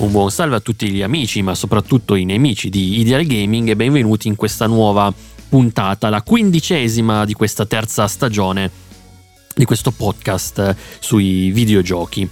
Un 0.00 0.12
buon 0.12 0.30
salve 0.30 0.56
a 0.56 0.60
tutti 0.60 0.88
gli 0.88 1.02
amici, 1.02 1.42
ma 1.42 1.54
soprattutto 1.54 2.14
i 2.14 2.24
nemici 2.24 2.70
di 2.70 3.00
Ideal 3.00 3.26
Gaming 3.26 3.68
e 3.68 3.76
benvenuti 3.76 4.28
in 4.28 4.34
questa 4.34 4.66
nuova 4.66 5.12
puntata, 5.46 6.08
la 6.08 6.22
quindicesima 6.22 7.26
di 7.26 7.34
questa 7.34 7.66
terza 7.66 8.08
stagione 8.08 8.70
di 9.54 9.66
questo 9.66 9.90
podcast 9.90 10.74
sui 11.00 11.50
videogiochi. 11.50 12.26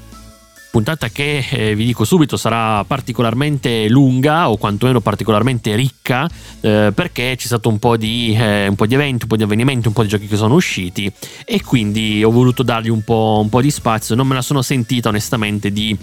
Puntata 0.70 1.10
che 1.10 1.44
eh, 1.50 1.74
vi 1.74 1.84
dico 1.84 2.04
subito 2.04 2.38
sarà 2.38 2.84
particolarmente 2.84 3.86
lunga 3.90 4.48
o 4.48 4.56
quantomeno 4.56 5.00
particolarmente 5.02 5.74
ricca 5.74 6.26
eh, 6.60 6.90
perché 6.94 7.34
c'è 7.36 7.46
stato 7.46 7.68
un 7.68 7.78
po, 7.78 7.98
di, 7.98 8.34
eh, 8.34 8.66
un 8.66 8.76
po' 8.76 8.86
di 8.86 8.94
eventi, 8.94 9.24
un 9.24 9.28
po' 9.28 9.36
di 9.36 9.42
avvenimenti, 9.42 9.88
un 9.88 9.92
po' 9.92 10.02
di 10.02 10.08
giochi 10.08 10.26
che 10.26 10.36
sono 10.36 10.54
usciti 10.54 11.12
e 11.44 11.62
quindi 11.62 12.24
ho 12.24 12.30
voluto 12.30 12.62
dargli 12.62 12.88
un 12.88 13.02
po', 13.02 13.40
un 13.42 13.50
po 13.50 13.60
di 13.60 13.70
spazio. 13.70 14.14
Non 14.14 14.26
me 14.26 14.34
la 14.34 14.42
sono 14.42 14.62
sentita 14.62 15.10
onestamente 15.10 15.70
di 15.70 15.96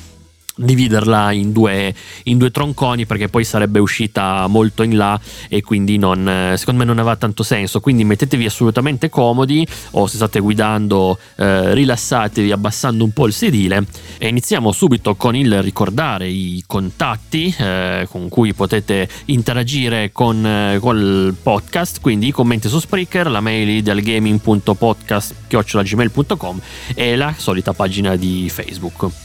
dividerla 0.56 1.32
in 1.32 1.52
due, 1.52 1.94
in 2.24 2.38
due, 2.38 2.52
tronconi 2.52 3.06
perché 3.06 3.28
poi 3.28 3.44
sarebbe 3.44 3.80
uscita 3.80 4.48
molto 4.48 4.84
in 4.84 4.96
là 4.96 5.20
e 5.50 5.62
quindi 5.62 5.98
non, 5.98 6.54
secondo 6.56 6.80
me 6.80 6.86
non 6.86 7.00
aveva 7.00 7.16
tanto 7.16 7.44
senso. 7.44 7.80
Quindi 7.80 8.04
mettetevi 8.04 8.46
assolutamente 8.46 9.10
comodi 9.10 9.66
o 9.92 10.08
se 10.08 10.16
state 10.16 10.40
guidando 10.40 11.18
eh, 11.38 11.74
rilassatevi 11.74 12.52
abbassando 12.52 13.04
un 13.04 13.12
po' 13.12 13.28
il 13.28 13.34
sedile 13.34 13.86
e 14.18 14.28
iniziamo 14.28 14.72
subito 14.72 15.16
con 15.16 15.36
il 15.36 15.62
ricordare 15.62 16.28
i 16.28 16.64
contatti 16.66 17.54
eh, 17.58 18.08
con 18.10 18.30
cui 18.30 18.54
potete 18.54 19.08
interagire 19.26 20.12
con, 20.12 20.46
eh, 20.46 20.76
il 20.76 21.36
podcast. 21.42 22.02
Quindi 22.02 22.28
i 22.28 22.32
commenti 22.32 22.70
su 22.70 22.80
Spreaker 22.80 23.30
la 23.30 23.42
mail 23.42 23.70
idealgaming.podcast.gmail.com 23.70 26.62
e 26.94 27.16
la 27.16 27.34
solita 27.38 27.74
pagina 27.74 28.16
di 28.16 28.50
Facebook 28.50 29.25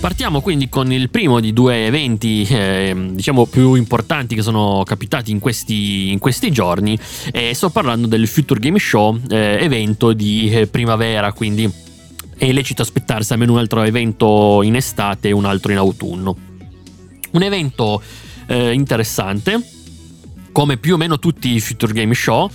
Partiamo 0.00 0.40
quindi 0.40 0.70
con 0.70 0.90
il 0.90 1.10
primo 1.10 1.40
di 1.40 1.52
due 1.52 1.84
eventi, 1.84 2.42
eh, 2.48 3.10
diciamo 3.10 3.44
più 3.44 3.74
importanti 3.74 4.34
che 4.34 4.40
sono 4.40 4.82
capitati 4.82 5.30
in 5.30 5.38
questi, 5.40 6.10
in 6.10 6.18
questi 6.18 6.50
giorni. 6.50 6.98
E 7.30 7.52
sto 7.52 7.68
parlando 7.68 8.06
del 8.06 8.26
Future 8.26 8.58
Game 8.58 8.78
Show, 8.78 9.20
eh, 9.28 9.58
evento 9.60 10.14
di 10.14 10.50
eh, 10.50 10.66
primavera, 10.68 11.34
quindi 11.34 11.70
è 12.34 12.50
lecito 12.50 12.80
aspettarsi 12.80 13.34
almeno 13.34 13.52
un 13.52 13.58
altro 13.58 13.82
evento 13.82 14.62
in 14.62 14.74
estate 14.74 15.28
e 15.28 15.32
un 15.32 15.44
altro 15.44 15.70
in 15.70 15.76
autunno. 15.76 16.34
Un 17.32 17.42
evento 17.42 18.02
eh, 18.46 18.72
interessante, 18.72 19.62
come 20.50 20.78
più 20.78 20.94
o 20.94 20.96
meno 20.96 21.18
tutti 21.18 21.50
i 21.50 21.60
Future 21.60 21.92
Game 21.92 22.14
Show. 22.14 22.50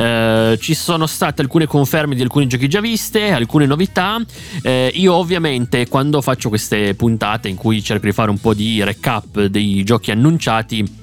Eh, 0.00 0.56
ci 0.58 0.72
sono 0.74 1.06
state 1.06 1.42
alcune 1.42 1.66
conferme 1.66 2.14
di 2.14 2.22
alcuni 2.22 2.46
giochi 2.46 2.68
già 2.68 2.80
viste, 2.80 3.32
alcune 3.32 3.66
novità. 3.66 4.18
Eh, 4.62 4.90
io 4.94 5.12
ovviamente 5.12 5.88
quando 5.88 6.22
faccio 6.22 6.48
queste 6.48 6.94
puntate 6.94 7.48
in 7.48 7.56
cui 7.56 7.82
cerco 7.82 8.06
di 8.06 8.12
fare 8.12 8.30
un 8.30 8.38
po' 8.38 8.54
di 8.54 8.82
recap 8.82 9.44
dei 9.44 9.84
giochi 9.84 10.10
annunciati, 10.10 10.98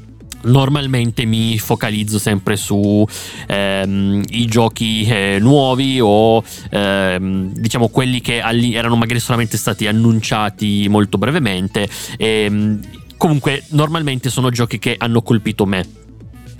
normalmente 0.46 1.26
mi 1.26 1.60
focalizzo 1.60 2.18
sempre 2.18 2.56
su 2.56 3.06
ehm, 3.46 4.24
i 4.30 4.46
giochi 4.48 5.04
eh, 5.04 5.38
nuovi 5.40 6.00
o 6.02 6.44
ehm, 6.72 7.54
diciamo 7.54 7.90
quelli 7.90 8.20
che 8.20 8.42
alli- 8.42 8.74
erano 8.74 8.96
magari 8.96 9.20
solamente 9.20 9.58
stati 9.58 9.86
annunciati 9.86 10.88
molto 10.90 11.20
brevemente 11.20 11.88
e, 12.18 12.28
ehm, 12.46 12.80
comunque 13.18 13.64
normalmente 13.70 14.30
sono 14.30 14.50
giochi 14.50 14.80
che 14.80 14.96
hanno 14.98 15.22
colpito 15.22 15.66
me 15.66 16.06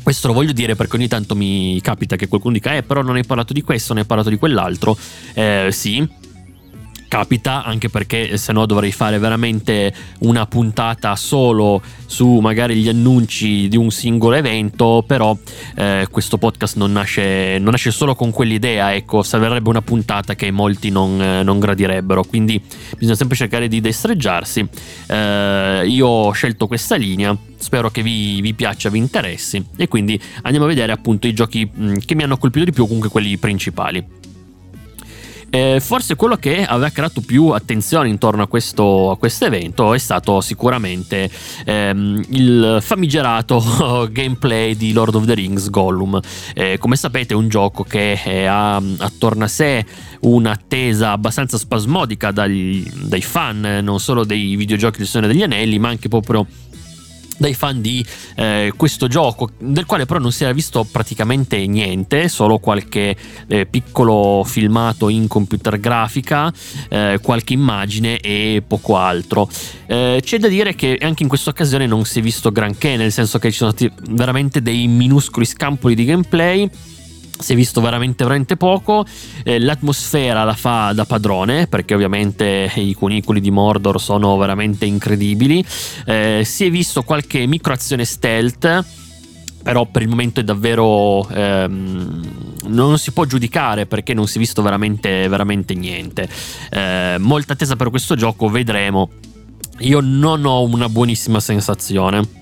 questo 0.08 0.30
lo 0.30 0.34
voglio 0.34 0.54
dire 0.54 0.74
perché 0.74 0.96
ogni 0.96 1.10
tanto 1.10 1.36
mi 1.36 1.82
capita 1.82 2.16
che 2.16 2.30
qualcuno 2.30 2.54
dica, 2.54 2.74
eh, 2.74 2.82
però 2.82 3.02
non 3.02 3.18
hai 3.18 3.26
parlato 3.26 3.52
di 3.52 3.62
questo, 3.62 3.92
non 3.92 4.04
hai 4.04 4.08
parlato 4.08 4.30
di 4.30 4.38
quell'altro. 4.38 4.98
Eh, 5.34 5.68
sì, 5.74 6.08
capita 7.08 7.64
anche 7.64 7.90
perché 7.90 8.38
se 8.38 8.52
no 8.52 8.66
dovrei 8.66 8.92
fare 8.92 9.18
veramente 9.20 9.94
una 10.20 10.46
puntata 10.46 11.16
solo 11.16 11.82
su 12.06 12.40
magari 12.40 12.76
gli 12.76 12.90
annunci 12.90 13.68
di 13.68 13.78
un 13.78 13.92
singolo 13.92 14.36
evento 14.36 15.04
però 15.06 15.38
eh, 15.76 16.08
questo 16.10 16.38
podcast 16.38 16.78
non 16.78 16.92
nasce, 16.92 17.58
non 17.60 17.72
nasce, 17.72 17.92
solo 17.92 18.16
con 18.16 18.32
quell'idea 18.32 18.94
ecco 18.94 19.24
servirebbe 19.24 19.70
una 19.70 19.82
puntata 19.82 20.36
che 20.36 20.52
molti 20.52 20.90
non, 20.90 21.22
eh, 21.22 21.44
non 21.44 21.60
gradirebbero. 21.60 22.24
Quindi 22.24 22.62
bisogna 22.98 23.16
sempre 23.16 23.38
cercare 23.38 23.68
di 23.68 23.82
destreggiarsi. 23.82 24.68
Eh, 25.08 25.84
io 25.88 26.08
ho 26.08 26.32
scelto 26.32 26.68
questa 26.68 26.96
linea 26.96 27.36
spero 27.58 27.90
che 27.90 28.04
vi, 28.04 28.40
vi, 28.42 28.54
piaccia 28.54 28.90
vi 28.90 29.00
interessi. 29.00 29.64
E 29.76 29.88
quindi 29.88 30.20
andiamo 30.44 30.66
a 30.66 30.70
vedere 30.70 30.92
appunto 30.92 31.28
i 31.28 31.34
giochi 31.34 31.70
mh, 31.72 31.98
che 32.06 32.16
mi 32.16 32.24
hanno 32.24 32.38
colpito 32.38 32.66
di 32.66 32.72
più 32.72 32.86
comunque 32.86 33.10
quelli 33.10 33.38
principali 33.38 34.26
eh, 35.50 35.80
forse 35.80 36.16
quello 36.16 36.36
che 36.36 36.66
aveva 36.66 36.90
creato 36.90 37.22
più 37.22 37.50
attenzione 37.50 38.10
intorno 38.10 38.44
a 38.44 38.48
questo, 38.48 39.18
evento 39.40 39.94
è 39.94 39.98
stato 39.98 40.42
sicuramente 40.42 41.30
ehm, 41.66 42.26
il 42.30 42.78
famigerato 42.82 44.08
gameplay 44.12 44.76
di 44.76 44.92
Lord 44.92 45.16
of 45.16 45.26
the 45.26 45.34
Rings 45.34 45.70
Gollum. 45.70 46.20
Eh, 46.54 46.78
come 46.78 46.96
sapete 46.96 47.34
è 47.34 47.38
un 47.38 47.48
gioco 47.48 47.84
che 47.84 48.20
eh, 48.24 48.46
ha 48.46 48.76
attorno 48.76 49.46
a 49.46 49.48
sé 49.48 49.86
un'attesa 50.22 51.12
abbastanza 51.12 51.58
spasmodica 51.58 52.32
dagli, 52.32 52.90
dai 53.04 53.22
fan, 53.22 53.80
non 53.82 54.00
solo 54.00 54.24
dei 54.24 54.56
videogiochi 54.56 54.98
del 54.98 55.08
Signore 55.08 55.32
degli 55.32 55.44
Anelli, 55.44 55.80
ma 55.80 55.90
anche 55.90 56.10
proprio 56.10 56.46
dai 57.38 57.54
fan 57.54 57.82
di 57.82 58.06
eh, 58.36 58.74
questo 58.76 59.08
gioco, 59.08 59.50
del 59.58 59.86
quale 59.86 60.06
però 60.06 60.20
non 60.20 60.32
si 60.32 60.44
era 60.44 60.54
visto 60.54 60.84
praticamente 60.84 61.66
niente, 61.66 62.28
solo 62.28 62.58
qualche 62.58 63.16
eh, 63.48 63.66
piccolo 63.66 64.44
filmato 64.46 65.10
in 65.10 65.28
computer 65.28 65.80
grafica, 65.80 66.52
eh, 66.90 67.20
qualche 67.22 67.54
immagine 67.54 68.20
e 68.20 68.64
poco 68.66 68.98
altro. 68.98 69.50
Eh, 69.86 70.20
c'è 70.24 70.38
da 70.40 70.48
dire 70.48 70.76
che 70.76 70.98
anche 71.02 71.24
in 71.24 71.30
questa 71.30 71.50
occasione 71.50 71.86
non 71.86 72.06
si 72.06 72.20
è 72.20 72.22
visto 72.22 72.52
granché, 72.52 72.96
nel 72.98 73.12
senso 73.12 73.40
che 73.40 73.52
ci 73.52 73.58
sono 73.58 73.72
stati 73.72 73.92
veramente 74.10 74.62
dei 74.62 74.88
minuscoli 74.88 75.46
scampoli 75.46 75.96
di 75.96 76.06
gameplay 76.06 76.70
si 77.40 77.54
è 77.54 77.56
visto 77.56 77.82
veramente 77.82 78.24
veramente 78.24 78.58
poco. 78.58 79.06
Eh, 79.44 79.60
l'atmosfera 79.60 80.44
la 80.44 80.54
fa 80.54 80.92
da 80.94 81.06
padrone 81.06 81.68
perché 81.68 81.94
ovviamente 81.94 82.72
i 82.76 82.94
cunicoli 82.94 83.40
di 83.40 83.52
Mordor 83.52 84.02
sono 84.02 84.38
veramente 84.38 84.86
incredibili. 84.86 85.64
Eh, 86.06 86.42
si 86.46 86.66
è 86.66 86.70
visto 86.70 87.04
qualche 87.04 87.46
microazione 87.46 88.06
stealth 88.06 88.86
però 89.68 89.86
per 89.86 90.02
il 90.02 90.08
momento 90.08 90.40
è 90.40 90.46
davvero 90.46 91.28
ehm, 91.28 92.22
non 92.68 92.98
si 92.98 93.12
può 93.12 93.26
giudicare 93.26 93.86
perché 93.86 94.14
non 94.14 94.26
si 94.26 94.38
è 94.38 94.40
visto 94.40 94.62
veramente 94.62 95.28
veramente 95.28 95.74
niente. 95.74 96.30
Eh, 96.70 97.18
molta 97.20 97.52
attesa 97.54 97.76
per 97.76 97.90
questo 97.90 98.16
gioco 98.16 98.48
vedremo. 98.48 99.10
Io 99.80 100.00
non 100.00 100.46
ho 100.46 100.64
una 100.64 100.88
buonissima 100.88 101.42
sensazione 101.42 102.37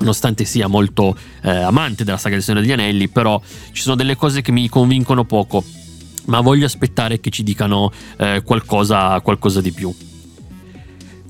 nonostante 0.00 0.44
sia 0.44 0.66
molto 0.66 1.16
eh, 1.42 1.50
amante 1.50 2.04
della 2.04 2.16
saga 2.16 2.34
del 2.34 2.44
Signore 2.44 2.62
degli 2.62 2.72
Anelli, 2.72 3.08
però 3.08 3.40
ci 3.72 3.82
sono 3.82 3.94
delle 3.94 4.16
cose 4.16 4.42
che 4.42 4.52
mi 4.52 4.68
convincono 4.68 5.24
poco, 5.24 5.62
ma 6.26 6.40
voglio 6.40 6.66
aspettare 6.66 7.20
che 7.20 7.30
ci 7.30 7.42
dicano 7.42 7.92
eh, 8.18 8.42
qualcosa, 8.44 9.20
qualcosa 9.20 9.60
di 9.60 9.72
più. 9.72 9.94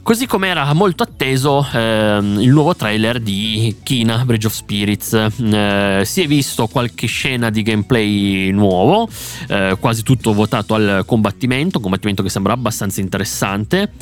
Così 0.05 0.27
come 0.27 0.49
era 0.49 0.71
molto 0.75 1.03
atteso 1.03 1.67
eh, 1.73 2.19
il 2.19 2.51
nuovo 2.51 2.77
trailer 2.77 3.21
di 3.21 3.75
Kina 3.83 4.23
Bridge 4.27 4.47
of 4.49 4.53
Spirits. 4.53 5.15
Eh, 5.15 6.03
si 6.05 6.21
è 6.21 6.27
visto 6.27 6.67
qualche 6.67 7.07
scena 7.07 7.49
di 7.49 7.63
gameplay 7.63 8.51
nuovo, 8.51 9.09
eh, 9.49 9.79
quasi 9.81 10.03
tutto 10.03 10.35
votato 10.35 10.75
al 10.75 11.05
combattimento, 11.07 11.81
combattimento 11.81 12.23
che 12.23 12.29
sembra 12.29 12.53
abbastanza 12.53 13.01
interessante. 13.01 13.93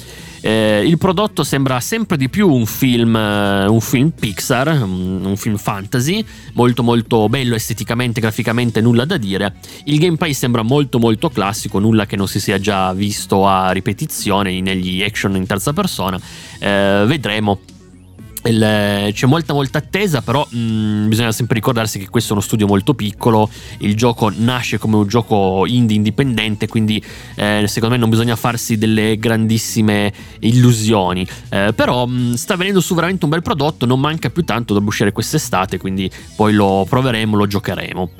Eh, 0.42 0.82
il 0.84 0.98
prodotto 0.98 1.44
sembra 1.44 1.78
sempre 1.78 2.16
di 2.16 2.28
più 2.28 2.48
un 2.52 2.66
film, 2.66 3.14
eh, 3.14 3.66
un 3.66 3.80
film 3.80 4.10
Pixar, 4.10 4.82
un, 4.82 5.24
un, 5.24 5.36
film 5.36 5.56
fantasy, 5.56 6.24
molto 6.54 6.82
molto 6.82 7.28
bello 7.28 7.54
esteticamente, 7.54 8.20
graficamente, 8.20 8.80
nulla 8.80 9.04
da 9.04 9.16
dire. 9.16 9.54
Il 9.84 9.98
gameplay 9.98 10.34
sembra 10.34 10.62
molto 10.62 10.98
molto 10.98 11.28
classico, 11.30 11.78
nulla 11.78 12.06
che 12.06 12.16
non 12.16 12.26
si 12.26 12.40
sia 12.40 12.58
già 12.58 12.92
visto 12.92 13.46
a 13.46 13.70
ripetizione 13.70 14.60
negli 14.60 15.02
action 15.02 15.36
in 15.36 15.46
terza 15.46 15.72
persona. 15.72 16.20
Eh, 16.58 17.04
vedremo. 17.06 17.60
Il, 18.44 19.10
c'è 19.12 19.26
molta 19.26 19.52
molta 19.52 19.78
attesa 19.78 20.20
però 20.20 20.44
mh, 20.48 20.58
mm, 20.58 21.08
bisogna 21.08 21.30
sempre 21.30 21.54
ricordarsi 21.54 21.98
che 21.98 22.08
questo 22.08 22.30
è 22.30 22.32
uno 22.32 22.42
studio 22.42 22.66
molto 22.66 22.94
piccolo. 22.94 23.48
Il 23.78 23.96
gioco 23.96 24.32
nasce 24.34 24.78
come 24.78 24.96
un 24.96 25.06
gioco 25.06 25.64
indie 25.66 25.96
indipendente 25.96 26.66
quindi 26.66 27.02
eh, 27.36 27.64
secondo 27.66 27.94
me 27.94 28.00
non 28.00 28.10
bisogna 28.10 28.36
farsi 28.36 28.78
delle 28.78 29.16
grandissime 29.18 30.12
illusioni. 30.40 31.26
Eh, 31.50 31.72
però 31.74 32.06
mh, 32.06 32.12
mm, 32.12 32.32
sta 32.34 32.56
venendo 32.56 32.80
su 32.80 32.94
veramente 32.94 33.24
un 33.24 33.30
bel 33.30 33.42
prodotto 33.42 33.86
non 33.86 34.00
manca 34.00 34.30
più 34.30 34.44
tanto 34.44 34.74
da 34.74 34.80
uscire 34.84 35.12
quest'estate 35.12 35.78
quindi 35.78 36.10
poi 36.34 36.52
lo 36.52 36.84
proveremo 36.88 37.36
lo 37.36 37.46
giocheremo. 37.46 38.10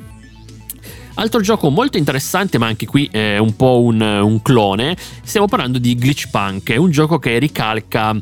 Altro 1.15 1.41
gioco 1.43 1.69
molto 1.69 1.99
interessante, 1.99 2.57
ma 2.57 2.67
anche 2.67 2.87
qui 2.87 3.07
è 3.13 3.37
un 3.37 3.55
po' 3.55 3.83
un, 3.83 4.01
un 4.01 4.41
clone, 4.41 4.97
stiamo 5.23 5.47
parlando 5.47 5.79
di 5.79 5.95
Glitch 5.95 6.31
Punk, 6.31 6.73
è 6.73 6.77
un 6.77 6.91
gioco 6.91 7.19
che 7.19 7.39
ricalca 7.39 8.17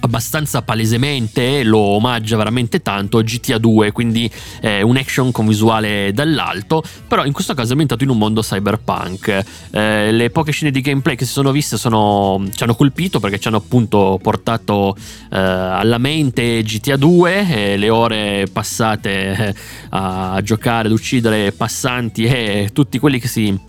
abbastanza 0.00 0.62
palesemente 0.62 1.62
lo 1.62 1.78
omaggia 1.78 2.36
veramente 2.36 2.82
tanto 2.82 3.22
GTA 3.22 3.58
2 3.58 3.92
quindi 3.92 4.30
eh, 4.60 4.82
un 4.82 4.96
action 4.96 5.30
con 5.30 5.46
visuale 5.46 6.12
dall'alto 6.12 6.82
però 7.06 7.24
in 7.24 7.32
questo 7.32 7.54
caso 7.54 7.68
è 7.68 7.70
ambientato 7.70 8.04
in 8.04 8.10
un 8.10 8.18
mondo 8.18 8.40
cyberpunk. 8.40 9.44
Eh, 9.70 10.12
le 10.12 10.30
poche 10.30 10.52
scene 10.52 10.70
di 10.70 10.80
gameplay 10.80 11.16
che 11.16 11.24
si 11.24 11.32
sono 11.32 11.52
viste 11.52 11.76
sono, 11.76 12.44
ci 12.54 12.62
hanno 12.62 12.74
colpito 12.74 13.20
perché 13.20 13.38
ci 13.38 13.48
hanno 13.48 13.58
appunto 13.58 14.18
portato 14.22 14.96
eh, 15.30 15.38
alla 15.38 15.98
mente 15.98 16.62
GTA 16.62 16.96
2 16.96 17.76
le 17.76 17.90
ore 17.90 18.46
passate 18.52 19.10
eh, 19.10 19.54
a 19.90 20.40
giocare 20.42 20.88
ad 20.88 20.94
uccidere 20.94 21.52
passanti 21.52 22.24
e 22.24 22.70
tutti 22.72 22.98
quelli 22.98 23.18
che 23.18 23.28
si 23.28 23.68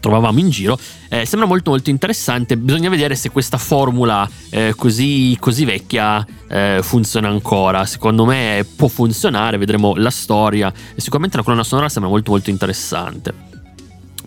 trovavamo 0.00 0.38
in 0.38 0.50
giro, 0.50 0.78
eh, 1.08 1.24
sembra 1.24 1.48
molto 1.48 1.70
molto 1.70 1.90
interessante. 1.90 2.56
Bisogna 2.56 2.88
vedere 2.88 3.14
se 3.14 3.30
questa 3.30 3.58
formula 3.58 4.28
eh, 4.50 4.74
così, 4.76 5.36
così, 5.40 5.64
vecchia 5.64 6.24
eh, 6.48 6.80
funziona 6.82 7.28
ancora. 7.28 7.86
Secondo 7.86 8.24
me 8.24 8.66
può 8.76 8.88
funzionare, 8.88 9.56
vedremo 9.56 9.94
la 9.96 10.10
storia 10.10 10.72
e 10.94 11.00
sicuramente 11.00 11.36
la 11.36 11.42
colonna 11.42 11.64
sonora 11.64 11.88
sembra 11.88 12.10
molto 12.10 12.30
molto 12.30 12.50
interessante. 12.50 13.50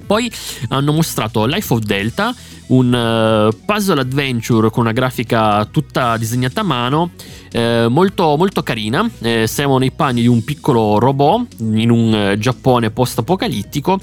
Poi 0.06 0.32
hanno 0.70 0.92
mostrato 0.92 1.46
Life 1.46 1.74
of 1.74 1.80
Delta, 1.80 2.34
un 2.68 2.94
uh, 2.94 3.66
puzzle 3.66 4.00
adventure 4.00 4.70
con 4.70 4.84
una 4.84 4.92
grafica 4.92 5.66
tutta 5.66 6.16
disegnata 6.18 6.62
a 6.62 6.64
mano, 6.64 7.12
eh, 7.52 7.88
molto, 7.90 8.36
molto 8.38 8.62
carina. 8.62 9.10
Eh, 9.20 9.48
siamo 9.48 9.80
nei 9.80 9.90
panni 9.90 10.22
di 10.22 10.28
un 10.28 10.44
piccolo 10.44 11.00
robot 11.00 11.56
in 11.60 11.90
un 11.90 12.34
uh, 12.34 12.38
Giappone 12.38 12.92
post-apocalittico 12.92 14.00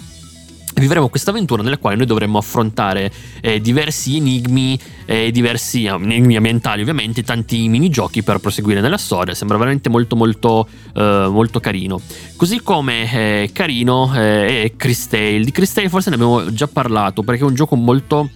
vivremo 0.74 1.08
questa 1.08 1.30
avventura 1.30 1.62
nella 1.62 1.78
quale 1.78 1.96
noi 1.96 2.06
dovremmo 2.06 2.38
affrontare 2.38 3.10
eh, 3.40 3.60
diversi 3.60 4.16
enigmi, 4.16 4.78
eh, 5.04 5.30
diversi 5.30 5.86
enigmi 5.86 6.36
ambientali 6.36 6.80
ovviamente, 6.82 7.22
tanti 7.22 7.69
minigiochi 7.69 8.22
per 8.22 8.38
proseguire 8.38 8.80
nella 8.80 8.98
storia, 8.98 9.34
sembra 9.34 9.56
veramente 9.56 9.88
molto 9.88 10.16
molto 10.16 10.69
eh, 10.94 11.26
molto 11.30 11.60
carino. 11.60 12.00
Così 12.36 12.60
come 12.62 13.12
eh, 13.12 13.50
carino 13.52 14.12
eh, 14.14 14.64
è 14.64 14.76
Chris 14.76 15.08
Tale, 15.08 15.44
di 15.44 15.50
Chris 15.50 15.72
Tale 15.72 15.88
forse 15.88 16.10
ne 16.10 16.16
abbiamo 16.16 16.52
già 16.52 16.66
parlato 16.66 17.22
perché 17.22 17.42
è 17.42 17.46
un 17.46 17.54
gioco 17.54 17.76
molto 17.76 18.28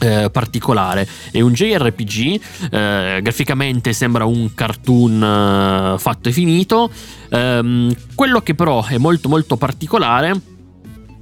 eh, 0.00 0.30
particolare. 0.30 1.06
È 1.30 1.40
un 1.40 1.52
JRPG 1.52 2.40
eh, 2.70 3.20
graficamente 3.22 3.92
sembra 3.92 4.24
un 4.24 4.54
cartoon 4.54 5.94
eh, 5.94 5.98
fatto 5.98 6.28
e 6.28 6.32
finito. 6.32 6.90
Ehm, 7.30 7.94
quello 8.14 8.40
che 8.40 8.54
però 8.54 8.84
è 8.84 8.98
molto 8.98 9.28
molto 9.28 9.56
particolare 9.56 10.56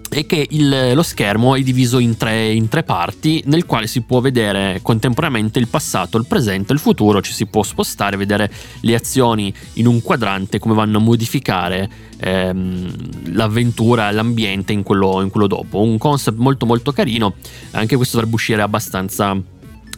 è 0.09 0.27
che 0.27 0.47
il, 0.51 0.93
lo 0.95 1.03
schermo 1.03 1.57
è 1.57 1.61
diviso 1.61 1.99
in 1.99 2.17
tre, 2.17 2.53
in 2.53 2.69
tre, 2.69 2.83
parti 2.83 3.43
nel 3.47 3.67
quale 3.67 3.87
si 3.87 4.03
può 4.03 4.21
vedere 4.21 4.81
contemporaneamente 4.83 5.59
il 5.59 5.69
passato, 5.69 6.17
il 6.17 6.27
presente 6.27 6.73
e 6.73 6.75
il 6.75 6.81
futuro, 6.81 7.21
ci 7.21 7.33
si 7.33 7.47
può 7.47 7.63
spostare, 7.63 8.17
vedere 8.17 8.51
le 8.81 8.95
azioni 8.95 9.53
in 9.75 9.87
un 9.87 10.01
quadrante, 10.03 10.59
come 10.59 10.75
vanno 10.75 10.99
a 10.99 11.01
modificare 11.01 11.89
ehm, 12.19 13.35
l'avventura, 13.35 14.11
l'ambiente 14.11 14.73
in 14.73 14.83
quello, 14.83 15.21
in 15.23 15.31
quello 15.31 15.47
dopo. 15.47 15.81
Un 15.81 15.99
concept 15.99 16.39
molto 16.39 16.67
molto 16.67 16.93
carino, 16.93 17.35
anche 17.73 17.97
questo 17.97 18.17
dovrebbe 18.17 18.37
uscire 18.37 18.63
abbastanza 18.63 19.37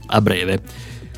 a 0.07 0.21
breve. 0.21 0.63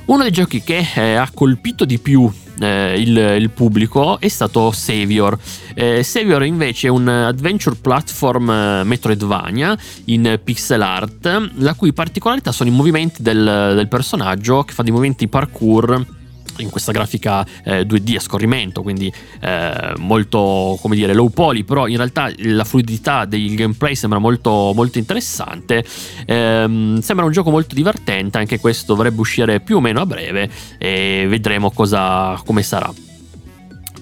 Uno 0.06 0.22
dei 0.22 0.32
giochi 0.32 0.62
che 0.62 0.84
eh, 0.94 1.14
ha 1.14 1.30
colpito 1.32 1.84
di 1.84 1.98
più 1.98 2.28
eh, 2.60 3.00
il, 3.00 3.16
il, 3.16 3.50
pubblico 3.50 4.20
è 4.20 4.28
stato 4.28 4.70
Savior. 4.72 5.38
Eh, 5.74 6.02
Savior 6.02 6.44
invece 6.44 6.86
è 6.86 6.90
un 6.90 7.08
adventure 7.08 7.76
platform 7.80 8.50
eh, 8.50 8.84
Metroidvania 8.84 9.76
in 10.06 10.40
pixel 10.42 10.82
art, 10.82 11.50
la 11.56 11.74
cui 11.74 11.92
particolarità 11.92 12.52
sono 12.52 12.70
i 12.70 12.72
movimenti 12.72 13.22
del, 13.22 13.72
del 13.74 13.88
personaggio 13.88 14.62
che 14.62 14.72
fa 14.72 14.82
dei 14.82 14.92
movimenti 14.92 15.28
parkour 15.28 16.18
in 16.58 16.70
questa 16.70 16.92
grafica 16.92 17.46
eh, 17.64 17.82
2D 17.82 18.16
a 18.16 18.20
scorrimento, 18.20 18.82
quindi 18.82 19.12
eh, 19.40 19.92
molto 19.98 20.78
come 20.80 20.96
dire 20.96 21.14
low 21.14 21.28
poly, 21.28 21.64
però 21.64 21.86
in 21.86 21.96
realtà 21.96 22.30
la 22.38 22.64
fluidità 22.64 23.24
del 23.24 23.54
gameplay 23.54 23.94
sembra 23.94 24.18
molto, 24.18 24.72
molto 24.74 24.98
interessante. 24.98 25.84
Eh, 26.26 26.98
sembra 27.00 27.24
un 27.24 27.32
gioco 27.32 27.50
molto 27.50 27.74
divertente, 27.74 28.38
anche 28.38 28.58
questo 28.58 28.94
dovrebbe 28.94 29.20
uscire 29.20 29.60
più 29.60 29.76
o 29.76 29.80
meno 29.80 30.00
a 30.00 30.06
breve 30.06 30.50
e 30.78 31.26
vedremo 31.28 31.70
cosa, 31.70 32.40
come 32.44 32.62
sarà. 32.62 33.09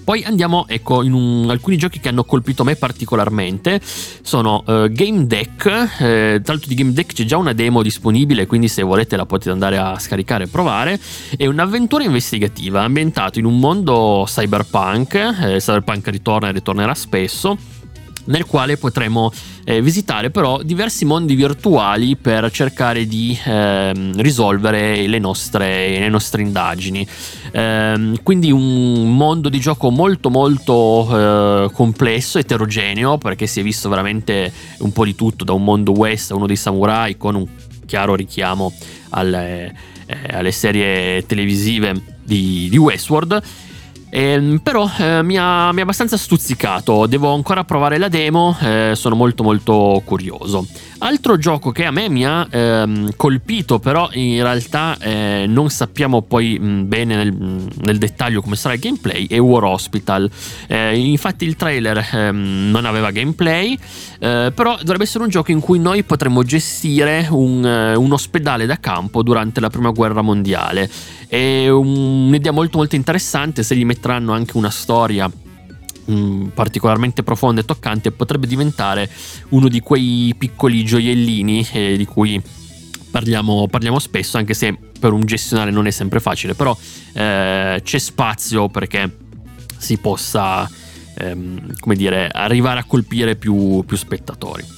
Poi 0.03 0.23
andiamo 0.23 0.65
ecco, 0.67 1.03
in 1.03 1.13
un, 1.13 1.49
alcuni 1.49 1.77
giochi 1.77 1.99
che 1.99 2.09
hanno 2.09 2.23
colpito 2.23 2.63
me 2.63 2.75
particolarmente. 2.75 3.79
Sono 3.81 4.63
uh, 4.65 4.87
Game 4.89 5.27
Deck. 5.27 5.65
Eh, 5.65 6.41
tra 6.43 6.53
l'altro 6.53 6.67
di 6.67 6.75
Game 6.75 6.93
Deck 6.93 7.13
c'è 7.13 7.25
già 7.25 7.37
una 7.37 7.53
demo 7.53 7.81
disponibile, 7.81 8.47
quindi 8.47 8.67
se 8.67 8.81
volete 8.81 9.15
la 9.15 9.25
potete 9.25 9.51
andare 9.51 9.77
a 9.77 9.97
scaricare 9.99 10.45
e 10.45 10.47
provare. 10.47 10.99
È 11.35 11.45
un'avventura 11.45 12.03
investigativa 12.03 12.81
ambientato 12.81 13.39
in 13.39 13.45
un 13.45 13.59
mondo 13.59 14.23
cyberpunk. 14.25 15.13
Eh, 15.15 15.57
cyberpunk 15.57 16.07
ritorna 16.07 16.49
e 16.49 16.51
ritornerà 16.51 16.93
spesso 16.95 17.57
nel 18.29 18.45
quale 18.45 18.77
potremo 18.77 19.31
eh, 19.63 19.81
visitare 19.81 20.31
però 20.31 20.61
diversi 20.61 21.05
mondi 21.05 21.35
virtuali 21.35 22.15
per 22.15 22.49
cercare 22.51 23.05
di 23.05 23.37
eh, 23.43 23.91
risolvere 24.15 25.07
le 25.07 25.19
nostre, 25.19 25.99
le 25.99 26.09
nostre 26.09 26.41
indagini. 26.41 27.07
Eh, 27.51 28.19
quindi 28.23 28.51
un 28.51 29.15
mondo 29.15 29.49
di 29.49 29.59
gioco 29.59 29.89
molto 29.89 30.29
molto 30.29 31.07
eh, 31.11 31.71
complesso, 31.71 32.39
eterogeneo, 32.39 33.17
perché 33.17 33.47
si 33.47 33.59
è 33.59 33.63
visto 33.63 33.89
veramente 33.89 34.51
un 34.79 34.91
po' 34.91 35.05
di 35.05 35.15
tutto, 35.15 35.43
da 35.43 35.53
un 35.53 35.63
mondo 35.63 35.91
west 35.91 36.31
a 36.31 36.35
uno 36.35 36.47
dei 36.47 36.55
samurai 36.55 37.17
con 37.17 37.35
un 37.35 37.47
chiaro 37.85 38.13
richiamo 38.13 38.71
alle, 39.09 39.73
eh, 40.05 40.17
alle 40.29 40.51
serie 40.51 41.25
televisive 41.25 42.17
di, 42.23 42.67
di 42.69 42.77
Westworld 42.77 43.41
eh, 44.09 44.59
però 44.63 44.89
eh, 44.97 45.21
mi, 45.23 45.37
ha, 45.37 45.71
mi, 45.71 45.79
ha, 45.79 45.83
abbastanza 45.83 46.17
stuzzicato, 46.17 47.05
devo 47.05 47.33
ancora 47.33 47.63
provare 47.63 47.97
la 47.97 48.07
demo, 48.07 48.57
eh, 48.61 48.91
sono 48.95 49.15
molto 49.15 49.43
molto 49.43 50.01
curioso. 50.03 50.65
Altro 51.01 51.37
gioco 51.37 51.71
che 51.71 51.85
a 51.85 51.91
me 51.91 52.09
mi 52.09 52.25
ha 52.25 52.45
ehm, 52.49 53.11
colpito, 53.15 53.79
però 53.79 54.09
in 54.13 54.41
realtà 54.41 54.97
eh, 54.99 55.45
non 55.47 55.69
sappiamo 55.69 56.23
poi 56.23 56.59
mh, 56.59 56.87
bene 56.87 57.15
nel, 57.15 57.67
nel, 57.81 57.97
dettaglio 57.97 58.41
come 58.41 58.57
sarà 58.57 58.73
il 58.73 58.81
gameplay, 58.81 59.25
è 59.27 59.37
War 59.39 59.63
Hospital. 59.63 60.29
Eh, 60.67 60.97
infatti 60.97 61.45
il 61.45 61.55
trailer 61.55 62.05
ehm, 62.11 62.69
non 62.69 62.83
aveva 62.83 63.11
gameplay, 63.11 63.79
eh, 64.19 64.51
però 64.53 64.77
dovrebbe 64.79 65.03
essere 65.03 65.23
un 65.23 65.29
gioco 65.29 65.51
in 65.51 65.61
cui 65.61 65.79
noi 65.79 66.03
potremmo 66.03 66.43
gestire 66.43 67.27
un, 67.29 67.63
un 67.63 68.11
ospedale 68.11 68.65
da 68.65 68.77
campo 68.79 69.23
durante 69.23 69.61
la 69.61 69.69
prima 69.69 69.91
guerra 69.91 70.21
mondiale. 70.21 70.89
È 71.29 71.69
un'idea 71.69 72.51
molto 72.51 72.77
molto 72.77 72.95
interessante 72.95 73.63
se 73.63 73.75
gli 73.75 73.85
metteranno 73.99 74.31
anche 74.31 74.55
una 74.55 74.69
storia 74.69 75.29
mm, 76.09 76.47
particolarmente 76.47 77.21
profonda 77.21 77.61
e 77.61 77.65
toccante 77.65 78.11
potrebbe 78.11 78.47
diventare 78.47 79.09
uno 79.49 79.67
di 79.67 79.81
quei 79.81 80.33
piccoli 80.37 80.83
gioiellini 80.85 81.67
eh, 81.73 81.97
di 81.97 82.05
cui 82.05 82.41
parliamo, 83.11 83.67
parliamo, 83.67 83.99
spesso 83.99 84.37
anche 84.37 84.53
se 84.53 84.77
per 84.99 85.11
un 85.11 85.21
gestionale 85.21 85.71
non 85.71 85.85
è 85.85 85.91
sempre 85.91 86.19
facile, 86.19 86.53
però 86.53 86.75
eh, 87.13 87.81
c'è 87.83 87.97
spazio 87.97 88.69
perché 88.69 89.17
si 89.77 89.97
possa, 89.97 90.69
ehm, 91.15 91.73
come 91.79 91.95
dire, 91.95 92.29
arrivare 92.31 92.79
a 92.79 92.83
colpire 92.83 93.35
più, 93.35 93.83
più 93.85 93.97
spettatori. 93.97 94.77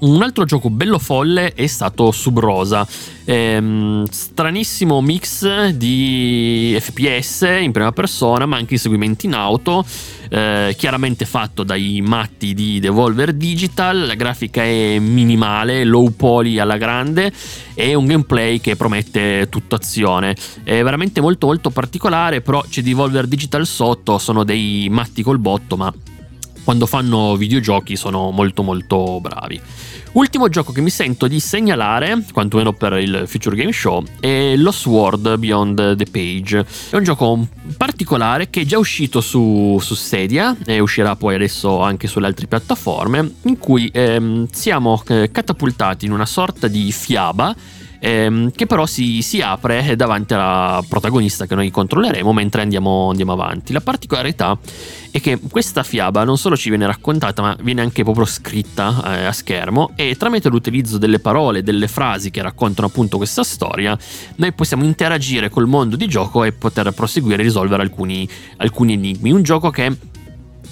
Un 0.00 0.22
altro 0.22 0.44
gioco 0.44 0.70
bello 0.70 0.98
folle 0.98 1.52
è 1.54 1.66
stato 1.66 2.10
Sub 2.10 2.38
Rosa, 2.38 2.86
ehm, 3.24 4.06
stranissimo 4.10 5.00
mix 5.00 5.68
di 5.68 6.76
FPS 6.78 7.58
in 7.60 7.72
prima 7.72 7.92
persona, 7.92 8.46
ma 8.46 8.56
anche 8.56 8.74
inseguimenti 8.74 9.26
in 9.26 9.34
auto, 9.34 9.84
eh, 10.28 10.74
chiaramente 10.76 11.24
fatto 11.24 11.64
dai 11.64 12.00
matti 12.02 12.54
di 12.54 12.80
Devolver 12.80 13.32
Digital, 13.32 14.06
la 14.06 14.14
grafica 14.14 14.62
è 14.62 14.98
minimale, 14.98 15.84
low 15.84 16.10
poly 16.10 16.58
alla 16.58 16.76
grande 16.76 17.32
e 17.74 17.94
un 17.94 18.06
gameplay 18.06 18.60
che 18.60 18.76
promette 18.76 19.48
tutta 19.48 19.76
azione. 19.76 20.34
È 20.62 20.82
veramente 20.82 21.20
molto 21.20 21.46
molto 21.46 21.70
particolare, 21.70 22.40
però 22.40 22.62
c'è 22.68 22.82
Devolver 22.82 23.26
Digital 23.26 23.66
sotto, 23.66 24.18
sono 24.18 24.44
dei 24.44 24.88
matti 24.90 25.22
col 25.22 25.38
botto, 25.38 25.76
ma 25.76 25.92
quando 26.64 26.86
fanno 26.86 27.36
videogiochi 27.36 27.96
sono 27.96 28.30
molto 28.30 28.62
molto 28.62 29.20
bravi. 29.20 29.60
Ultimo 30.12 30.48
gioco 30.48 30.72
che 30.72 30.80
mi 30.80 30.90
sento 30.90 31.28
di 31.28 31.38
segnalare, 31.38 32.24
quantomeno 32.32 32.72
per 32.72 32.94
il 32.94 33.24
Future 33.26 33.54
Game 33.54 33.72
Show, 33.72 34.02
è 34.18 34.56
Lost 34.56 34.86
World 34.86 35.36
Beyond 35.36 35.96
the 35.96 36.06
Page. 36.10 36.66
È 36.90 36.96
un 36.96 37.04
gioco 37.04 37.46
particolare 37.76 38.50
che 38.50 38.62
è 38.62 38.64
già 38.64 38.76
uscito 38.76 39.20
su, 39.20 39.78
su 39.80 39.94
Stadia 39.94 40.56
e 40.66 40.80
uscirà 40.80 41.14
poi 41.14 41.36
adesso 41.36 41.80
anche 41.80 42.08
sulle 42.08 42.26
altre 42.26 42.48
piattaforme, 42.48 43.34
in 43.42 43.58
cui 43.58 43.88
ehm, 43.92 44.48
siamo 44.50 45.00
eh, 45.06 45.30
catapultati 45.30 46.06
in 46.06 46.12
una 46.12 46.26
sorta 46.26 46.66
di 46.66 46.90
fiaba 46.90 47.54
ehm, 48.00 48.50
che 48.50 48.66
però 48.66 48.86
si, 48.86 49.22
si, 49.22 49.40
apre 49.40 49.94
davanti 49.94 50.34
alla 50.34 50.82
protagonista 50.88 51.46
che 51.46 51.54
noi 51.54 51.70
controlleremo 51.70 52.32
mentre 52.32 52.62
andiamo, 52.62 53.10
andiamo 53.10 53.32
avanti. 53.32 53.72
La 53.72 53.80
particolarità 53.80 54.58
è 55.10 55.20
che 55.20 55.38
questa 55.38 55.82
fiaba 55.82 56.24
non 56.24 56.38
solo 56.38 56.56
ci 56.56 56.68
viene 56.70 56.86
raccontata, 56.86 57.42
ma 57.42 57.56
viene 57.62 57.82
anche 57.82 58.02
proprio 58.02 58.24
scritta 58.24 59.02
eh, 59.04 59.24
a 59.26 59.32
schermo 59.32 59.92
e 59.94 60.16
tramite 60.16 60.48
l'utilizzo 60.48 60.98
delle 60.98 61.18
parole, 61.18 61.62
delle 61.62 61.86
frasi 61.88 62.30
che 62.30 62.42
raccontano 62.42 62.88
appunto 62.88 63.16
questa 63.16 63.44
storia, 63.44 63.96
noi 64.36 64.52
possiamo 64.52 64.84
interagire 64.84 65.48
col 65.48 65.66
mondo 65.66 65.96
di 65.96 66.08
gioco 66.08 66.44
e 66.44 66.52
poter 66.52 66.90
proseguire 66.92 67.42
e 67.42 67.44
risolvere 67.44 67.82
alcuni, 67.82 68.28
alcuni 68.56 68.94
enigmi. 68.94 69.30
Un 69.30 69.42
gioco 69.42 69.70
che 69.70 69.96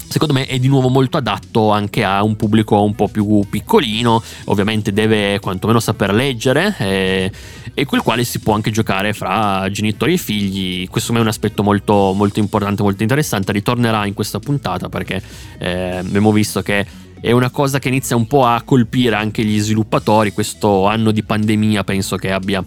secondo 0.09 0.33
me 0.33 0.47
è 0.47 0.59
di 0.59 0.69
nuovo 0.69 0.89
molto 0.89 1.17
adatto 1.17 1.71
anche 1.71 2.03
a 2.03 2.23
un 2.23 2.37
pubblico 2.37 2.83
un 2.83 2.95
po' 2.95 3.09
più 3.09 3.45
piccolino, 3.49 4.23
ovviamente 4.45 4.93
deve 4.93 5.39
quantomeno 5.39 5.81
saper 5.81 6.15
leggere 6.15 6.75
eh, 6.79 7.33
e 7.75 7.85
quel 7.85 8.03
quale 8.03 8.25
si 8.25 8.41
può 8.41 8.55
anche 8.55 8.71
giocare 8.71 9.13
fra 9.13 9.69
genitori 9.71 10.15
e 10.15 10.17
figli, 10.17 10.89
questo 10.89 11.13
è 11.13 11.21
un 11.21 11.29
aspetto 11.29 11.63
molto, 11.63 12.13
molto 12.15 12.39
importante, 12.39 12.83
molto 12.83 13.03
interessante, 13.03 13.53
ritornerà 13.53 14.07
in 14.07 14.15
questa 14.15 14.39
puntata 14.39 14.89
perché 14.89 15.23
eh, 15.59 15.99
abbiamo 15.99 16.33
visto 16.33 16.63
che 16.63 16.87
è 17.21 17.33
una 17.33 17.51
cosa 17.51 17.79
che 17.79 17.89
inizia 17.89 18.17
un 18.17 18.27
po' 18.27 18.47
a 18.47 18.63
colpire 18.65 19.17
anche 19.17 19.45
gli 19.45 19.59
sviluppatori, 19.59 20.33
questo 20.33 20.87
anno 20.87 21.11
di 21.11 21.23
pandemia 21.23 21.85
penso 21.85 22.17
che 22.17 22.33
abbia 22.33 22.65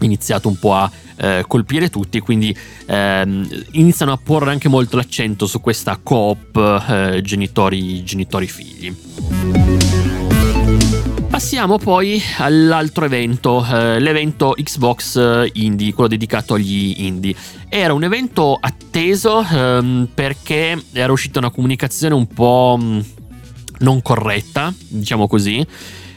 iniziato 0.00 0.48
un 0.48 0.58
po' 0.58 0.74
a 0.74 0.90
eh, 1.16 1.44
colpire 1.46 1.88
tutti, 1.88 2.20
quindi 2.20 2.56
ehm, 2.86 3.64
iniziano 3.72 4.12
a 4.12 4.18
porre 4.22 4.50
anche 4.50 4.68
molto 4.68 4.96
l'accento 4.96 5.46
su 5.46 5.60
questa 5.60 5.98
coop 6.02 6.56
eh, 6.88 7.20
genitori, 7.22 8.02
genitori 8.04 8.46
figli. 8.46 8.94
Passiamo 11.36 11.76
poi 11.76 12.20
all'altro 12.38 13.04
evento, 13.04 13.62
eh, 13.70 14.00
l'evento 14.00 14.54
Xbox 14.56 15.16
eh, 15.16 15.50
Indie, 15.54 15.92
quello 15.92 16.08
dedicato 16.08 16.54
agli 16.54 16.94
indie. 17.04 17.34
Era 17.68 17.92
un 17.92 18.04
evento 18.04 18.56
atteso 18.58 19.44
ehm, 19.46 20.08
perché 20.14 20.82
era 20.92 21.12
uscita 21.12 21.38
una 21.38 21.50
comunicazione 21.50 22.14
un 22.14 22.26
po' 22.26 22.78
mm, 22.80 23.00
non 23.80 24.00
corretta, 24.00 24.72
diciamo 24.88 25.26
così, 25.28 25.64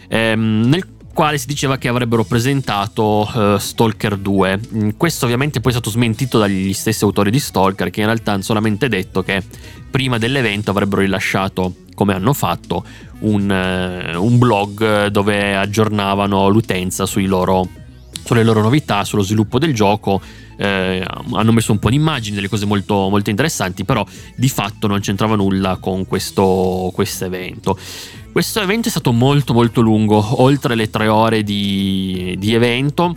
ehm, 0.08 0.64
nel 0.70 0.86
quale 1.20 1.38
si 1.38 1.48
diceva 1.48 1.78
che 1.78 1.90
avrebbero 1.90 2.24
presentato 2.24 3.30
uh, 3.30 3.58
Stalker 3.58 4.16
2. 4.16 4.60
Mm, 4.74 4.90
questo 4.96 5.26
ovviamente 5.26 5.60
poi 5.60 5.74
è 5.74 5.76
stato 5.76 5.90
smentito 5.90 6.38
dagli 6.38 6.72
stessi 6.72 7.04
autori 7.04 7.30
di 7.30 7.40
Stalker 7.40 7.90
che 7.90 8.00
in 8.00 8.06
realtà 8.06 8.32
hanno 8.32 8.42
solamente 8.42 8.88
detto 8.88 9.22
che 9.22 9.44
prima 9.92 10.18
dell'evento 10.18 10.72
avrebbero 10.72 11.02
rilasciato, 11.02 11.76
come 11.94 12.14
hanno 12.14 12.32
fatto, 12.32 12.86
un, 13.20 13.50
uh, 13.50 14.24
un 14.24 14.38
blog 14.38 15.08
dove 15.08 15.58
aggiornavano 15.58 16.48
l'utenza 16.48 17.04
loro, 17.16 17.68
sulle 18.24 18.44
loro 18.44 18.62
novità, 18.62 19.04
sullo 19.04 19.22
sviluppo 19.22 19.60
del 19.60 19.74
gioco. 19.74 20.22
Eh, 20.56 21.06
hanno 21.34 21.52
messo 21.52 21.74
un 21.74 21.80
po' 21.80 21.90
di 21.90 21.96
immagini, 21.98 22.36
delle 22.36 22.48
cose 22.48 22.66
molto, 22.66 23.10
molto 23.10 23.30
interessanti, 23.30 23.84
però 23.84 24.06
di 24.36 24.50
fatto 24.50 24.88
non 24.88 25.02
c'entrava 25.02 25.36
nulla 25.36 25.78
con 25.82 26.06
questo 26.06 26.94
evento. 27.26 27.78
Questo 28.40 28.62
evento 28.62 28.88
è 28.88 28.92
stato 28.92 29.12
molto 29.12 29.54
molto 29.54 29.82
lungo, 29.82 30.42
oltre 30.42 30.74
le 30.74 30.90
tre 30.90 31.10
ore 31.10 31.44
di, 31.44 32.36
di 32.40 32.54
evento, 32.54 33.14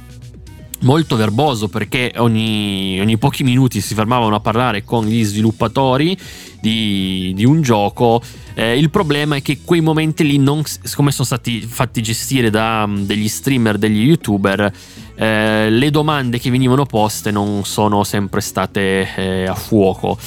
molto 0.81 1.15
verboso 1.15 1.69
perché 1.69 2.13
ogni, 2.17 2.99
ogni, 2.99 3.17
pochi 3.19 3.45
minuti 3.45 3.81
si 3.81 3.95
fermavano 3.95 4.35
a 4.35 4.41
parlare 4.41 4.83
con 4.83 5.07
gli 5.07 5.23
sviluppatori 5.23 6.19
di, 6.61 7.31
di 7.37 7.45
un 7.45 7.63
gioco. 7.63 8.21
Eh, 8.55 8.77
il 8.77 8.91
problema 8.91 9.37
è 9.37 9.43
che 9.43 9.61
quei 9.65 9.81
momenti 9.81 10.25
lì, 10.25 10.39
non, 10.39 10.65
come 10.97 11.13
sono 11.13 11.25
stati 11.25 11.61
fatti 11.61 12.03
gestire 12.03 12.51
da 12.51 12.91
degli 12.93 13.29
streamer, 13.29 13.79
degli 13.79 14.03
youtuber, 14.05 14.73
eh, 15.15 15.71
le 15.71 15.91
domande 15.93 16.41
che 16.41 16.51
venivano 16.51 16.85
poste 16.85 17.31
non 17.31 17.65
sono 17.65 18.03
sempre 18.03 18.41
state 18.41 19.15
eh, 19.15 19.47
a 19.47 19.55
fuoco 19.55 20.19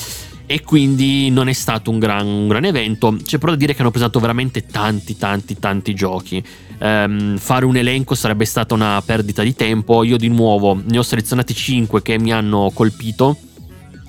e 0.48 0.62
quindi 0.62 1.30
non 1.30 1.50
è 1.50 1.54
stato 1.54 1.90
un 1.90 2.00
gran, 2.00 2.26
un 2.26 2.48
gran, 2.48 2.66
evento. 2.66 3.16
C'è 3.24 3.38
però 3.38 3.52
da 3.52 3.58
dire 3.58 3.74
che 3.74 3.82
hanno 3.82 3.90
presentato 3.90 4.20
veramente 4.20 4.66
tanti, 4.66 5.18
tanti, 5.18 5.58
tanti 5.58 5.94
giochi. 5.96 6.44
Um, 6.78 7.38
fare 7.38 7.66
un 7.66 7.76
elenco 7.76 8.16
sarebbe 8.16 8.46
stata 8.46 8.74
una 8.74 9.02
perdita 9.04 9.42
di 9.42 9.56
tempo. 9.56 10.04
Io 10.04 10.18
di 10.18 10.28
nuovo 10.28 10.80
ne 10.86 10.98
ho 11.00 11.04
selezionati 11.04 11.54
5 11.54 12.02
che 12.02 12.20
mi 12.20 12.32
hanno 12.32 12.72
colpito. 12.74 13.38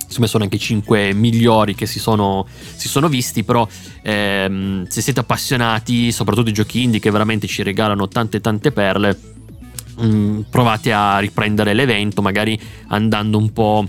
Insomma, 0.05 0.27
sono 0.27 0.43
anche 0.43 0.57
5 0.57 1.13
migliori 1.13 1.75
che 1.75 1.85
si 1.85 1.99
sono, 1.99 2.45
si 2.75 2.87
sono 2.87 3.09
visti. 3.09 3.43
Però, 3.43 3.67
ehm, 4.03 4.85
se 4.87 5.01
siete 5.01 5.19
appassionati, 5.19 6.11
soprattutto 6.11 6.47
di 6.47 6.53
giochi 6.53 6.83
indie 6.83 6.99
che 6.99 7.09
veramente 7.09 7.47
ci 7.47 7.63
regalano 7.63 8.07
tante, 8.07 8.39
tante 8.41 8.71
perle, 8.71 9.19
mh, 9.97 10.05
mm, 10.05 10.39
provate 10.51 10.93
a 10.93 11.17
riprendere 11.17 11.73
l'evento, 11.73 12.21
magari 12.21 12.59
andando 12.87 13.39
un 13.39 13.51
po' 13.51 13.85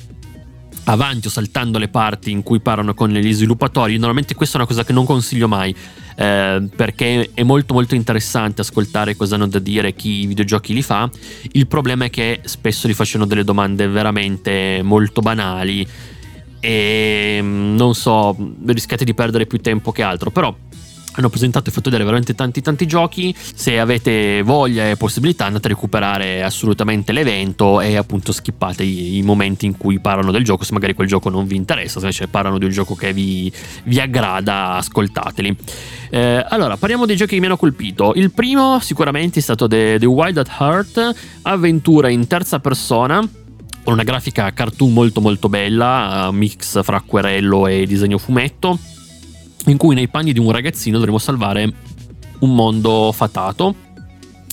avanti 0.89 1.27
o 1.27 1.31
saltando 1.31 1.79
le 1.79 1.89
parti 1.89 2.31
in 2.31 2.43
cui 2.43 2.61
parlano 2.61 2.95
con 2.95 3.11
gli 3.11 3.33
sviluppatori. 3.33 3.97
Normalmente 3.97 4.35
questa 4.35 4.57
è 4.57 4.61
una 4.61 4.69
cosa 4.69 4.85
che 4.85 4.93
non 4.93 5.05
consiglio 5.05 5.49
mai 5.49 5.75
eh, 6.17 6.69
perché 6.75 7.31
è 7.35 7.43
molto 7.43 7.75
molto 7.75 7.95
interessante 7.95 8.63
ascoltare 8.63 9.15
cosa 9.15 9.35
hanno 9.35 9.47
da 9.47 9.59
dire 9.59 9.95
chi 9.95 10.23
i 10.23 10.27
videogiochi 10.27 10.73
li 10.73 10.83
fa. 10.83 11.09
Il 11.53 11.67
problema 11.67 12.07
è 12.07 12.11
che 12.11 12.41
spesso 12.45 12.87
li 12.87 12.95
facciano 12.95 13.27
delle 13.27 13.45
domande 13.45 13.87
veramente 13.87 14.81
molto 14.83 15.21
banali 15.21 15.87
e 16.61 17.39
mm, 17.41 17.77
non 17.77 17.95
so, 17.95 18.37
rischiate 18.67 19.05
di 19.05 19.15
perdere 19.15 19.47
più 19.47 19.59
tempo 19.59 19.93
che 19.93 20.03
altro, 20.03 20.31
però 20.31 20.55
hanno 21.19 21.29
presentato 21.29 21.69
e 21.69 21.73
fatto 21.73 21.91
vedere 21.91 22.05
veramente 22.05 22.35
tanti 22.35 22.61
tanti 22.61 22.87
giochi. 22.87 23.35
Se 23.37 23.79
avete 23.79 24.43
voglia 24.43 24.89
e 24.89 24.97
possibilità 24.97 25.47
andate 25.47 25.67
a 25.67 25.71
recuperare 25.71 26.43
assolutamente 26.43 27.13
l'evento 27.13 27.81
e 27.81 27.97
appunto 27.97 28.33
skippate 28.33 28.83
i, 28.83 29.19
i 29.19 29.23
momenti 29.23 29.67
in 29.67 29.77
cui 29.77 29.99
parlano 29.99 30.31
del 30.31 30.45
gioco. 30.45 30.65
Se 30.65 30.73
magari 30.73 30.95
quel 30.95 31.09
gioco 31.09 31.29
non 31.29 31.47
vi 31.47 31.57
interessa 31.57 31.99
se 31.99 32.07
invece 32.07 32.29
parlano 32.29 32.59
di 32.59 32.65
un 32.65 32.71
gioco 32.71 32.95
che 32.95 33.13
vi, 33.13 33.53
vi 33.85 34.01
aggrada 34.01 34.77
ascoltateli. 34.77 35.57
Eh, 36.11 36.45
allora 36.49 36.77
parliamo 36.77 37.07
dei 37.07 37.17
giochi 37.17 37.35
che 37.35 37.41
mi 37.41 37.47
hanno 37.47 37.57
colpito. 37.57 38.13
Il 38.15 38.31
primo 38.31 38.79
sicuramente 38.81 39.41
è 39.41 39.43
stato 39.43 39.67
The, 39.67 39.97
The 39.99 40.07
Wild 40.07 40.39
at 40.39 40.51
Heart 40.59 41.15
avventura 41.43 42.09
in 42.09 42.27
terza 42.27 42.61
persona 42.61 43.27
con 43.85 43.93
una 43.95 44.03
grafica 44.03 44.53
cartoon 44.53 44.93
molto 44.93 45.21
molto 45.21 45.49
bella 45.49 46.29
mix 46.31 46.83
fra 46.83 46.99
acquerello 46.99 47.67
e 47.67 47.87
disegno 47.87 48.19
fumetto 48.19 48.79
in 49.67 49.77
cui 49.77 49.95
nei 49.95 50.09
panni 50.09 50.33
di 50.33 50.39
un 50.39 50.51
ragazzino 50.51 50.97
dovremo 50.97 51.19
salvare 51.19 51.73
un 52.41 52.55
mondo 52.55 53.13
fatato 53.13 53.87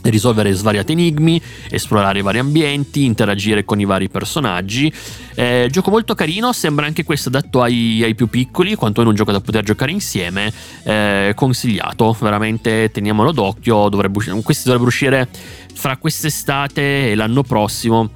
risolvere 0.09 0.51
svariati 0.51 0.91
enigmi, 0.91 1.41
esplorare 1.69 2.21
vari 2.21 2.39
ambienti, 2.39 3.05
interagire 3.05 3.65
con 3.65 3.79
i 3.79 3.85
vari 3.85 4.09
personaggi. 4.09 4.91
Eh, 5.33 5.67
gioco 5.71 5.89
molto 5.89 6.13
carino, 6.15 6.53
sembra 6.53 6.85
anche 6.85 7.03
questo 7.03 7.29
adatto 7.29 7.61
ai, 7.61 8.03
ai 8.03 8.15
più 8.15 8.27
piccoli, 8.27 8.75
quantomeno 8.75 9.09
un 9.09 9.15
gioco 9.15 9.31
da 9.31 9.41
poter 9.41 9.63
giocare 9.63 9.91
insieme. 9.91 10.51
Eh, 10.83 11.33
consigliato, 11.35 12.15
veramente 12.19 12.91
teniamolo 12.91 13.31
d'occhio. 13.31 13.89
Dovrebbe, 13.89 14.19
questi 14.43 14.63
dovrebbero 14.65 14.89
uscire 14.89 15.27
fra 15.73 15.97
quest'estate 15.97 17.11
e 17.11 17.15
l'anno 17.15 17.43
prossimo. 17.43 18.11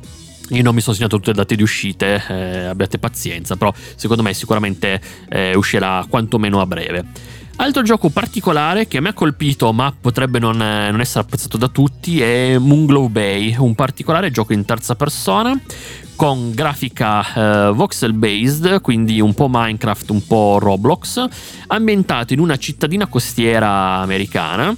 Io 0.50 0.64
non 0.64 0.74
mi 0.74 0.82
sono 0.82 0.96
segnato 0.96 1.18
tutte 1.18 1.32
le 1.32 1.38
date 1.38 1.56
di 1.56 1.62
uscite, 1.62 2.24
eh, 2.28 2.66
abbiate 2.66 2.98
pazienza, 2.98 3.56
però 3.56 3.72
secondo 3.96 4.24
me 4.24 4.34
sicuramente 4.34 5.00
eh, 5.30 5.56
uscirà 5.56 6.06
quantomeno 6.10 6.60
a 6.60 6.66
breve. 6.66 7.06
Altro 7.58 7.82
gioco 7.84 8.10
particolare 8.10 8.88
che 8.88 9.02
me 9.02 9.10
ha 9.10 9.14
colpito, 9.14 9.74
ma 9.74 9.94
potrebbe 10.00 10.40
non, 10.40 10.56
non 10.56 11.02
essere 11.02 11.20
apprezzato 11.20 11.58
da 11.58 11.68
tutti, 11.68 12.22
è 12.22 12.58
Moonglow 12.58 13.08
Bay, 13.10 13.56
un 13.58 13.76
particolare 13.76 14.32
gioco 14.32 14.54
in 14.54 14.64
terza 14.64 14.96
persona 14.96 15.60
con 16.16 16.52
grafica 16.54 17.68
eh, 17.68 17.72
voxel 17.72 18.14
based, 18.14 18.82
quindi 18.82 19.20
un 19.22 19.34
po' 19.34 19.48
Minecraft, 19.50 20.10
un 20.10 20.26
po' 20.26 20.58
Roblox, 20.60 21.26
ambientato 21.68 22.34
in 22.34 22.40
una 22.40 22.58
cittadina 22.58 23.08
costiera 23.08 23.98
americana 23.98 24.76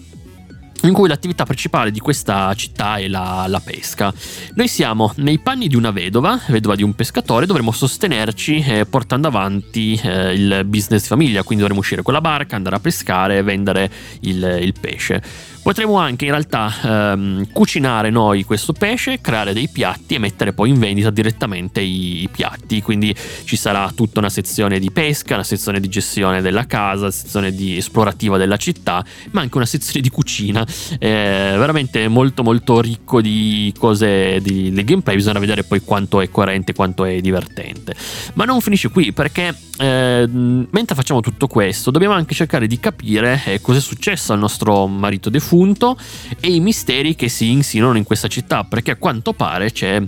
in 0.88 0.94
cui 0.94 1.08
l'attività 1.08 1.46
principale 1.46 1.92
di 1.92 2.00
questa 2.00 2.54
città 2.56 2.96
è 2.96 3.08
la, 3.08 3.46
la, 3.48 3.60
pesca. 3.60 4.14
Noi 4.56 4.68
siamo 4.68 5.14
nei 5.18 5.40
panni 5.40 5.68
di 5.68 5.76
una 5.76 5.92
vedova, 5.92 6.40
vedova 6.48 6.76
di 6.76 6.84
un 6.84 6.94
pescatore, 6.94 7.46
dovremo 7.46 7.72
sostenerci 7.72 8.64
eh, 8.64 8.86
portando 8.86 9.28
avanti 9.28 10.00
eh, 10.02 10.34
il 10.34 10.64
business 10.66 11.04
di 11.04 11.08
famiglia, 11.08 11.44
quindi 11.44 11.62
dovremo 11.64 11.82
uscire 11.82 12.02
con 12.02 12.14
la 12.14 12.22
barca, 12.22 12.56
andare 12.56 12.76
a 12.76 12.80
pescare 12.80 13.38
e 13.38 13.44
vendere 13.44 13.92
il, 14.22 14.60
il 14.62 14.74
pesce. 14.80 15.22
Potremo 15.64 15.98
anche 15.98 16.26
in 16.26 16.32
realtà 16.32 16.74
ehm, 17.14 17.52
cucinare 17.52 18.10
noi 18.10 18.44
questo 18.44 18.74
pesce, 18.74 19.22
creare 19.22 19.54
dei 19.54 19.70
piatti 19.70 20.16
e 20.16 20.18
mettere 20.18 20.54
poi 20.54 20.70
in 20.70 20.80
vendita 20.80 21.12
direttamente 21.12 21.82
i, 21.82 22.24
i, 22.24 22.30
piatti. 22.30 22.82
Quindi 22.82 23.16
ci 23.44 23.56
sarà 23.56 23.92
tutta 23.94 24.18
una 24.18 24.32
sezione 24.32 24.80
di 24.80 24.90
pesca, 24.90 25.36
una 25.36 25.44
sezione 25.44 25.80
di 25.80 25.88
gestione 25.88 26.42
della 26.42 26.66
casa, 26.66 27.02
una 27.02 27.12
sezione 27.12 27.54
di 27.54 27.78
esplorativa 27.78 28.38
della 28.38 28.58
città, 28.58 29.06
ma 29.32 29.42
anche 29.42 29.58
una 29.58 29.68
sezione 29.68 30.02
di 30.02 30.10
cucina. 30.10 30.66
Eh, 30.98 31.54
veramente 31.56 32.08
molto 32.08 32.42
molto 32.42 32.82
ricco 32.82 33.22
di 33.22 33.72
cose 33.78 34.40
di, 34.42 34.72
del 34.72 34.84
gameplay. 34.84 35.16
Bisogna 35.16 35.40
vedere 35.40 35.64
poi 35.64 35.82
quanto 35.82 36.22
è 36.22 36.30
coerente, 36.32 36.74
quanto 36.74 37.06
è 37.06 37.22
divertente. 37.22 37.94
Ma 38.34 38.46
non 38.46 38.62
finisce 38.62 38.90
qui 38.90 39.14
perché 39.14 39.56
eh, 39.78 40.28
mentre 40.28 40.96
facciamo 40.96 41.22
tutto 41.22 41.48
questo 41.48 41.90
dobbiamo 41.90 42.14
anche 42.14 42.36
cercare 42.36 42.68
di 42.68 42.80
capire 42.80 43.42
eh, 43.46 43.62
cosa 43.62 43.80
è 43.80 43.82
successo 43.82 44.32
al 44.32 44.38
nostro 44.38 44.86
marito 44.86 45.30
defunto 45.30 45.51
defunto 45.52 45.98
e 46.40 46.54
i 46.54 46.62
misteri 46.62 47.16
che 47.16 47.28
si 47.28 47.52
insinuano 47.52 47.98
in 47.98 48.06
questa 48.06 48.30
città, 48.30 48.64
perché 48.64 48.92
a 48.92 48.96
quanto 48.96 49.34
pare 49.34 49.72
c'è 49.72 50.02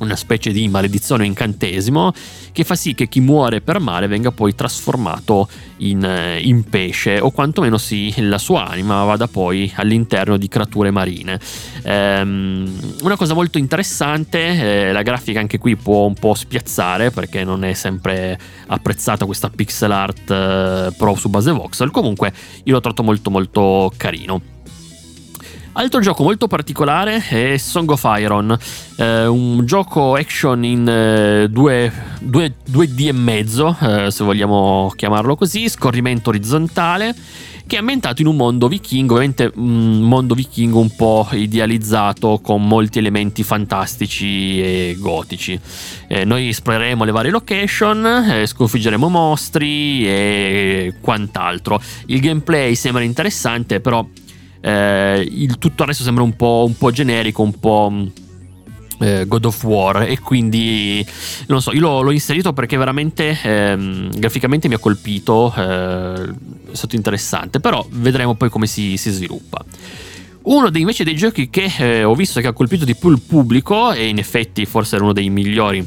una 0.00 0.16
specie 0.16 0.50
di 0.50 0.68
maledizione 0.68 1.22
o 1.22 1.26
incantesimo 1.26 2.12
che 2.50 2.64
fa 2.64 2.74
sì 2.74 2.92
che 2.92 3.08
chi 3.08 3.20
muore 3.20 3.60
per 3.60 3.78
male 3.78 4.08
venga 4.08 4.32
poi 4.32 4.52
trasformato 4.54 5.48
in, 5.78 6.02
eh, 6.04 6.40
in 6.40 6.64
pesce 6.64 7.20
o 7.20 7.30
quantomeno 7.30 7.78
sì, 7.78 8.12
la 8.18 8.38
sua 8.38 8.66
anima 8.66 9.04
vada 9.04 9.28
poi 9.28 9.70
all'interno 9.76 10.36
di 10.36 10.48
creature 10.48 10.90
marine. 10.90 11.38
Ehm, 11.84 12.96
una 13.02 13.16
cosa 13.16 13.34
molto 13.34 13.58
interessante, 13.58 14.88
eh, 14.88 14.92
la 14.92 15.02
grafica 15.02 15.38
anche 15.38 15.58
qui 15.58 15.76
può 15.76 16.04
un 16.06 16.14
po' 16.14 16.34
spiazzare 16.34 17.10
perché 17.12 17.44
non 17.44 17.64
è 17.64 17.72
sempre 17.72 18.38
apprezzata 18.66 19.24
questa 19.24 19.48
pixel 19.48 19.92
art 19.92 20.30
eh, 20.30 20.92
pro 20.96 21.14
su 21.14 21.28
base 21.28 21.52
voxel, 21.52 21.90
comunque 21.90 22.32
io 22.64 22.74
l'ho 22.74 22.80
trovato 22.80 23.02
molto 23.02 23.30
molto 23.30 23.92
carino. 23.96 24.51
Altro 25.74 26.00
gioco 26.00 26.22
molto 26.22 26.48
particolare 26.48 27.24
è 27.26 27.56
Song 27.56 27.90
of 27.90 28.06
Iron, 28.18 28.54
eh, 28.96 29.24
un 29.24 29.64
gioco 29.64 30.16
action 30.16 30.62
in 30.64 30.86
eh, 30.86 31.48
2, 31.48 31.92
2, 32.20 32.54
2D 32.70 33.06
e 33.06 33.12
mezzo, 33.12 33.74
eh, 33.80 34.10
se 34.10 34.22
vogliamo 34.22 34.92
chiamarlo 34.94 35.34
così, 35.34 35.70
scorrimento 35.70 36.28
orizzontale, 36.28 37.14
che 37.66 37.76
è 37.76 37.78
ambientato 37.78 38.20
in 38.20 38.28
un 38.28 38.36
mondo 38.36 38.68
vichingo, 38.68 39.14
ovviamente 39.14 39.50
un 39.54 40.00
mondo 40.00 40.34
vichingo 40.34 40.78
un 40.78 40.94
po' 40.94 41.26
idealizzato 41.32 42.40
con 42.42 42.66
molti 42.66 42.98
elementi 42.98 43.42
fantastici 43.42 44.60
e 44.60 44.96
gotici. 44.98 45.58
Eh, 46.06 46.26
noi 46.26 46.48
esploreremo 46.48 47.04
le 47.04 47.12
varie 47.12 47.30
location, 47.30 48.04
eh, 48.04 48.46
sconfiggeremo 48.46 49.08
mostri 49.08 50.06
e 50.06 50.96
quant'altro. 51.00 51.80
Il 52.06 52.20
gameplay 52.20 52.74
sembra 52.74 53.02
interessante, 53.02 53.80
però 53.80 54.06
eh, 54.62 55.28
il 55.28 55.58
tutto 55.58 55.84
resto 55.84 56.04
sembra 56.04 56.22
un 56.22 56.36
po', 56.36 56.64
un 56.66 56.76
po 56.76 56.90
generico, 56.92 57.42
un 57.42 57.58
po' 57.58 57.88
mm, 57.90 58.06
eh, 59.00 59.26
God 59.26 59.44
of 59.44 59.62
War. 59.64 60.02
E 60.02 60.18
quindi 60.20 61.04
non 61.48 61.60
so, 61.60 61.72
io 61.72 61.80
l'ho, 61.80 62.00
l'ho 62.00 62.12
inserito 62.12 62.52
perché 62.52 62.76
veramente 62.76 63.38
ehm, 63.42 64.16
graficamente 64.16 64.68
mi 64.68 64.74
ha 64.74 64.78
colpito, 64.78 65.52
eh, 65.56 66.30
è 66.70 66.74
stato 66.74 66.96
interessante, 66.96 67.60
però 67.60 67.84
vedremo 67.90 68.34
poi 68.34 68.48
come 68.48 68.66
si, 68.66 68.96
si 68.96 69.10
sviluppa. 69.10 69.64
Uno 70.42 70.70
dei, 70.70 70.80
invece 70.80 71.04
dei 71.04 71.14
giochi 71.14 71.50
che 71.50 71.72
eh, 71.78 72.04
ho 72.04 72.14
visto 72.14 72.40
che 72.40 72.48
ha 72.48 72.52
colpito 72.52 72.84
di 72.84 72.96
più 72.96 73.10
il 73.10 73.20
pubblico 73.20 73.92
e 73.92 74.08
in 74.08 74.18
effetti 74.18 74.64
forse 74.64 74.96
era 74.96 75.04
uno 75.04 75.12
dei 75.12 75.30
migliori 75.30 75.86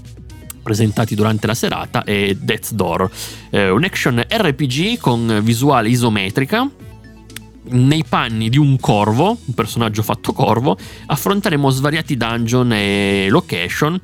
presentati 0.63 1.13
durante 1.13 1.45
la 1.45 1.53
serata 1.53 2.03
è 2.03 2.33
Death's 2.33 2.73
Door, 2.73 3.09
eh, 3.51 3.69
un 3.69 3.83
action 3.83 4.23
RPG 4.27 4.97
con 4.97 5.41
visuale 5.43 5.89
isometrica 5.89 6.67
nei 7.69 8.03
panni 8.07 8.49
di 8.49 8.57
un 8.57 8.79
corvo, 8.79 9.37
un 9.45 9.53
personaggio 9.53 10.03
fatto 10.03 10.33
corvo, 10.33 10.77
affronteremo 11.05 11.69
svariati 11.69 12.17
dungeon 12.17 12.71
e 12.73 13.27
location 13.29 13.99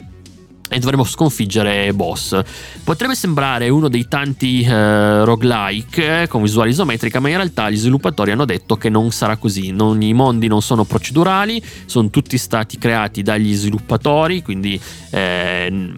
e 0.74 0.80
dovremo 0.80 1.04
sconfiggere 1.04 1.93
boss. 1.93 2.39
Potrebbe 2.86 3.13
sembrare 3.13 3.67
uno 3.67 3.89
dei 3.89 4.08
tanti 4.08 4.62
eh, 4.62 5.26
roguelike 5.26 6.28
con 6.30 6.41
visuale 6.41 6.69
isometrica, 6.69 7.19
ma 7.19 7.28
in 7.28 7.36
realtà 7.36 7.69
gli 7.69 7.76
sviluppatori 7.76 8.32
hanno 8.32 8.45
detto 8.45 8.78
che 8.78 8.88
non 8.88 9.12
sarà 9.12 9.36
così. 9.36 9.71
Non, 9.71 10.02
I 10.02 10.13
mondi 10.13 10.47
non 10.47 10.62
sono 10.62 10.86
procedurali, 10.86 11.62
sono 11.86 12.10
tutti 12.10 12.38
stati 12.38 12.78
creati 12.78 13.21
dagli 13.21 13.54
sviluppatori, 13.54 14.41
quindi 14.41 14.80
eh, 15.10 15.93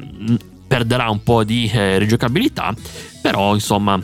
perderà 0.67 1.07
un 1.11 1.21
po' 1.21 1.43
di 1.43 1.69
eh, 1.71 1.99
rigiocabilità, 1.99 2.73
però 3.21 3.53
insomma 3.53 4.01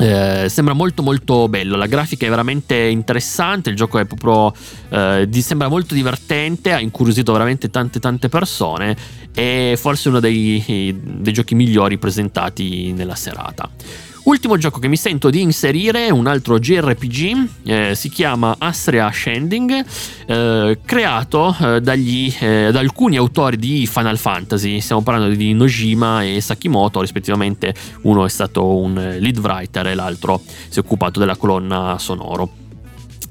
eh, 0.00 0.48
sembra 0.48 0.72
molto 0.72 1.02
molto 1.02 1.48
bello, 1.48 1.76
la 1.76 1.86
grafica 1.86 2.24
è 2.24 2.28
veramente 2.30 2.74
interessante, 2.74 3.68
il 3.68 3.76
gioco 3.76 3.98
è 3.98 4.06
proprio 4.06 4.52
eh, 4.88 5.26
di, 5.28 5.42
sembra 5.42 5.68
molto 5.68 5.92
divertente, 5.92 6.72
ha 6.72 6.80
incuriosito 6.80 7.32
veramente 7.32 7.68
tante 7.68 8.00
tante 8.00 8.30
persone 8.30 8.96
e 9.34 9.76
forse 9.78 10.08
uno 10.08 10.18
dei, 10.18 10.98
dei 11.02 11.32
giochi 11.32 11.54
migliori 11.54 11.98
presentati 11.98 12.92
nella 12.92 13.14
serata. 13.14 13.68
Ultimo 14.24 14.58
gioco 14.58 14.78
che 14.78 14.88
mi 14.88 14.98
sento 14.98 15.30
di 15.30 15.40
inserire 15.40 16.06
è 16.06 16.10
un 16.10 16.26
altro 16.26 16.58
JRPG, 16.58 17.48
eh, 17.64 17.94
si 17.94 18.10
chiama 18.10 18.56
Astria 18.58 19.06
Ascending, 19.06 19.84
eh, 20.26 20.78
creato 20.84 21.56
eh, 21.58 21.80
dagli, 21.80 22.32
eh, 22.38 22.68
da 22.70 22.80
alcuni 22.80 23.16
autori 23.16 23.56
di 23.56 23.86
Final 23.86 24.18
Fantasy, 24.18 24.80
stiamo 24.80 25.02
parlando 25.02 25.34
di 25.34 25.54
Nojima 25.54 26.22
e 26.22 26.40
Sakimoto, 26.40 27.00
rispettivamente 27.00 27.74
uno 28.02 28.26
è 28.26 28.28
stato 28.28 28.76
un 28.76 28.94
lead 29.18 29.38
writer 29.38 29.86
e 29.86 29.94
l'altro 29.94 30.40
si 30.68 30.78
è 30.78 30.82
occupato 30.82 31.18
della 31.18 31.36
colonna 31.36 31.96
sonoro. 31.98 32.60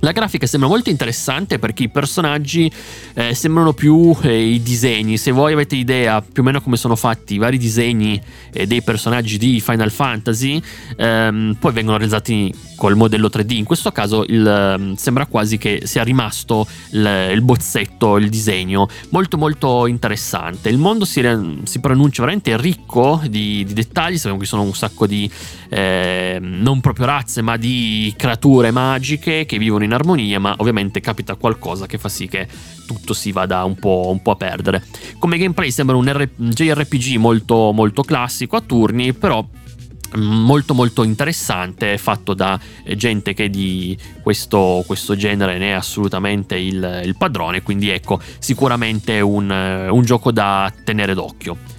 La 0.02 0.14
grafica 0.14 0.48
sembra 0.48 0.70
molto 0.70 0.90
interessante 0.90 1.60
perché 1.60 1.84
i 1.84 1.90
personaggi 1.90 2.72
eh, 3.16 3.34
sembrano 3.36 3.74
più 3.74 4.16
eh, 4.22 4.54
i 4.54 4.62
disegni. 4.62 5.18
Se 5.18 5.32
voi 5.32 5.52
avete 5.52 5.76
idea 5.76 6.22
più 6.22 6.42
o 6.42 6.46
meno 6.46 6.62
come 6.62 6.78
sono 6.78 6.96
fatti 6.96 7.34
i 7.34 7.38
vari 7.38 7.58
disegni 7.58 8.22
eh, 8.54 8.66
dei 8.66 8.82
personaggi 8.82 9.38
di 9.38 9.60
Final 9.60 9.92
Fantasy, 9.92 10.62
ehm, 10.96 11.58
poi 11.60 11.74
vengono 11.74 11.98
realizzati 11.98 12.54
col 12.78 12.96
modello 12.96 13.28
3D. 13.28 13.52
In 13.58 13.66
questo 13.66 13.92
caso 13.92 14.24
il, 14.26 14.48
ehm, 14.48 14.96
sembra 14.96 15.26
quasi 15.26 15.58
che 15.58 15.82
sia 15.84 16.02
rimasto 16.04 16.66
il, 16.92 17.32
il, 17.34 17.42
bozzetto, 17.42 18.16
il 18.16 18.30
disegno. 18.30 18.88
Molto 19.10 19.38
molto 19.38 19.86
interessante. 19.86 20.70
Il 20.70 20.78
mondo 20.78 21.04
si, 21.04 21.22
si 21.64 21.80
pronuncia 21.82 22.22
veramente 22.22 22.56
ricco 22.56 23.22
di, 23.24 23.66
di, 23.66 23.74
dettagli. 23.74 24.16
Sappiamo 24.16 24.40
che 24.40 24.46
sono 24.46 24.62
un 24.62 24.74
sacco 24.74 25.06
di 25.06 25.30
ehm, 25.68 26.62
non 26.62 26.80
proprio 26.80 27.06
razze, 27.06 27.42
ma 27.42 27.58
di 27.58 28.14
creature 28.16 28.72
magiche 28.72 29.46
che 29.46 29.58
vivono 29.58 29.84
in 29.84 29.89
in 29.90 29.96
armonia, 29.96 30.40
ma 30.40 30.56
ovviamente 30.58 31.02
capita 31.02 31.36
qualcosa 31.36 31.86
che 31.86 31.98
fa 31.98 32.10
sì 32.10 32.28
che 32.28 32.48
tutto 32.86 33.14
si 33.14 33.32
vada 33.32 33.64
un 33.66 33.76
po', 33.76 34.08
un 34.10 34.22
po 34.22 34.32
a 34.32 34.36
perdere. 34.36 34.86
Come 35.18 35.38
gameplay 35.38 35.72
sembra 35.72 35.96
un 35.96 36.08
R- 36.08 36.30
JRPG 36.36 37.18
molto, 37.18 37.72
molto 37.74 38.04
classico 38.04 38.56
a 38.56 38.62
turni, 38.62 39.14
però 39.14 39.44
mm, 39.44 40.22
molto 40.22 40.74
molto 40.74 41.04
interessante 41.04 41.98
fatto 41.98 42.34
da 42.34 42.60
gente 42.96 43.34
che 43.34 43.50
di 43.50 43.98
questo, 44.22 44.84
questo 44.86 45.16
genere 45.16 45.58
ne 45.58 45.70
è 45.70 45.72
assolutamente 45.72 46.56
il, 46.56 47.02
il 47.04 47.16
padrone 47.18 47.62
quindi 47.62 47.90
ecco 47.90 48.20
sicuramente 48.40 49.20
un, 49.20 49.50
un 49.92 50.04
gioco 50.04 50.32
da 50.32 50.72
tenere 50.84 51.14
d'occhio 51.14 51.78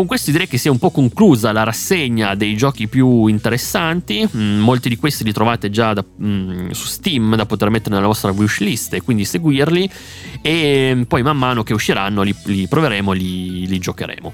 con 0.00 0.08
questo 0.08 0.30
direi 0.30 0.48
che 0.48 0.56
sia 0.56 0.70
un 0.70 0.78
po' 0.78 0.90
conclusa 0.90 1.52
la 1.52 1.62
rassegna 1.62 2.34
dei 2.34 2.56
giochi 2.56 2.88
più 2.88 3.26
interessanti. 3.26 4.26
Mm, 4.34 4.60
molti 4.60 4.88
di 4.88 4.96
questi 4.96 5.24
li 5.24 5.32
trovate 5.32 5.68
già 5.68 5.92
da, 5.92 6.02
mm, 6.02 6.70
su 6.70 6.86
Steam 6.86 7.36
da 7.36 7.44
poter 7.44 7.68
mettere 7.68 7.96
nella 7.96 8.06
vostra 8.06 8.30
wishlist 8.30 8.94
e 8.94 9.02
quindi 9.02 9.26
seguirli. 9.26 9.90
E 10.40 11.04
poi 11.06 11.22
man 11.22 11.36
mano 11.36 11.62
che 11.62 11.74
usciranno 11.74 12.22
li, 12.22 12.34
li 12.44 12.66
proveremo, 12.66 13.12
li, 13.12 13.66
li 13.66 13.78
giocheremo. 13.78 14.32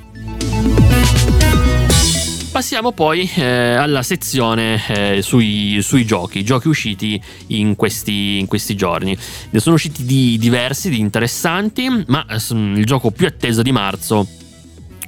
Passiamo 2.53 2.93
poi 2.93 3.29
eh, 3.35 3.75
alla 3.75 4.05
sezione 4.05 4.81
eh, 4.87 5.21
sui, 5.21 5.81
sui, 5.83 6.07
giochi, 6.07 6.45
giochi 6.45 6.69
usciti 6.69 7.21
in 7.49 7.75
questi, 7.75 8.39
in 8.39 8.47
questi, 8.47 8.77
giorni. 8.77 9.19
Ne 9.51 9.59
sono 9.59 9.75
usciti 9.75 10.05
di 10.05 10.39
diversi, 10.39 10.91
di 10.91 11.01
interessanti, 11.01 11.89
ma 12.07 12.25
il 12.29 12.85
gioco 12.85 13.11
più 13.11 13.27
atteso 13.27 13.63
di 13.63 13.73
marzo 13.73 14.45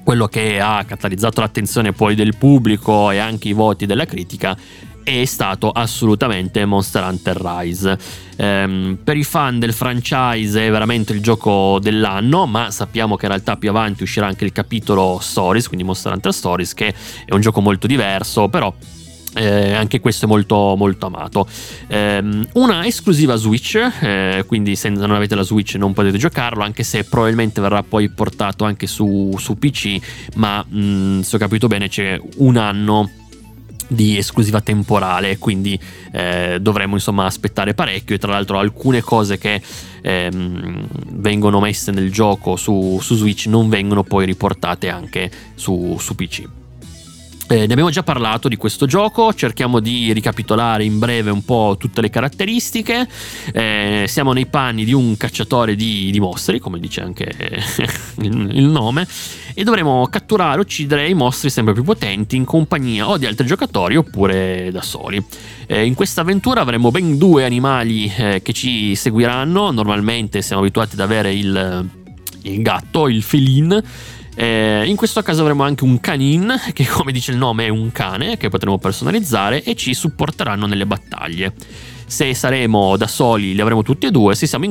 quello 0.09 0.27
che 0.27 0.59
ha 0.59 0.85
catalizzato 0.87 1.43
l'attenzione 1.43 1.93
poi 1.93 2.15
del 2.15 2.35
pubblico 2.35 3.11
e 3.11 3.19
anche 3.19 3.49
i 3.49 3.53
voti 3.53 3.85
della 3.85 4.07
critica 4.07 4.57
è 5.03 5.23
stato 5.27 5.71
assolutamente 5.71 6.65
Monster 6.65 7.03
Hunter 7.03 7.37
Rise. 7.39 7.99
Um, 8.39 8.97
per 9.05 9.19
i 9.19 9.23
fan 9.23 9.59
del 9.59 9.75
franchise 9.75 10.67
è 10.67 10.71
veramente 10.71 11.13
il 11.13 11.21
gioco 11.21 11.79
dell'anno, 11.79 12.47
ma 12.47 12.71
sappiamo 12.71 13.17
che 13.17 13.27
in 13.27 13.33
realtà 13.33 13.59
più 13.59 13.69
avanti 13.69 14.03
uscirà 14.03 14.27
anche 14.27 14.47
il 14.47 14.53
capitolo 14.53 15.19
Stories, 15.21 15.67
quindi 15.67 15.85
Monster 15.85 16.15
Hunter 16.15 16.33
Stories, 16.33 16.73
che 16.73 16.95
è 17.27 17.35
un 17.35 17.43
gioco 17.43 17.61
molto 17.61 17.87
diverso, 17.87 18.49
però 18.49 18.75
eh, 19.39 19.73
anche 19.73 20.01
questo 20.01 20.25
è 20.25 20.29
molto, 20.29 20.75
molto 20.77 21.07
amato. 21.07 21.47
Eh, 21.87 22.47
una 22.55 22.87
esclusiva 22.87 23.37
Switch, 23.37 23.75
eh, 24.01 24.45
quindi 24.47 24.77
se 24.77 24.89
non 24.89 25.13
avete 25.13 25.35
la 25.35 25.43
Switch 25.43 25.75
non 25.75 25.93
potete 25.93 26.19
giocarlo, 26.19 26.63
anche 26.63 26.83
se 26.83 27.05
probabilmente 27.05 27.61
verrà 27.61 27.83
poi 27.83 28.09
portato 28.11 28.65
anche 28.65 28.87
su, 28.87 29.35
su 29.39 29.57
PC, 29.59 29.99
ma 30.35 30.65
mh, 30.67 30.81
mm, 30.81 31.21
se 31.21 31.37
ho 31.37 31.39
capito 31.39 31.69
bene 31.69 31.89
c'è 31.89 32.21
un 32.37 32.57
anno 32.57 33.11
di 33.91 34.19
esclusiva 34.19 34.61
temporale, 34.61 35.39
quindi 35.39 35.79
eh, 36.13 36.59
dovremmo 36.61 36.95
insomma 36.95 37.25
aspettare 37.25 37.73
parecchio 37.73 38.15
e 38.15 38.19
tra 38.19 38.33
l'altro 38.33 38.59
alcune 38.59 39.01
cose 39.01 39.39
che 39.39 39.63
ehm, 40.03 40.87
vengono 41.13 41.59
messe 41.59 41.91
nel 41.91 42.13
gioco 42.13 42.57
su, 42.57 42.99
su, 43.01 43.17
Switch 43.17 43.47
non 43.47 43.71
vengono 43.71 44.03
poi 44.03 44.27
riportate 44.27 44.91
anche 44.91 45.31
su, 45.55 45.97
su 45.99 46.15
PC. 46.15 46.58
Eh, 47.51 47.67
ne 47.67 47.73
abbiamo 47.73 47.89
già 47.89 48.03
parlato 48.03 48.47
di 48.47 48.57
questo 48.57 48.85
gioco, 48.85 49.33
cerchiamo 49.33 49.81
di 49.81 50.13
ricapitolare 50.13 50.85
in 50.85 50.99
breve 50.99 51.31
un 51.31 51.43
po' 51.47 51.77
tutte 51.79 52.03
le 52.03 52.11
caratteristiche. 52.11 53.09
Eh, 53.55 54.05
siamo 54.07 54.35
nei 54.35 54.45
panni 54.45 54.85
di 54.85 54.93
un 54.93 55.17
cacciatore 55.17 55.75
di, 55.75 56.11
di 56.11 56.21
mostri, 56.21 56.59
come 56.59 56.79
dice 56.79 57.01
anche 57.01 57.25
il, 58.21 58.51
il, 58.53 58.65
nome, 58.65 59.09
e 59.55 59.65
dovremo 59.65 60.07
catturare, 60.11 60.61
uccidere 60.61 61.09
i 61.09 61.15
mostri 61.15 61.49
sempre 61.49 61.73
più 61.73 61.85
potenti 61.85 62.37
in 62.37 62.45
compagnia 62.45 63.09
o 63.09 63.17
di 63.17 63.25
altri 63.25 63.47
giocatori 63.47 63.97
oppure 63.97 64.69
da 64.71 64.83
soli. 64.83 65.25
Eh, 65.67 65.87
in 65.87 65.95
questa 65.95 66.21
avventura 66.21 66.61
avremo 66.61 66.91
ben 66.91 67.17
due 67.17 67.47
animali 67.47 68.13
eh, 68.15 68.43
che 68.43 68.53
ci 68.53 68.95
seguiranno. 68.95 69.71
Normalmente 69.71 70.43
siamo 70.43 70.61
abituati 70.61 70.97
ad 70.97 71.01
avere 71.01 71.33
il, 71.33 71.89
il 72.43 72.61
gatto, 72.61 73.09
il 73.09 73.23
feline 73.23 73.83
eh, 74.41 74.85
in 74.87 74.95
questo 74.95 75.21
caso 75.23 75.41
avremo 75.41 75.65
anche 75.65 75.83
un 75.83 75.99
canin, 75.99 76.55
che 76.73 76.87
come 76.87 77.11
dice 77.11 77.33
il 77.33 77.39
nome 77.39 77.67
è 77.67 77.69
un 77.71 77.91
cane, 77.91 78.37
che 78.37 78.49
potremo 78.49 78.79
personalizzare 78.79 79.65
e 79.65 79.75
ci 79.75 79.95
supporteranno 79.95 80.67
nelle 80.67 80.87
battaglie. 80.87 81.53
Se 82.07 82.33
saremo 82.35 82.97
da 82.97 83.09
soli 83.09 83.53
li 83.53 83.61
avremo 83.61 83.83
tutti 83.83 84.07
e 84.07 84.13
due, 84.13 84.37
se 84.37 84.47
siamo 84.47 84.67
in 84.67 84.71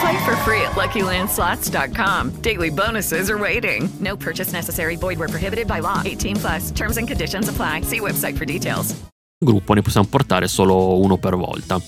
Play 0.00 0.24
for 0.24 0.34
free 0.44 0.62
at 0.62 0.72
LuckyLandSlots.com. 0.76 2.40
Daily 2.40 2.70
bonuses 2.70 3.28
are 3.30 3.38
waiting. 3.38 3.88
No 4.00 4.16
purchase 4.16 4.52
necessary. 4.52 4.96
Void 4.96 5.18
where 5.18 5.28
prohibited 5.28 5.66
by 5.66 5.80
law. 5.80 6.00
18 6.04 6.36
plus. 6.36 6.70
Terms 6.70 6.96
and 6.96 7.06
conditions 7.06 7.48
apply. 7.48 7.82
See 7.82 8.00
website 8.00 8.36
for 8.36 8.44
details. 8.46 8.94
Gruppo 9.42 9.74
ne 9.74 9.80
possiamo 9.80 10.06
portare 10.06 10.48
solo 10.48 10.98
uno 10.98 11.16
per 11.16 11.34
volta. 11.36 11.80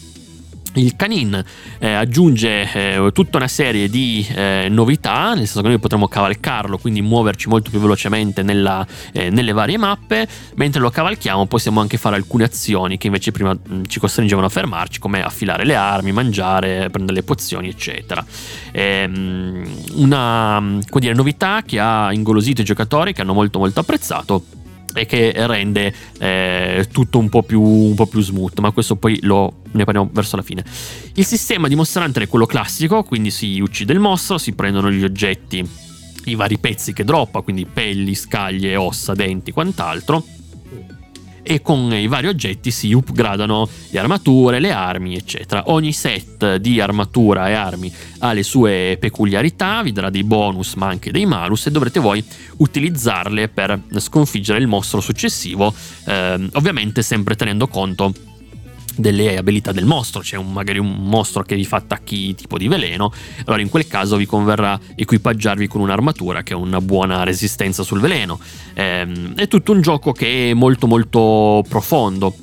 Il 0.75 0.97
Canin 0.97 1.43
eh, 1.79 1.93
aggiunge 1.93 2.73
eh, 2.73 3.11
tutta 3.13 3.37
una 3.37 3.49
serie 3.49 3.89
di 3.89 4.27
eh, 4.35 4.69
novità, 4.71 5.35
nel 5.35 5.45
senso 5.45 5.61
che 5.61 5.69
noi 5.69 5.79
potremo 5.79 6.09
cavalcarlo, 6.09 6.79
quindi 6.79 7.03
muoverci 7.03 7.49
molto 7.49 7.69
più 7.69 7.79
velocemente 7.79 8.43
nella, 8.43 8.87
eh, 9.13 9.29
nelle 9.29 9.53
varie 9.53 9.77
mappe. 9.77 10.27
Mentre 10.55 10.81
lo 10.81 10.89
cavalchiamo 10.89 11.47
possiamo 11.47 11.81
anche 11.81 11.99
fare 11.99 12.17
alcune 12.17 12.45
azioni 12.45 12.97
che 12.97 13.09
invece 13.09 13.33
prima 13.33 13.53
mh, 13.53 13.75
mm, 13.75 13.83
ci 13.87 14.01
costringevano 14.01 14.47
a 14.47 14.51
fermarci, 14.51 14.99
come 14.99 15.23
affilare 15.23 15.65
le 15.65 15.75
armi, 15.75 16.13
mangiare, 16.13 16.89
prendere 16.91 17.19
le 17.19 17.23
pozioni, 17.23 17.69
eccetera. 17.69 18.25
Ehm, 18.71 19.69
una 19.95 20.59
mm, 20.59 20.81
dire, 20.95 21.13
novità 21.13 21.63
che 21.67 21.79
ha 21.79 22.13
ingolosito 22.13 22.63
i 22.63 22.65
giocatori 22.65 23.13
che 23.13 23.21
hanno 23.21 23.35
molto 23.35 23.59
molto 23.59 23.81
apprezzato 23.81 24.61
e 24.95 25.07
che 25.07 25.33
rende 25.47 25.95
eh, 26.19 26.89
tutto 26.93 27.19
un 27.19 27.29
po, 27.29 27.43
più, 27.43 27.61
un 27.61 27.95
po' 27.95 28.07
più 28.07 28.21
smooth, 28.21 28.59
ma 28.61 28.71
questo 28.73 28.97
poi 28.97 29.19
lo, 29.23 29.63
ne 29.73 29.85
parliamo 29.85 30.11
verso 30.13 30.37
la 30.37 30.43
fine. 30.43 30.65
Il 31.15 31.25
sistema 31.25 31.69
di 31.69 31.75
Monster 31.75 32.03
Hunter 32.03 32.25
è 32.25 32.29
quello 32.29 32.47
classico, 32.47 33.03
quindi 33.03 33.31
si 33.31 33.61
uccide 33.61 33.93
il 33.93 34.01
mostro, 34.01 34.39
si 34.39 34.53
prendono 34.53 34.91
gli 34.91 35.05
oggetti, 35.05 35.67
i 36.25 36.35
vari 36.35 36.59
pezzi 36.59 36.93
che 36.93 37.05
droppa, 37.05 37.41
quindi 37.41 37.67
pelli, 37.67 38.15
scaglie, 38.15 38.77
ossa, 38.77 39.15
denti, 39.15 39.53
quant'altro 39.53 40.25
e 41.43 41.61
con 41.61 41.93
i 41.93 42.07
vari 42.07 42.29
oggetti 42.29 42.71
si 42.71 42.93
upgradano 42.93 43.69
le 43.91 43.99
armature, 43.99 44.61
le 44.61 44.71
armi, 44.71 45.17
eccetera. 45.17 45.65
Ogni 45.67 45.93
set 45.93 46.57
di 46.57 46.81
armatura 46.81 47.49
e 47.49 47.53
armi 47.55 47.93
ha 48.21 48.33
le 48.33 48.43
sue 48.43 48.97
peculiarità, 48.99 49.83
vi 49.83 49.93
darà 49.93 50.11
dei 50.11 50.25
bonus 50.25 50.75
ma 50.75 50.87
anche 50.87 51.11
dei 51.11 51.27
malus 51.27 51.67
e 51.67 51.71
dovrete 51.71 52.01
voi 52.01 52.25
utilizzarle 52.59 53.49
per 53.49 53.81
sconfiggere 53.97 54.59
il 54.59 54.67
mostro 54.67 55.01
successivo, 55.01 55.75
eh, 56.07 56.49
ovviamente 56.53 57.03
sempre 57.03 57.35
tenendo 57.37 57.67
conto 57.67 58.31
delle 58.97 59.37
abilità 59.37 59.73
del 59.73 59.85
mostro, 59.85 60.21
c'è 60.21 60.37
un, 60.37 60.53
magari 60.53 60.79
un 60.79 60.93
mostro 61.09 61.43
che 61.43 61.55
vi 61.55 61.65
fa 61.65 61.77
attacchi 61.77 62.35
tipo 62.35 62.59
di 62.59 62.69
veleno, 62.69 63.13
allora 63.45 63.63
in 63.63 63.69
quel 63.69 63.87
caso 63.87 64.17
vi 64.17 64.27
converrà 64.27 64.79
equipaggiarvi 64.95 65.67
con 65.69 65.81
un'armatura 65.81 66.43
che 66.43 66.53
ha 66.53 66.57
una 66.57 66.81
buona 66.81 67.23
resistenza 67.25 67.83
sul 67.83 68.01
veleno. 68.01 68.39
Ehm, 68.75 69.35
è 69.35 69.49
tutto 69.49 69.73
un 69.73 69.81
gioco 69.81 70.13
che 70.13 70.51
è 70.51 70.55
molto 70.55 70.87
molto 70.87 71.65
profondo. 71.69 72.35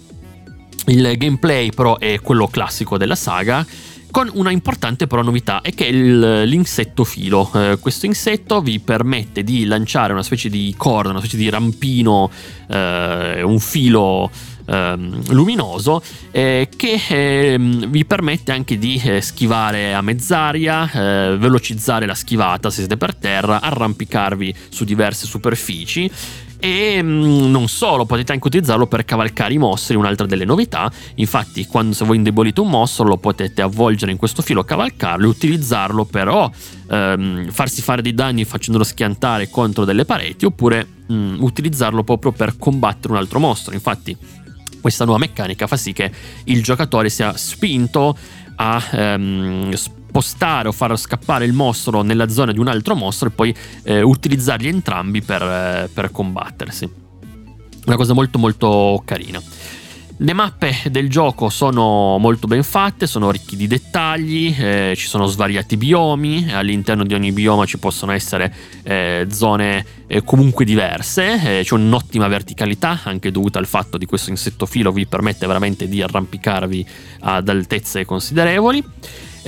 Il 0.85 1.17
gameplay 1.17 1.71
però 1.71 1.97
è 1.97 2.19
quello 2.21 2.47
classico 2.47 2.97
della 2.97 3.15
saga 3.15 3.65
con 4.11 4.29
una 4.33 4.51
importante 4.51 5.07
però 5.07 5.21
novità 5.21 5.61
e 5.61 5.73
che 5.73 5.85
è 5.85 5.89
il, 5.89 6.43
l'insetto 6.43 7.03
filo. 7.03 7.49
Eh, 7.53 7.77
questo 7.79 8.05
insetto 8.05 8.61
vi 8.61 8.79
permette 8.79 9.43
di 9.43 9.65
lanciare 9.65 10.13
una 10.13 10.23
specie 10.23 10.49
di 10.49 10.73
corda, 10.75 11.09
una 11.09 11.19
specie 11.19 11.37
di 11.37 11.49
rampino, 11.49 12.29
eh, 12.67 13.41
un 13.43 13.59
filo 13.59 14.31
luminoso 14.69 16.01
eh, 16.31 16.69
che 16.75 17.01
ehm, 17.07 17.87
vi 17.87 18.05
permette 18.05 18.51
anche 18.51 18.77
di 18.77 19.01
eh, 19.03 19.21
schivare 19.21 19.93
a 19.93 20.01
mezz'aria, 20.01 20.91
eh, 20.91 21.37
velocizzare 21.37 22.05
la 22.05 22.15
schivata 22.15 22.69
se 22.69 22.79
siete 22.79 22.97
per 22.97 23.15
terra, 23.15 23.61
arrampicarvi 23.61 24.53
su 24.69 24.83
diverse 24.83 25.25
superfici 25.25 26.09
e 26.59 27.01
mm, 27.01 27.49
non 27.49 27.67
solo, 27.67 28.05
potete 28.05 28.33
anche 28.33 28.47
utilizzarlo 28.47 28.85
per 28.85 29.05
cavalcare 29.05 29.53
i 29.53 29.57
mostri, 29.57 29.95
un'altra 29.95 30.27
delle 30.27 30.45
novità. 30.45 30.91
Infatti, 31.15 31.65
quando 31.65 31.95
se 31.95 32.05
voi 32.05 32.17
indebolite 32.17 32.59
un 32.59 32.69
mostro, 32.69 33.05
lo 33.05 33.17
potete 33.17 33.61
avvolgere 33.61 34.11
in 34.11 34.17
questo 34.17 34.41
filo, 34.41 34.63
cavalcarlo 34.63 35.25
e 35.25 35.29
utilizzarlo 35.29 36.05
per 36.05 36.27
o 36.27 36.51
ehm, 36.89 37.49
farsi 37.49 37.81
fare 37.81 38.01
dei 38.01 38.13
danni 38.13 38.43
facendolo 38.43 38.83
schiantare 38.83 39.49
contro 39.49 39.85
delle 39.85 40.03
pareti, 40.03 40.45
oppure 40.45 40.85
mh, 41.07 41.13
mm, 41.13 41.41
utilizzarlo 41.41 42.03
proprio 42.03 42.33
per 42.33 42.57
combattere 42.57 43.13
un 43.13 43.19
altro 43.19 43.39
mostro. 43.39 43.73
Infatti, 43.73 44.15
questa 44.81 45.05
nuova 45.05 45.19
meccanica 45.19 45.67
fa 45.67 45.77
sì 45.77 45.93
che 45.93 46.11
il 46.45 46.63
giocatore 46.63 47.09
sia 47.09 47.35
spinto 47.35 48.17
a 48.55 48.83
ehm, 48.91 49.71
spostare 49.73 50.67
o 50.67 50.71
far 50.71 50.97
scappare 50.97 51.45
il 51.45 51.53
mostro 51.53 52.01
nella 52.01 52.27
zona 52.29 52.51
di 52.51 52.59
un 52.59 52.67
altro 52.67 52.95
mostro 52.95 53.29
e 53.29 53.31
poi 53.31 53.55
eh, 53.83 54.01
utilizzarli 54.01 54.67
entrambi 54.67 55.21
per, 55.21 55.41
eh, 55.41 55.89
per 55.93 56.11
combattersi. 56.11 57.07
Una 57.85 57.95
cosa 57.95 58.13
molto 58.13 58.37
molto 58.37 59.01
carina. 59.05 59.41
Le 60.21 60.33
mappe 60.33 60.81
del 60.91 61.09
gioco 61.09 61.47
sono 61.47 62.17
molto 62.17 62.45
ben 62.45 62.63
fatte, 62.63 63.07
sono 63.07 63.31
ricchi 63.31 63.55
di 63.55 63.67
dettagli, 63.67 64.53
eh, 64.59 64.93
ci 64.97 65.07
sono 65.07 65.27
svariati 65.27 65.77
biomi, 65.77 66.51
all'interno 66.51 67.05
di 67.05 67.13
ogni 67.13 67.31
bioma 67.31 67.63
ci 67.65 67.77
possono 67.77 68.11
essere 68.11 68.53
eh, 68.83 69.27
zone 69.31 69.85
eh, 70.07 70.21
comunque 70.25 70.65
diverse, 70.65 71.59
eh, 71.59 71.63
c'è 71.63 71.73
un'ottima 71.73 72.27
verticalità 72.27 72.99
anche 73.03 73.31
dovuta 73.31 73.59
al 73.59 73.65
fatto 73.65 73.97
di 73.97 74.05
questo 74.05 74.29
insetto 74.29 74.65
filo 74.65 74.91
vi 74.91 75.05
permette 75.05 75.47
veramente 75.47 75.87
di 75.87 76.01
arrampicarvi 76.01 76.85
ad 77.21 77.47
altezze 77.47 78.03
considerevoli. 78.03 78.83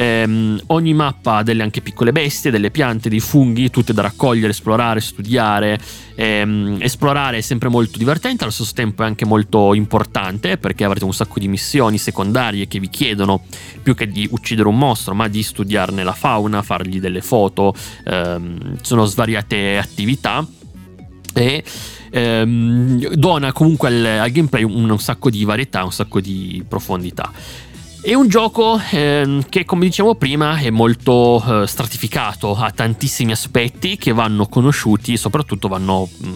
Eh, 0.01 0.57
ogni 0.67 0.95
mappa 0.95 1.35
ha 1.35 1.43
delle 1.43 1.61
anche 1.61 1.81
piccole 1.81 2.11
bestie, 2.11 2.49
delle 2.49 2.71
piante, 2.71 3.07
dei 3.07 3.19
funghi, 3.19 3.69
tutte 3.69 3.93
da 3.93 4.01
raccogliere, 4.01 4.49
esplorare, 4.49 4.99
studiare. 4.99 5.79
Eh, 6.15 6.77
esplorare 6.79 7.37
è 7.37 7.41
sempre 7.41 7.69
molto 7.69 7.99
divertente, 7.99 8.41
allo 8.41 8.51
stesso 8.51 8.73
tempo 8.73 9.03
è 9.03 9.05
anche 9.05 9.25
molto 9.25 9.75
importante 9.75 10.57
perché 10.57 10.85
avrete 10.85 11.05
un 11.05 11.13
sacco 11.13 11.37
di 11.37 11.47
missioni 11.47 11.99
secondarie 11.99 12.67
che 12.67 12.79
vi 12.79 12.89
chiedono 12.89 13.43
più 13.83 13.93
che 13.93 14.07
di 14.07 14.27
uccidere 14.31 14.67
un 14.67 14.77
mostro, 14.79 15.13
ma 15.13 15.27
di 15.27 15.43
studiarne 15.43 16.03
la 16.03 16.13
fauna, 16.13 16.63
fargli 16.63 16.99
delle 16.99 17.21
foto. 17.21 17.75
Ehm, 18.05 18.77
sono 18.81 19.05
svariate 19.05 19.77
attività 19.77 20.43
e 21.31 21.63
ehm, 22.09 23.13
dona 23.13 23.51
comunque 23.51 23.87
al, 23.89 24.03
al 24.03 24.31
gameplay 24.31 24.63
un, 24.63 24.89
un 24.89 24.99
sacco 24.99 25.29
di 25.29 25.43
varietà, 25.43 25.83
un 25.83 25.91
sacco 25.91 26.19
di 26.19 26.65
profondità. 26.67 27.31
È 28.03 28.15
un 28.15 28.27
gioco 28.27 28.81
eh, 28.89 29.45
che, 29.47 29.63
come 29.63 29.85
diciamo 29.85 30.15
prima, 30.15 30.57
è 30.57 30.71
molto 30.71 31.61
eh, 31.61 31.67
stratificato, 31.67 32.55
ha 32.55 32.71
tantissimi 32.71 33.31
aspetti 33.31 33.95
che 33.95 34.11
vanno 34.11 34.47
conosciuti 34.47 35.13
e 35.13 35.17
soprattutto 35.17 35.67
vanno 35.67 36.09
mh, 36.11 36.27
mm, 36.27 36.35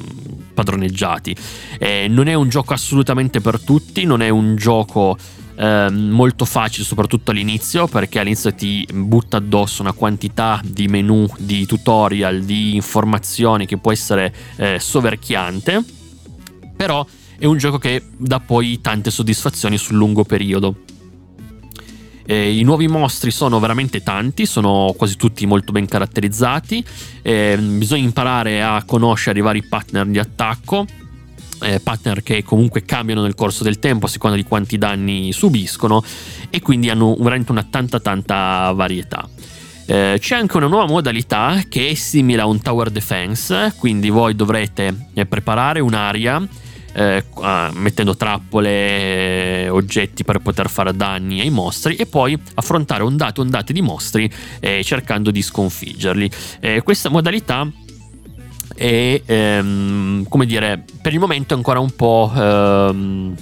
padroneggiati. 0.54 1.36
Eh, 1.80 2.06
non 2.08 2.28
è 2.28 2.36
un 2.36 2.50
gioco 2.50 2.74
assolutamente 2.74 3.42
per 3.42 3.60
tutti, 3.60 4.04
non 4.04 4.22
è 4.22 4.30
un 4.30 4.56
gioco 4.56 5.18
eh, 5.56 5.90
molto 5.90 6.46
facile, 6.46 6.86
soprattutto 6.86 7.32
all'inizio, 7.32 7.88
perché 7.88 8.20
all'inizio 8.20 8.54
ti 8.54 8.88
butta 8.94 9.38
addosso 9.38 9.82
una 9.82 9.94
quantità 9.94 10.62
di 10.64 10.88
menu, 10.88 11.28
di 11.40 11.66
tutorial, 11.66 12.44
di 12.44 12.76
informazioni 12.76 13.66
che 13.66 13.78
può 13.78 13.92
essere 13.92 14.32
eh, 14.58 14.78
soverchiante. 14.80 15.84
Però 16.76 17.04
è 17.40 17.46
un 17.46 17.58
gioco 17.58 17.80
che 17.80 18.04
dà 18.16 18.40
poi 18.40 18.80
tante 18.82 19.10
soddisfazioni 19.10 19.80
sul 19.80 19.96
lungo 19.96 20.24
periodo. 20.24 20.85
Eh, 22.26 22.58
I 22.58 22.64
nuovi 22.64 22.88
mostri 22.88 23.30
sono 23.30 23.60
veramente 23.60 24.02
tanti, 24.02 24.46
sono 24.46 24.94
quasi 24.98 25.16
tutti 25.16 25.46
molto 25.46 25.72
ben 25.72 25.86
caratterizzati. 25.86 26.84
Eh, 27.22 27.58
bisogna 27.58 28.04
imparare 28.04 28.64
a 28.64 28.84
conoscere 28.86 29.40
i 29.40 29.42
vari 29.42 29.64
partner 29.64 30.06
di 30.08 30.18
attacco. 30.18 30.86
Eh, 31.62 31.80
partner 31.80 32.22
che 32.22 32.44
comunque 32.44 32.84
cambiano 32.84 33.22
nel 33.22 33.34
corso 33.34 33.64
del 33.64 33.80
tempo 33.80 34.08
a 34.08 34.10
seconda 34.10 34.36
di 34.36 34.44
quanti 34.44 34.78
danni 34.78 35.32
subiscono 35.32 36.04
e 36.50 36.62
quindi 36.62 36.90
hanno 36.90 37.16
veramente 37.18 37.52
una 37.52 37.64
tanta 37.64 38.00
tanta 38.00 38.72
varietà. 38.74 39.28
Eh, 39.86 40.18
c'è 40.20 40.36
anche 40.36 40.58
una 40.58 40.68
nuova 40.68 40.88
modalità 40.88 41.64
che 41.70 41.90
è 41.90 41.94
simile 41.94 42.42
a 42.42 42.46
un 42.46 42.60
tower 42.60 42.90
defense, 42.90 43.74
quindi 43.78 44.10
voi 44.10 44.36
dovrete 44.36 45.10
eh, 45.14 45.26
preparare 45.26 45.80
un'area 45.80 46.46
eh, 46.96 47.24
mettendo 47.74 48.16
trappole, 48.16 49.66
eh, 49.66 49.70
oggetti 49.70 50.24
per 50.24 50.40
poter 50.40 50.70
fare 50.70 50.96
danni 50.96 51.42
ai 51.42 51.50
mostri 51.50 51.96
e 51.96 52.06
poi 52.06 52.40
affrontare 52.56 53.04
ondate 53.04 53.42
ondate 53.42 53.74
di 53.74 53.82
mostri 53.82 54.32
eh, 54.60 54.82
cercando 54.84 55.30
di 55.30 55.42
sconfiggerli. 55.42 56.30
Eh, 56.62 56.82
questa 56.84 57.10
modalità 57.10 57.70
è, 58.74 59.22
ehm, 59.26 60.26
come 60.28 60.46
dire, 60.46 60.84
per 61.02 61.14
il 61.14 61.20
momento 61.20 61.54
è 61.54 61.58
ancora 61.58 61.80
un 61.80 61.92
po'... 61.92 62.32
Ehm, 62.36 63.36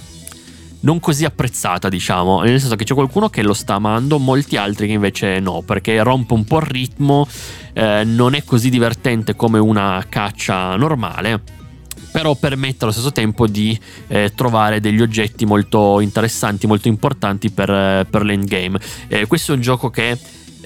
non 0.80 1.00
così 1.00 1.24
apprezzata, 1.24 1.88
diciamo, 1.88 2.42
nel 2.42 2.60
senso 2.60 2.76
che 2.76 2.84
c'è 2.84 2.92
qualcuno 2.92 3.30
che 3.30 3.42
lo 3.42 3.54
sta 3.54 3.72
amando, 3.72 4.18
molti 4.18 4.58
altri 4.58 4.86
che 4.86 4.92
invece 4.92 5.40
no, 5.40 5.62
perché 5.62 6.02
rompe 6.02 6.34
un 6.34 6.44
po' 6.44 6.58
il 6.58 6.66
ritmo, 6.66 7.26
eh, 7.72 8.04
non 8.04 8.34
è 8.34 8.44
così 8.44 8.68
divertente 8.68 9.34
come 9.34 9.58
una 9.58 10.04
caccia 10.10 10.76
normale 10.76 11.62
però 12.14 12.36
permette 12.36 12.84
allo 12.84 12.92
stesso 12.92 13.10
tempo 13.10 13.48
di 13.48 13.76
eh, 14.06 14.30
trovare 14.36 14.78
degli 14.78 15.02
oggetti 15.02 15.44
molto 15.44 15.98
interessanti, 15.98 16.68
molto 16.68 16.86
importanti 16.86 17.50
per, 17.50 17.68
eh, 17.68 18.06
per 18.08 18.22
l'endgame. 18.22 18.78
Eh, 19.08 19.26
questo 19.26 19.50
è 19.50 19.56
un 19.56 19.60
gioco 19.60 19.90
che 19.90 20.16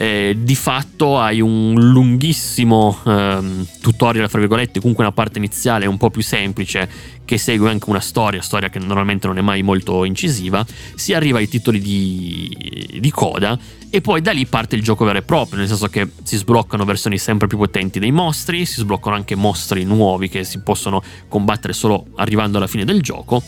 eh, 0.00 0.36
di 0.38 0.54
fatto 0.54 1.18
hai 1.18 1.40
un 1.40 1.74
lunghissimo 1.74 2.96
ehm, 3.04 3.66
tutorial, 3.80 4.28
fra 4.28 4.38
virgolette, 4.38 4.78
comunque 4.78 5.02
una 5.02 5.12
parte 5.12 5.38
iniziale 5.38 5.86
un 5.86 5.96
po' 5.96 6.08
più 6.08 6.22
semplice 6.22 6.88
che 7.24 7.36
segue 7.36 7.68
anche 7.68 7.90
una 7.90 7.98
storia, 7.98 8.40
storia 8.40 8.68
che 8.68 8.78
normalmente 8.78 9.26
non 9.26 9.38
è 9.38 9.40
mai 9.40 9.62
molto 9.62 10.04
incisiva, 10.04 10.64
si 10.94 11.14
arriva 11.14 11.38
ai 11.38 11.48
titoli 11.48 11.80
di, 11.80 12.96
di 13.00 13.10
coda 13.10 13.58
e 13.90 14.00
poi 14.00 14.20
da 14.20 14.30
lì 14.30 14.46
parte 14.46 14.76
il 14.76 14.82
gioco 14.82 15.04
vero 15.04 15.18
e 15.18 15.22
proprio, 15.22 15.58
nel 15.58 15.66
senso 15.66 15.88
che 15.88 16.08
si 16.22 16.36
sbloccano 16.36 16.84
versioni 16.84 17.18
sempre 17.18 17.48
più 17.48 17.58
potenti 17.58 17.98
dei 17.98 18.12
mostri, 18.12 18.66
si 18.66 18.80
sbloccano 18.80 19.16
anche 19.16 19.34
mostri 19.34 19.82
nuovi 19.82 20.28
che 20.28 20.44
si 20.44 20.60
possono 20.60 21.02
combattere 21.26 21.72
solo 21.72 22.06
arrivando 22.14 22.58
alla 22.58 22.68
fine 22.68 22.84
del 22.84 23.02
gioco 23.02 23.42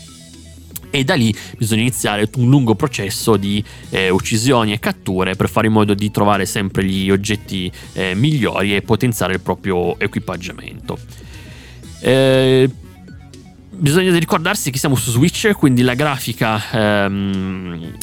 e 0.91 1.05
da 1.05 1.15
lì 1.15 1.35
bisogna 1.57 1.83
iniziare 1.83 2.29
un 2.37 2.49
lungo 2.49 2.75
processo 2.75 3.37
di 3.37 3.63
eh, 3.91 4.11
uccisioni 4.11 4.73
e 4.73 4.79
catture 4.79 5.37
per 5.37 5.49
fare 5.49 5.69
in 5.69 5.73
modo 5.73 5.95
di 5.95 6.11
trovare 6.11 6.47
sempre 6.47 6.85
gli 6.85 7.11
oggetti 7.11 7.71
eh, 7.93 8.15
migliori 8.15 8.75
e 8.75 8.83
potenziare 8.83 9.35
il 9.35 9.41
proprio 9.41 9.99
equipaggiamento. 9.99 10.99
Eh, 12.01 12.69
bisogna 13.71 14.17
ricordarsi 14.19 14.71
che 14.71 14.79
siamo 14.79 14.97
su 14.97 15.11
Switch, 15.11 15.53
quindi 15.53 15.83
la 15.83 15.95
grafica, 15.95 16.61
ehm, 16.73 17.97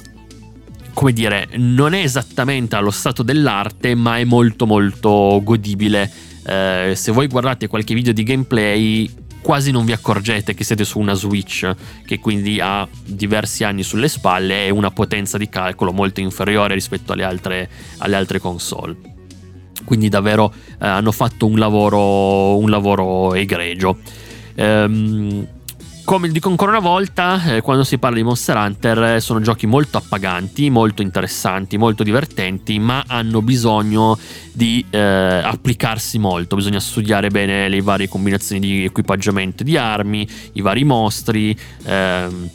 come 0.93 1.13
dire, 1.13 1.47
non 1.56 1.93
è 1.93 2.02
esattamente 2.02 2.76
allo 2.76 2.91
stato 2.91 3.21
dell'arte, 3.21 3.95
ma 3.95 4.17
è 4.17 4.23
molto 4.23 4.65
molto 4.65 5.39
godibile. 5.43 6.12
Eh, 6.45 6.93
se 6.95 7.12
voi 7.12 7.28
guardate 7.28 7.67
qualche 7.67 7.93
video 7.93 8.13
di 8.13 8.23
gameplay 8.23 9.26
quasi 9.41 9.71
non 9.71 9.86
vi 9.86 9.91
accorgete 9.91 10.54
che 10.54 10.63
siete 10.63 10.84
su 10.84 11.00
una 11.00 11.13
Switch 11.13 11.69
che 12.06 12.19
quindi 12.19 12.60
ha 12.62 12.88
diversi 13.06 13.63
anni 13.63 13.84
sulle 13.84 14.08
spalle 14.08 14.65
e 14.65 14.69
una 14.69 14.91
potenza 14.91 15.38
di 15.38 15.50
calcolo 15.50 15.91
molto 15.91 16.19
inferiore 16.19 16.73
rispetto 16.73 17.13
alle 17.13 17.23
altre, 17.23 17.69
alle 17.97 18.15
altre 18.15 18.39
console. 18.39 18.95
Quindi 19.84 20.10
davvero 20.10 20.54
eh, 20.54 20.86
hanno 20.86 21.12
fatto 21.12 21.45
un 21.45 21.58
lavoro, 21.58 22.58
un 22.58 22.69
lavoro 22.69 23.34
egregio. 23.34 24.00
Ehm, 24.56 25.47
come 26.08 26.30
dico 26.30 26.48
ancora 26.48 26.72
una 26.72 26.80
volta, 26.80 27.58
eh, 27.58 27.60
quando 27.60 27.84
si 27.84 27.98
parla 27.98 28.15
di 28.15 28.24
Monster 28.24 28.56
Hunter 28.56 29.04
eh, 29.04 29.20
sono 29.20 29.41
giochi 29.41 29.67
molto 29.67 29.98
appaganti, 29.98 30.70
molto 30.70 31.02
interessanti, 31.02 31.76
molto 31.78 32.02
divertenti, 32.02 32.80
ma 32.80 33.04
hanno 33.06 33.41
bisogno 33.41 34.17
di 34.54 34.86
eh, 34.89 34.98
applicarsi 35.00 36.17
molto, 36.17 36.56
bisogna 36.56 36.80
studiare 36.80 37.30
bene 37.30 37.67
le 37.67 37.82
varie 37.82 38.08
combinazioni 38.08 38.62
di 38.62 38.86
equipaggiamento 38.86 39.63
di 39.63 39.76
armi, 39.76 40.26
i 40.54 40.62
vari 40.62 40.86
mostri, 40.86 41.54
ehm, 41.84 42.50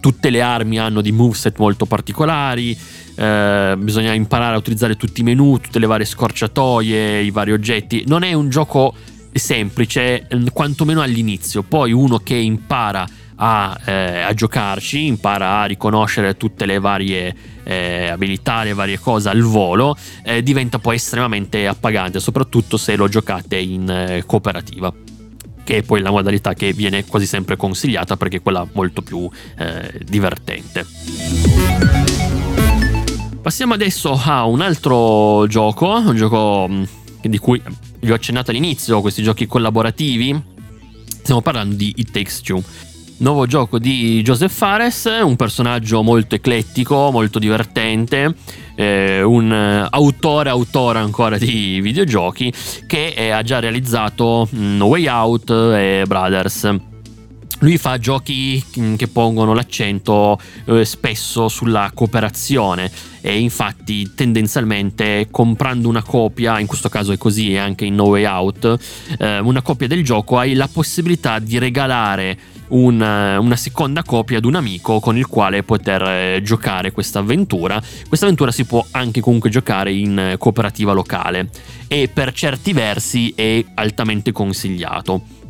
tutte 0.00 0.28
le 0.28 0.42
armi 0.42 0.78
hanno 0.78 1.00
dei 1.00 1.12
moveset 1.12 1.56
molto 1.56 1.86
particolari, 1.86 2.78
eh, 3.14 3.76
bisogna 3.78 4.12
imparare 4.12 4.56
a 4.56 4.58
utilizzare 4.58 4.96
tutti 4.96 5.22
i 5.22 5.24
menu, 5.24 5.58
tutte 5.58 5.78
le 5.78 5.86
varie 5.86 6.04
scorciatoie, 6.04 7.22
i 7.22 7.30
vari 7.30 7.52
oggetti. 7.52 8.04
Non 8.06 8.24
è 8.24 8.34
un 8.34 8.50
gioco 8.50 8.94
semplice, 9.34 10.26
mm, 10.34 10.46
quantomeno 10.52 11.02
all'inizio. 11.02 11.62
Poi 11.62 11.92
uno 11.92 12.18
che 12.18 12.34
impara 12.34 13.06
a, 13.36 13.78
eh, 13.84 14.20
a, 14.20 14.32
giocarci, 14.32 15.06
impara 15.06 15.60
a 15.60 15.64
riconoscere 15.64 16.36
tutte 16.36 16.66
le 16.66 16.78
varie 16.78 17.34
eh, 17.64 18.08
abilità, 18.08 18.62
le 18.62 18.74
varie 18.74 18.98
cose 18.98 19.28
al 19.28 19.42
volo, 19.42 19.96
eh, 20.22 20.42
diventa 20.42 20.78
poi 20.78 20.96
estremamente 20.96 21.66
appagante, 21.66 22.20
soprattutto 22.20 22.76
se 22.76 22.96
lo 22.96 23.08
giocate 23.08 23.58
in 23.58 23.88
eh, 23.88 24.22
cooperativa 24.26 24.92
che 25.64 25.78
è 25.78 25.82
poi 25.82 26.02
la 26.02 26.10
modalità 26.10 26.52
che 26.52 26.74
viene 26.74 27.06
quasi 27.06 27.24
sempre 27.26 27.56
consigliata 27.56 28.18
perché 28.18 28.36
è 28.36 28.42
quella 28.42 28.66
molto 28.74 29.00
più 29.00 29.28
eh, 29.56 29.98
divertente. 30.04 30.86
Passiamo 33.40 33.74
adesso 33.74 34.18
a 34.22 34.44
un 34.44 34.60
altro 34.60 35.46
gioco, 35.48 35.86
un 35.96 36.16
gioco 36.16 36.66
mm, 36.68 36.82
di 37.28 37.38
cui 37.38 37.60
vi 38.00 38.10
ho 38.10 38.14
accennato 38.14 38.50
all'inizio, 38.50 39.00
questi 39.00 39.22
giochi 39.22 39.46
collaborativi. 39.46 40.42
Stiamo 41.06 41.40
parlando 41.40 41.74
di 41.74 41.92
It 41.96 42.10
Takes 42.10 42.40
Two. 42.42 42.62
Nuovo 43.16 43.46
gioco 43.46 43.78
di 43.78 44.22
Joseph 44.22 44.52
Fares, 44.52 45.04
un 45.22 45.36
personaggio 45.36 46.02
molto 46.02 46.34
eclettico, 46.34 47.10
molto 47.12 47.38
divertente, 47.38 48.34
eh, 48.74 49.22
un 49.22 49.86
autore 49.88 50.50
autore 50.50 50.98
ancora 50.98 51.38
di 51.38 51.80
videogiochi 51.80 52.52
che 52.86 53.14
eh, 53.16 53.30
ha 53.30 53.42
già 53.42 53.60
realizzato 53.60 54.48
No 54.50 54.86
Way 54.86 55.06
Out 55.06 55.50
e 55.50 56.04
Brothers. 56.06 56.93
Lui 57.60 57.78
fa 57.78 57.98
giochi 57.98 58.62
che 58.96 59.08
pongono 59.08 59.54
l'accento 59.54 60.38
eh, 60.66 60.84
spesso 60.84 61.48
sulla 61.48 61.90
cooperazione 61.94 62.90
e 63.20 63.38
infatti 63.38 64.12
tendenzialmente 64.14 65.28
comprando 65.30 65.88
una 65.88 66.02
copia, 66.02 66.60
in 66.60 66.66
questo 66.66 66.90
caso 66.90 67.12
è 67.12 67.16
così 67.16 67.52
e 67.52 67.58
anche 67.58 67.86
in 67.86 67.94
No 67.94 68.04
Way 68.04 68.24
Out, 68.24 68.78
eh, 69.18 69.38
una 69.38 69.62
copia 69.62 69.86
del 69.86 70.04
gioco 70.04 70.36
hai 70.36 70.52
la 70.52 70.68
possibilità 70.70 71.38
di 71.38 71.56
regalare 71.58 72.38
una, 72.68 73.38
una, 73.40 73.56
seconda 73.56 74.02
copia 74.02 74.38
ad 74.38 74.44
un 74.44 74.56
amico 74.56 75.00
con 75.00 75.16
il 75.16 75.26
quale 75.26 75.62
poter 75.62 76.02
eh, 76.02 76.42
giocare 76.42 76.92
questa 76.92 77.20
avventura. 77.20 77.80
Questa 78.06 78.26
avventura 78.26 78.52
si 78.52 78.64
può 78.64 78.84
anche 78.90 79.20
comunque 79.20 79.48
giocare 79.48 79.92
in 79.92 80.18
eh, 80.18 80.36
cooperativa 80.38 80.92
locale 80.92 81.48
e 81.88 82.10
per 82.12 82.32
certi 82.32 82.72
versi 82.72 83.32
è 83.34 83.64
altamente 83.74 84.32
consigliato. 84.32 85.43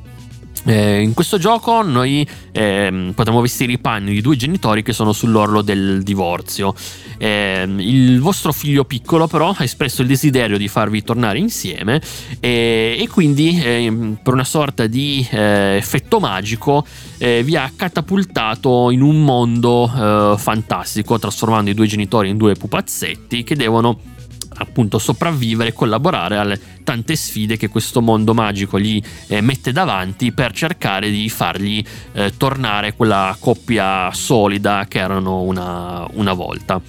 Eh, 0.67 1.03
in 1.03 1.13
questo 1.13 1.37
gioco 1.39 1.83
noi 1.83 2.27
eh, 2.53 3.13
potremo 3.15 3.41
vestire 3.41 3.73
i 3.73 3.79
panni 3.79 4.13
di 4.13 4.21
due 4.23 4.37
genitori 4.37 4.83
che 4.83 4.93
sono 4.93 5.13
sull'orlo 5.13 5.63
del 5.63 6.03
divorzio. 6.03 6.75
Eh, 7.19 7.65
il 7.79 8.21
vostro 8.21 8.53
figlio 8.53 8.85
piccolo 8.85 9.27
però 9.27 9.55
ha 9.57 9.63
espresso 9.63 10.03
il 10.03 10.09
desiderio 10.09 10.57
di 10.57 10.69
farvi 10.69 11.03
tornare 11.03 11.39
insieme 11.39 12.01
e, 12.41 12.97
e 12.99 13.09
quindi 13.09 13.61
ehm, 13.63 14.19
per 14.23 14.33
una 14.33 14.45
sorta 14.45 14.87
di 14.87 15.27
eh, 15.31 15.77
effetto 15.77 16.19
magico 16.19 16.85
eh, 17.19 17.43
vi 17.45 17.57
ha 17.57 17.71
catapultato 17.75 18.91
in 18.91 19.03
un 19.03 19.23
mondo 19.23 19.91
eh, 19.95 20.39
fantastico 20.39 21.19
trasformando 21.19 21.71
i 21.71 21.75
due 21.75 21.87
genitori 21.87 22.31
in 22.31 22.37
due 22.37 22.55
pupazzetti 22.55 23.45
che 23.45 23.55
devono 23.55 24.13
appunto 24.57 24.99
sopravvivere 24.99 25.71
e 25.71 25.73
collaborare 25.73 26.37
alle 26.37 26.61
tante 26.85 27.17
sfide 27.17 27.57
che 27.57 27.69
questo 27.69 28.01
mondo 28.01 28.35
magico 28.35 28.79
gli 28.79 29.03
eh, 29.29 29.41
mette 29.41 29.73
davanti 29.73 30.33
per 30.33 30.53
cercare 30.53 31.11
di 31.11 31.29
fargli 31.29 31.83
eh, 32.13 32.33
tornare 32.37 32.95
quella 32.95 33.37
coppia 33.39 34.11
solida 34.13 34.87
che 34.89 34.99
erano 34.99 35.43
una, 35.43 36.07
una 36.13 36.33
volta. 36.33 36.81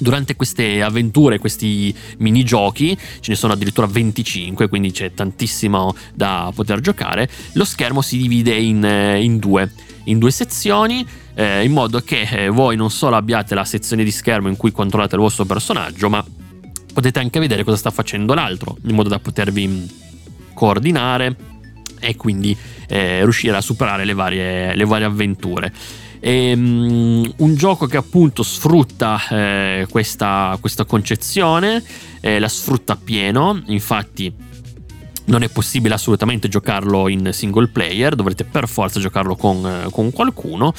Durante 0.00 0.36
queste 0.36 0.80
avventure, 0.80 1.40
questi 1.40 1.92
minigiochi, 2.18 2.96
ce 2.96 3.32
ne 3.32 3.36
sono 3.36 3.54
addirittura 3.54 3.88
25, 3.88 4.68
quindi 4.68 4.92
c'è 4.92 5.12
tantissimo 5.12 5.92
da 6.14 6.52
poter 6.54 6.78
giocare, 6.78 7.28
lo 7.54 7.64
schermo 7.64 8.00
si 8.00 8.16
divide 8.16 8.54
in, 8.54 8.84
eh, 8.84 9.20
in 9.20 9.38
due 9.38 9.70
in 10.08 10.18
due 10.18 10.30
sezioni 10.30 11.06
eh, 11.34 11.64
in 11.64 11.72
modo 11.72 12.00
che 12.00 12.22
eh, 12.22 12.48
voi 12.48 12.76
non 12.76 12.90
solo 12.90 13.16
abbiate 13.16 13.54
la 13.54 13.64
sezione 13.64 14.02
di 14.04 14.10
schermo 14.10 14.48
in 14.48 14.56
cui 14.56 14.72
controllate 14.72 15.14
il 15.14 15.20
vostro 15.20 15.44
personaggio 15.44 16.08
ma 16.08 16.24
potete 16.98 17.20
anche 17.20 17.38
vedere 17.38 17.62
cosa 17.62 17.76
sta 17.76 17.92
facendo 17.92 18.34
l'altro, 18.34 18.76
in 18.86 18.96
modo 18.96 19.08
da 19.08 19.20
potervi 19.20 19.88
coordinare 20.52 21.36
e 22.00 22.16
quindi 22.16 22.56
eh, 22.88 23.22
riuscire 23.22 23.56
a 23.56 23.60
superare 23.60 24.04
le 24.04 24.14
varie, 24.14 24.74
le 24.74 24.84
varie 24.84 25.06
avventure. 25.06 25.72
E, 26.18 26.52
um, 26.56 27.32
un 27.36 27.54
gioco 27.54 27.86
che 27.86 27.98
appunto 27.98 28.42
sfrutta 28.42 29.20
eh, 29.30 29.86
questa, 29.88 30.58
questa, 30.60 30.84
concezione, 30.86 31.84
eh, 32.18 32.40
la 32.40 32.48
sfrutta 32.48 32.94
appieno, 32.94 33.62
infatti 33.66 34.34
non 35.26 35.44
è 35.44 35.48
possibile 35.48 35.94
assolutamente 35.94 36.48
giocarlo 36.48 37.06
in 37.06 37.30
single 37.32 37.68
player, 37.68 38.16
dovrete 38.16 38.42
per 38.42 38.66
forza 38.66 38.98
giocarlo 38.98 39.36
con, 39.36 39.86
con 39.92 40.10
qualcuno 40.10 40.74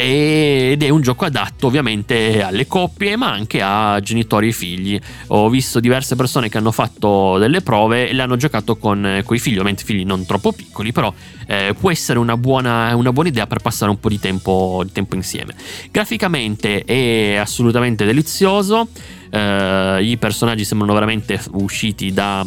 ed 0.00 0.80
è 0.80 0.88
un 0.90 1.00
gioco 1.00 1.24
adatto 1.24 1.66
ovviamente 1.66 2.40
alle 2.40 2.68
coppie 2.68 3.16
ma 3.16 3.32
anche 3.32 3.60
a 3.60 3.98
genitori 4.00 4.48
e 4.48 4.52
figli. 4.52 5.00
Ho 5.28 5.48
visto 5.48 5.80
diverse 5.80 6.14
persone 6.14 6.48
che 6.48 6.56
hanno 6.56 6.70
fatto 6.70 7.36
delle 7.38 7.62
prove 7.62 8.08
e 8.08 8.14
l'hanno 8.14 8.36
giocato 8.36 8.76
con, 8.76 9.22
con 9.24 9.36
i 9.36 9.40
figli 9.40 9.54
ovviamente 9.54 9.82
figli 9.82 10.04
non 10.04 10.24
troppo 10.24 10.52
piccoli 10.52 10.92
però 10.92 11.12
eh, 11.48 11.74
può 11.76 11.90
essere 11.90 12.20
una 12.20 12.36
buona, 12.36 12.94
una 12.94 13.12
buona, 13.12 13.28
idea 13.28 13.48
per 13.48 13.58
passare 13.58 13.90
un 13.90 13.98
po' 13.98 14.08
di 14.08 14.20
tempo, 14.20 14.82
di 14.84 14.92
tempo 14.92 15.16
insieme. 15.16 15.54
Graficamente 15.90 16.84
è 16.84 17.34
assolutamente 17.34 18.04
delizioso 18.04 18.88
eh, 19.30 19.98
i 20.00 20.16
personaggi 20.16 20.64
sembrano 20.64 20.94
veramente 20.94 21.40
usciti 21.54 22.12
da 22.12 22.46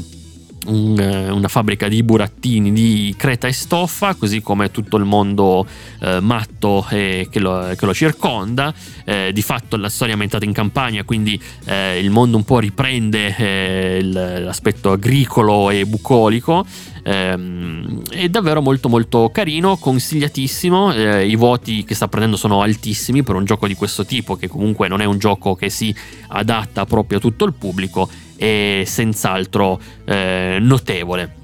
un, 0.67 1.00
eh, 1.00 1.30
una 1.30 1.47
fabbrica 1.47 1.88
di 1.88 2.04
burattini 2.04 2.71
di 2.71 3.13
creta 3.17 3.47
e 3.47 3.54
stoffa, 3.54 4.15
così 4.15 4.41
come 4.41 4.71
tutto 4.71 4.97
il 4.97 5.06
mondo 5.06 5.65
eh, 6.00 6.19
matto 6.19 6.86
eh, 6.89 7.28
che, 7.30 7.39
lo, 7.39 7.74
che, 7.76 7.86
lo, 7.86 7.93
circonda. 7.93 8.74
Eh, 9.06 9.32
di 9.34 9.41
fatto 9.41 9.78
la 9.78 9.89
storia 9.89 10.12
è 10.12 10.13
ambientata 10.13 10.45
in 10.45 10.54
campagna, 10.54 11.04
quindi 11.04 11.41
eh, 11.65 12.00
il 12.00 12.10
mondo 12.10 12.38
un 12.38 12.43
po' 12.43 12.60
riprende 12.60 14.02
l'aspetto 14.02 14.91
agricolo 14.91 15.69
e 15.69 15.86
bucolico. 15.86 16.65
Ehm, 17.03 18.03
è 18.09 18.29
davvero 18.29 18.61
molto 18.61 18.89
molto 18.89 19.29
carino, 19.31 19.77
consigliatissimo. 19.77 20.93
I 21.21 21.35
voti 21.35 21.83
che 21.83 21.95
sta 21.95 22.07
prendendo 22.07 22.37
sono 22.37 22.61
altissimi 22.61 23.23
per 23.23 23.35
un 23.35 23.45
gioco 23.45 23.67
di 23.67 23.75
questo 23.75 24.05
tipo, 24.05 24.35
che 24.35 24.47
comunque 24.47 24.87
non 24.87 25.01
è 25.01 25.05
un 25.05 25.17
gioco 25.17 25.55
che 25.55 25.69
si 25.69 25.93
adatta 26.27 26.85
proprio 26.85 27.17
a 27.17 27.21
tutto 27.21 27.45
il 27.45 27.53
pubblico 27.53 28.09
è 28.41 28.81
senz'altro 28.85 29.79
eh, 30.05 30.57
notevole. 30.59 31.35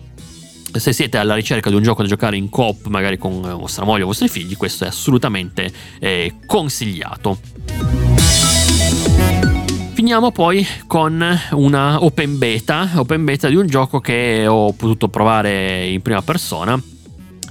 Se 0.74 0.94
siete 0.94 1.18
alla 1.18 1.36
ricerca 1.36 1.70
di 1.70 1.76
un 1.76 1.84
gioco 1.84 2.02
da 2.02 2.08
giocare 2.08 2.38
in 2.38 2.50
coop, 2.50 2.88
magari 2.88 3.18
con 3.18 3.40
vostra 3.42 3.86
moglie 3.86 4.04
o 4.04 4.08
vostri 4.08 4.28
figli, 4.28 4.58
questo 4.58 4.84
è 4.84 4.88
assolutamente 4.88 5.72
eh, 6.00 6.36
consigliato. 6.46 8.07
Finiamo 10.08 10.32
poi 10.32 10.66
con 10.88 11.22
una 11.52 12.02
open 12.02 12.38
beta, 12.38 12.92
open 12.96 13.26
beta 13.26 13.50
di 13.50 13.58
un 13.58 13.68
gioco 13.68 14.00
che 14.00 14.48
ho 14.48 14.72
potuto 14.72 15.10
provare 15.10 15.86
in 15.88 16.02
prima 16.02 16.22
persona 16.22 16.82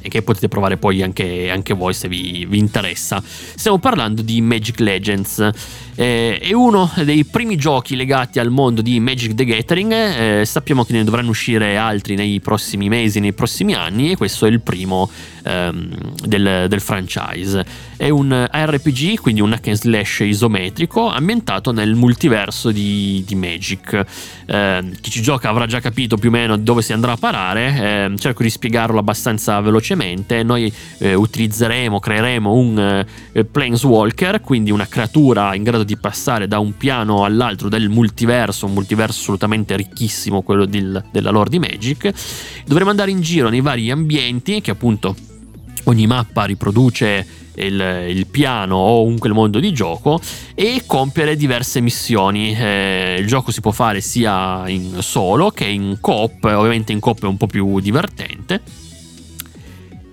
e 0.06 0.08
che 0.08 0.22
potete 0.22 0.46
provare 0.46 0.76
poi 0.76 1.02
anche, 1.02 1.50
anche 1.50 1.74
voi 1.74 1.92
se 1.92 2.06
vi, 2.06 2.46
vi, 2.48 2.58
interessa. 2.58 3.20
Stiamo 3.24 3.78
parlando 3.78 4.22
di 4.22 4.40
Magic 4.40 4.78
Legends. 4.78 5.50
Eh, 5.96 6.38
è 6.38 6.52
uno 6.52 6.88
dei 7.02 7.24
primi 7.24 7.56
giochi 7.56 7.96
legati 7.96 8.38
al 8.38 8.50
mondo 8.50 8.82
di 8.82 9.00
Magic 9.00 9.34
the 9.34 9.44
Gathering. 9.44 9.92
Eh, 9.92 10.44
sappiamo 10.44 10.84
che 10.84 10.92
ne 10.92 11.02
dovranno 11.02 11.30
uscire 11.30 11.76
altri 11.76 12.14
nei 12.14 12.38
prossimi 12.38 12.88
mesi, 12.88 13.18
nei 13.18 13.32
prossimi 13.32 13.74
anni, 13.74 14.12
e 14.12 14.16
questo 14.16 14.46
è 14.46 14.48
il 14.48 14.60
primo 14.60 15.10
ehm, 15.42 16.12
del, 16.24 16.66
del, 16.68 16.80
franchise. 16.80 17.64
È 17.96 18.08
un 18.08 18.48
RPG, 18.48 19.18
quindi 19.18 19.40
un 19.40 19.52
hack 19.52 19.66
and 19.66 19.76
slash 19.76 20.20
isometrico, 20.20 21.08
ambientato 21.08 21.72
nel 21.72 21.96
multiverso 21.96 22.70
di, 22.70 23.24
di 23.26 23.34
Magic. 23.34 24.04
Eh, 24.46 24.90
chi 25.00 25.10
ci 25.10 25.20
gioca 25.20 25.48
avrà 25.48 25.66
già 25.66 25.80
capito 25.80 26.16
più 26.16 26.28
o 26.28 26.32
meno 26.32 26.56
dove 26.56 26.82
si 26.82 26.92
andrà 26.92 27.12
a 27.12 27.16
parare. 27.16 27.74
Ehm, 27.76 28.18
cerco 28.18 28.44
di 28.44 28.50
spiegarlo 28.50 29.00
abbastanza 29.00 29.60
velocemente. 29.60 29.94
Noi 30.42 30.72
eh, 30.98 31.14
utilizzeremo, 31.14 31.98
creeremo 31.98 32.52
un 32.52 33.04
eh, 33.32 33.44
Planeswalker, 33.44 34.40
quindi 34.40 34.70
una 34.70 34.86
creatura 34.86 35.54
in 35.54 35.62
grado 35.62 35.84
di 35.84 35.96
passare 35.96 36.46
da 36.46 36.58
un 36.58 36.76
piano 36.76 37.24
all'altro 37.24 37.68
del 37.68 37.88
multiverso, 37.88 38.66
un 38.66 38.72
multiverso 38.72 39.20
assolutamente 39.20 39.76
ricchissimo, 39.76 40.42
quello 40.42 40.64
del, 40.66 41.02
della 41.10 41.30
lore 41.30 41.50
di 41.50 41.58
Magic. 41.58 42.12
Dovremo 42.64 42.90
andare 42.90 43.10
in 43.10 43.20
giro 43.20 43.48
nei 43.48 43.60
vari 43.60 43.90
ambienti 43.90 44.60
che 44.60 44.70
appunto 44.70 45.14
ogni 45.84 46.06
mappa 46.06 46.44
riproduce 46.44 47.44
il, 47.56 48.06
il, 48.08 48.26
piano 48.26 48.76
o 48.76 49.02
comunque 49.02 49.28
il 49.28 49.34
mondo 49.34 49.58
di 49.58 49.72
gioco 49.72 50.20
e 50.54 50.82
compiere 50.86 51.36
diverse 51.36 51.80
missioni. 51.80 52.54
Eh, 52.54 53.16
il 53.18 53.26
gioco 53.26 53.50
si 53.50 53.60
può 53.60 53.70
fare 53.70 54.00
sia 54.00 54.68
in 54.68 54.98
solo 55.00 55.50
che 55.50 55.64
in 55.64 55.98
coop, 56.00 56.44
ovviamente 56.44 56.92
in 56.92 57.00
coop 57.00 57.22
è 57.22 57.26
un 57.26 57.36
po' 57.36 57.46
più 57.46 57.80
divertente. 57.80 58.60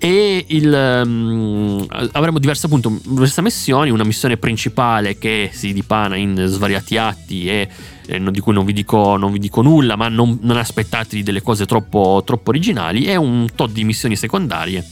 E 0.06 0.44
il, 0.50 1.02
um, 1.06 1.86
avremo 2.12 2.38
diverse, 2.38 2.66
appunto, 2.66 3.00
diverse 3.06 3.42
missioni, 3.42 3.90
una 3.90 4.04
missione 4.04 4.36
principale 4.36 5.18
che 5.18 5.50
si 5.54 5.72
dipana 5.72 6.18
in 6.18 6.44
svariati 6.46 6.98
atti 6.98 7.48
e 7.48 7.70
eh, 8.08 8.32
di 8.32 8.42
cui 8.42 8.52
non 8.52 8.66
vi, 8.66 8.74
dico, 8.74 9.16
non 9.16 9.32
vi 9.32 9.40
dico 9.40 9.62
nulla, 9.62 9.96
ma 9.96 10.10
non, 10.10 10.40
non 10.42 10.58
aspettatevi 10.58 11.24
delle 11.24 11.42
cose 11.42 11.66
troppo, 11.66 12.22
troppo 12.26 12.50
originali, 12.50 13.06
e 13.06 13.16
un 13.16 13.48
tot 13.56 13.72
di 13.72 13.86
missioni 13.86 14.18
secondarie 14.18 14.86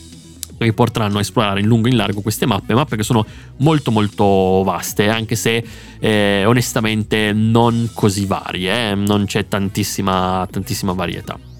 che 0.57 0.63
vi 0.63 0.71
porteranno 0.71 1.17
a 1.17 1.21
esplorare 1.21 1.59
in 1.59 1.65
lungo 1.65 1.87
e 1.87 1.91
in 1.91 1.97
largo 1.97 2.21
queste 2.21 2.45
mappe, 2.45 2.73
mappe 2.73 2.95
che 2.95 3.03
sono 3.03 3.25
molto 3.57 3.91
molto 3.91 4.63
vaste, 4.63 5.09
anche 5.09 5.35
se 5.35 5.61
eh, 5.99 6.45
onestamente 6.45 7.33
non 7.33 7.89
così 7.93 8.25
varie, 8.25 8.91
eh? 8.91 8.95
non 8.95 9.25
c'è 9.25 9.45
tantissima, 9.49 10.47
tantissima 10.49 10.93
varietà. 10.93 11.50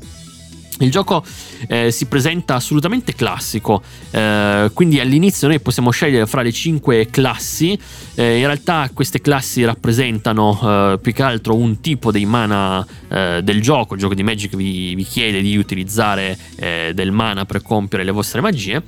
Il 0.81 0.91
gioco 0.91 1.23
eh, 1.67 1.91
si 1.91 2.05
presenta 2.07 2.55
assolutamente 2.55 3.13
classico, 3.13 3.81
eh, 4.09 4.69
quindi 4.73 4.99
all'inizio 4.99 5.47
noi 5.47 5.59
possiamo 5.59 5.91
scegliere 5.91 6.25
fra 6.25 6.41
le 6.41 6.51
cinque 6.51 7.07
classi, 7.07 7.77
eh, 8.15 8.37
in 8.37 8.45
realtà 8.45 8.89
queste 8.93 9.21
classi 9.21 9.63
rappresentano 9.63 10.59
eh, 10.61 10.99
più 10.99 11.13
che 11.13 11.21
altro 11.21 11.55
un 11.55 11.81
tipo 11.81 12.11
dei 12.11 12.25
mana 12.25 12.85
eh, 13.09 13.41
del 13.43 13.61
gioco, 13.61 13.93
il 13.93 13.99
gioco 13.99 14.15
di 14.15 14.23
Magic 14.23 14.55
vi, 14.55 14.95
vi 14.95 15.03
chiede 15.03 15.41
di 15.41 15.55
utilizzare 15.55 16.37
eh, 16.55 16.91
del 16.95 17.11
mana 17.11 17.45
per 17.45 17.61
compiere 17.61 18.03
le 18.03 18.11
vostre 18.11 18.41
magie. 18.41 18.81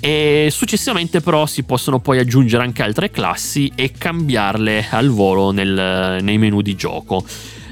E 0.00 0.48
successivamente 0.52 1.20
però 1.20 1.44
si 1.46 1.64
possono 1.64 1.98
poi 1.98 2.20
aggiungere 2.20 2.62
anche 2.62 2.84
altre 2.84 3.10
classi 3.10 3.72
e 3.74 3.90
cambiarle 3.90 4.86
al 4.90 5.08
volo 5.08 5.50
nel, 5.50 6.22
nei 6.22 6.38
menu 6.38 6.60
di 6.60 6.76
gioco. 6.76 7.24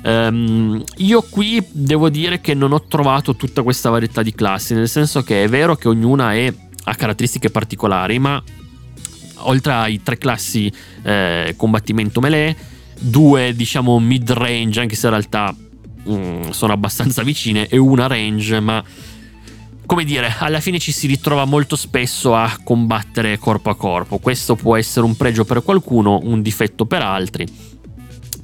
Um, 0.07 0.85
io 0.99 1.21
qui 1.23 1.61
devo 1.69 2.09
dire 2.11 2.41
che 2.41 2.55
non 2.55 2.71
ho 2.71 2.85
trovato 2.85 3.35
tutta 3.35 3.65
questa 3.65 3.91
varietà 3.91 4.23
di 4.23 4.33
classi, 4.33 4.73
nel 4.73 4.89
senso 4.89 5.25
che 5.25 5.43
è 5.43 5.49
vero 5.49 5.75
che 5.75 5.89
ognuna 5.89 6.33
è 6.33 6.55
ha 6.89 6.95
caratteristiche 6.95 7.51
particolari, 7.51 8.21
ma 8.21 8.41
oltre 9.39 9.73
ai 9.73 10.03
tre 10.05 10.17
classi 10.17 10.73
eh, 11.03 11.55
combattimento 11.57 12.21
melee, 12.21 12.55
due 13.01 13.53
diciamo 13.57 13.99
mid 13.99 14.31
range, 14.31 14.81
anche 14.81 14.95
se 14.95 15.07
in 15.07 15.13
realtà 15.13 15.53
mm, 16.09 16.51
sono 16.51 16.73
abbastanza 16.73 17.25
vicine, 17.25 17.67
e 17.67 17.77
una 17.77 18.07
range, 18.07 18.61
ma 18.61 18.85
come 19.85 20.05
dire, 20.05 20.33
alla 20.39 20.61
fine 20.61 20.79
ci 20.79 20.93
si 20.93 21.09
ritrova 21.09 21.45
molto 21.45 21.75
spesso 21.75 22.35
a 22.35 22.59
combattere 22.63 23.39
corpo 23.39 23.71
a 23.71 23.77
corpo. 23.77 24.19
Questo 24.19 24.55
può 24.55 24.77
essere 24.77 25.05
un 25.05 25.17
pregio 25.17 25.45
per 25.45 25.65
qualcuno, 25.65 26.21
un 26.23 26.43
difetto 26.43 26.87
per 26.87 27.03
altri. 27.03 27.47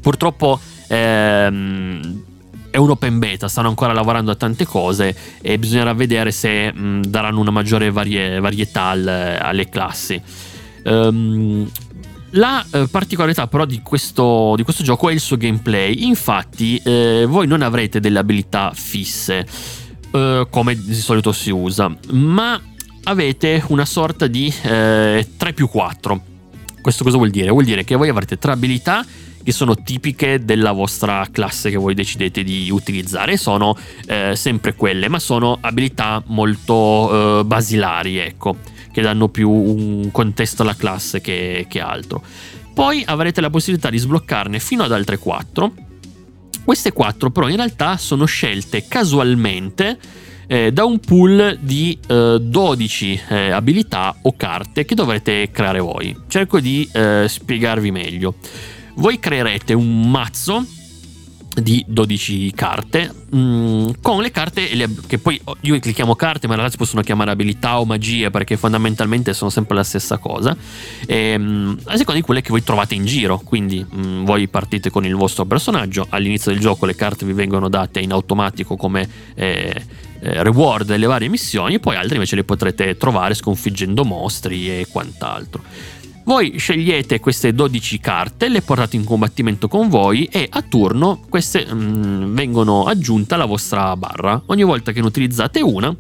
Purtroppo 0.01 0.59
ehm, 0.93 2.23
è 2.71 2.77
un 2.77 2.91
open 2.91 3.19
beta, 3.19 3.49
stanno 3.49 3.69
ancora 3.69 3.93
lavorando 3.93 4.31
a 4.31 4.35
tante 4.35 4.65
cose 4.65 5.15
e 5.41 5.59
bisognerà 5.59 5.93
vedere 5.93 6.31
se 6.31 6.73
mh, 6.73 7.07
daranno 7.07 7.41
una 7.41 7.51
maggiore 7.51 7.91
varie, 7.91 8.41
varietà 8.41 8.85
al, 8.85 9.07
alle 9.07 9.69
classi. 9.69 10.21
Um, 10.85 11.71
la 12.35 12.65
eh, 12.73 12.89
particolarità 12.91 13.47
però 13.47 13.67
di 13.67 13.83
questo, 13.83 14.55
di 14.57 14.63
questo, 14.63 14.83
gioco 14.83 15.11
è 15.11 15.13
il 15.13 15.21
suo 15.21 15.37
gameplay, 15.37 16.07
infatti 16.07 16.81
eh, 16.83 17.27
voi 17.29 17.47
non 17.47 17.61
avrete 17.61 18.01
delle 18.01 18.19
abilità 18.19 18.73
fisse 18.75 19.47
eh, 20.11 20.47
come 20.49 20.75
di 20.75 20.95
solito 20.95 21.33
si 21.33 21.51
usa, 21.51 21.95
ma 22.13 22.59
avete 23.05 23.63
una 23.69 23.85
sorta 23.85 24.27
di 24.27 24.51
3 24.51 25.27
eh, 25.39 25.53
più 25.53 25.69
4. 25.69 26.23
Questo 26.81 27.05
cosa 27.05 27.17
vuol 27.17 27.31
dire? 27.31 27.51
Vuol 27.51 27.65
dire 27.65 27.85
che 27.85 27.95
voi 27.95 28.09
avrete 28.09 28.39
tre 28.39 28.53
abilità 28.53 29.05
che 29.43 29.53
sono 29.53 29.77
tipiche 29.77 30.45
della 30.45 30.73
vostra 30.73 31.27
classe 31.31 31.71
che 31.71 31.77
voi 31.77 31.95
decidete 31.95 32.43
di 32.43 32.71
utilizzare. 32.71 33.37
Sono 33.37 33.77
eh, 34.07 34.35
sempre 34.37 34.75
quelle, 34.75 35.09
ma 35.09 35.19
sono 35.19 35.59
abilità 35.61 36.23
molto 36.27 37.41
eh, 37.41 37.45
basilari, 37.45 38.19
ecco, 38.19 38.57
che 38.93 39.03
danno 39.03 39.29
più 39.29 39.51
un 39.51 40.11
contesto 40.11 40.63
alla 40.63 40.77
classe 40.77 41.21
che, 41.21 41.67
che 41.69 41.81
altro. 41.81 42.23
Poi 42.75 43.03
avrete 43.07 43.41
la 43.41 43.51
possibilità 43.51 43.91
di 43.91 43.99
sbloccarne 43.99 44.59
fino 44.59 44.83
ad 44.83 44.93
altre 44.93 45.19
4. 45.19 45.73
Queste 46.65 46.93
4 46.93 47.31
però 47.31 47.49
in 47.49 47.57
realtà 47.57 47.97
sono 47.97 48.25
scelte 48.25 48.87
casualmente 48.87 49.99
eh, 50.47 50.73
da 50.73 50.85
un 50.85 51.01
pool 51.01 51.59
di 51.61 51.99
eh, 52.07 52.39
12 52.41 53.21
eh, 53.29 53.51
abilità 53.51 54.15
o 54.23 54.35
carte 54.37 54.85
che 54.85 54.95
dovrete 54.95 55.51
creare 55.51 55.81
voi. 55.81 56.17
Cerco 56.29 56.61
di 56.61 56.89
eh, 56.93 57.27
spiegarvi 57.29 57.91
meglio 57.91 58.35
voi 58.95 59.19
creerete 59.19 59.73
un 59.75 60.11
mazzo 60.11 60.65
di 61.55 61.85
12 61.87 62.53
carte 62.55 63.13
mh, 63.31 63.39
mm, 63.39 63.89
con 64.01 64.23
le 64.23 64.31
carte 64.31 64.67
che 65.07 65.19
poi 65.19 65.41
io 65.61 65.79
le 65.83 65.93
chiamo 65.93 66.15
carte 66.15 66.47
ma 66.47 66.55
in 66.55 66.61
realtà 66.61 66.77
si 66.77 66.83
possono 66.83 67.03
chiamare 67.03 67.31
abilità 67.31 67.79
o 67.79 67.85
magie 67.85 68.31
perché 68.31 68.57
fondamentalmente 68.57 69.35
sono 69.35 69.51
sempre 69.51 69.77
la 69.77 69.85
stessa 69.85 70.17
cosa 70.17 70.57
e, 71.07 71.37
mh, 71.37 71.43
mm, 71.43 71.73
a 71.85 71.97
seconda 71.97 72.21
di 72.21 72.23
quelle 72.23 72.41
che 72.41 72.51
voi 72.51 72.63
trovate 72.63 72.95
in 72.95 73.05
giro. 73.05 73.39
Quindi 73.39 73.85
mh, 73.89 74.01
mm, 74.01 74.25
voi 74.25 74.49
partite 74.49 74.91
con 74.91 75.05
il 75.05 75.15
vostro 75.15 75.45
personaggio 75.45 76.07
all'inizio 76.09 76.53
del 76.53 76.61
gioco 76.61 76.87
le 76.87 76.95
carte 76.95 77.27
vi 77.27 77.33
vengono 77.33 77.69
date 77.69 78.01
in 78.01 78.13
automatico 78.13 78.77
come 78.77 79.07
eh, 79.35 79.85
eh, 80.21 80.43
reward 80.43 80.87
delle 80.87 81.07
varie 81.07 81.29
missioni 81.29 81.81
poi 81.81 81.97
altre 81.97 82.15
invece 82.15 82.37
le 82.37 82.45
potrete 82.45 82.97
trovare 82.97 83.35
sconfiggendo 83.35 84.05
mostri 84.05 84.69
e 84.69 84.87
quant'altro 84.89 85.63
voi 86.25 86.57
scegliete 86.57 87.19
queste 87.19 87.53
12 87.53 87.99
carte, 87.99 88.49
le 88.49 88.63
portate 88.63 88.97
in 88.97 89.05
combattimento 89.05 89.69
con 89.69 89.89
voi 89.89 90.25
e 90.27 90.47
a 90.49 90.63
turno 90.63 91.21
queste 91.29 91.67
mm, 91.67 92.35
vengono 92.35 92.85
aggiunte 92.85 93.35
alla 93.35 93.45
vostra 93.45 93.97
barra. 93.97 94.41
Ogni 94.47 94.63
volta 94.63 94.93
che 94.93 95.01
ne 95.01 95.07
utilizzate 95.07 95.61
una, 95.61 95.95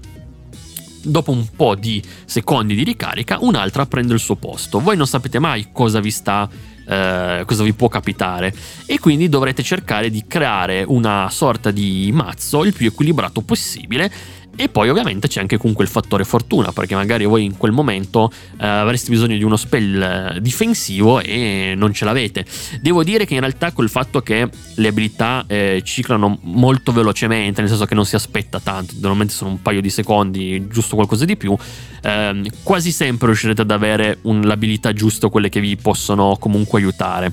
dopo 1.03 1.33
un 1.33 1.47
po' 1.57 1.75
di 1.75 2.03
secondi 2.25 2.75
di 2.75 2.85
ricarica, 2.85 3.39
un'altra 3.41 3.87
prende 3.87 4.14
il 4.14 4.20
suo 4.20 4.37
posto. 4.37 4.79
Voi 4.79 4.97
non 4.97 5.07
sapete 5.07 5.39
mai 5.39 5.68
cosa 5.73 6.01
vi 6.01 6.11
sta 6.11 6.49
eh, 6.85 7.45
cosa 7.47 7.62
vi 7.62 7.73
può 7.75 7.89
capitare 7.89 8.53
e 8.87 8.99
quindi 8.99 9.29
dovrete 9.29 9.62
cercare 9.62 10.11
di 10.11 10.25
creare 10.27 10.85
una 10.87 11.29
sorta 11.31 11.70
di 11.70 12.11
mazzo 12.12 12.64
il 12.64 12.73
più 12.73 12.89
equilibrato 12.89 13.41
possibile 13.43 14.11
e 14.55 14.68
poi 14.68 14.90
ovviamente 14.90 15.28
c'è 15.28 15.40
anche 15.40 15.57
comunque 15.57 15.84
il 15.84 15.90
fattore 15.90 16.24
fortuna, 16.24 16.72
perché 16.72 16.94
magari 16.94 17.24
voi 17.24 17.44
in 17.44 17.57
quel 17.57 17.72
momento 17.72 18.30
eh, 18.59 18.66
avreste 18.66 19.11
bisogno 19.11 19.36
di 19.36 19.42
uno 19.42 19.57
spell 19.57 20.00
eh, 20.00 20.40
difensivo 20.40 21.20
e 21.20 21.74
non 21.76 21.92
ce 21.92 22.05
l'avete. 22.05 22.44
Devo 22.80 23.03
dire 23.03 23.24
che 23.24 23.34
in 23.34 23.40
realtà 23.40 23.72
col 23.72 23.88
fatto 23.88 24.20
che 24.20 24.48
le 24.74 24.88
abilità 24.88 25.44
eh, 25.46 25.80
ciclano 25.84 26.38
molto 26.42 26.92
velocemente, 26.92 27.61
nel 27.61 27.70
senso 27.70 27.86
che 27.86 27.94
non 27.94 28.05
si 28.05 28.14
aspetta 28.14 28.61
tanto, 28.61 28.94
normalmente 28.98 29.32
sono 29.32 29.50
un 29.50 29.62
paio 29.62 29.80
di 29.80 29.90
secondi, 29.90 30.66
giusto 30.68 30.96
qualcosa 30.96 31.24
di 31.24 31.36
più, 31.36 31.57
eh, 32.03 32.50
quasi 32.62 32.92
sempre 32.92 33.28
riuscirete 33.28 33.62
ad 33.62 33.70
avere 33.70 34.18
un, 34.22 34.42
l'abilità 34.42 34.92
giusta, 34.92 35.28
quelle 35.28 35.48
che 35.48 35.61
vi 35.61 35.76
possono 35.76 36.36
comunque 36.38 36.78
aiutare. 36.78 37.32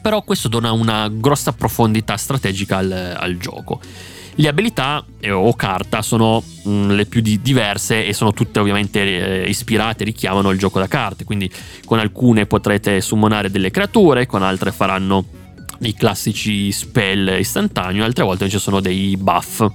Però 0.00 0.22
questo 0.22 0.48
dona 0.48 0.72
una 0.72 1.08
grossa 1.08 1.52
profondità 1.52 2.16
strategica 2.16 2.78
al, 2.78 3.16
al 3.16 3.36
gioco. 3.36 3.80
Le 4.36 4.48
abilità 4.48 5.04
eh, 5.20 5.30
o 5.30 5.52
carta 5.54 6.00
sono 6.00 6.42
mm, 6.66 6.90
le 6.90 7.04
più 7.06 7.20
di- 7.20 7.40
diverse 7.42 8.06
e 8.06 8.12
sono 8.12 8.32
tutte 8.32 8.60
ovviamente 8.60 9.42
eh, 9.44 9.48
ispirate, 9.48 10.04
richiamano 10.04 10.50
il 10.50 10.58
gioco 10.58 10.78
da 10.78 10.88
carte, 10.88 11.24
quindi 11.24 11.50
con 11.84 11.98
alcune 11.98 12.46
potrete 12.46 13.00
summonare 13.00 13.50
delle 13.50 13.70
creature, 13.70 14.26
con 14.26 14.42
altre 14.42 14.72
faranno 14.72 15.24
i 15.80 15.94
classici 15.94 16.72
spell 16.72 17.38
istantanei, 17.38 18.00
altre 18.00 18.24
volte 18.24 18.44
invece 18.44 18.60
sono 18.60 18.80
dei 18.80 19.16
buff 19.16 19.66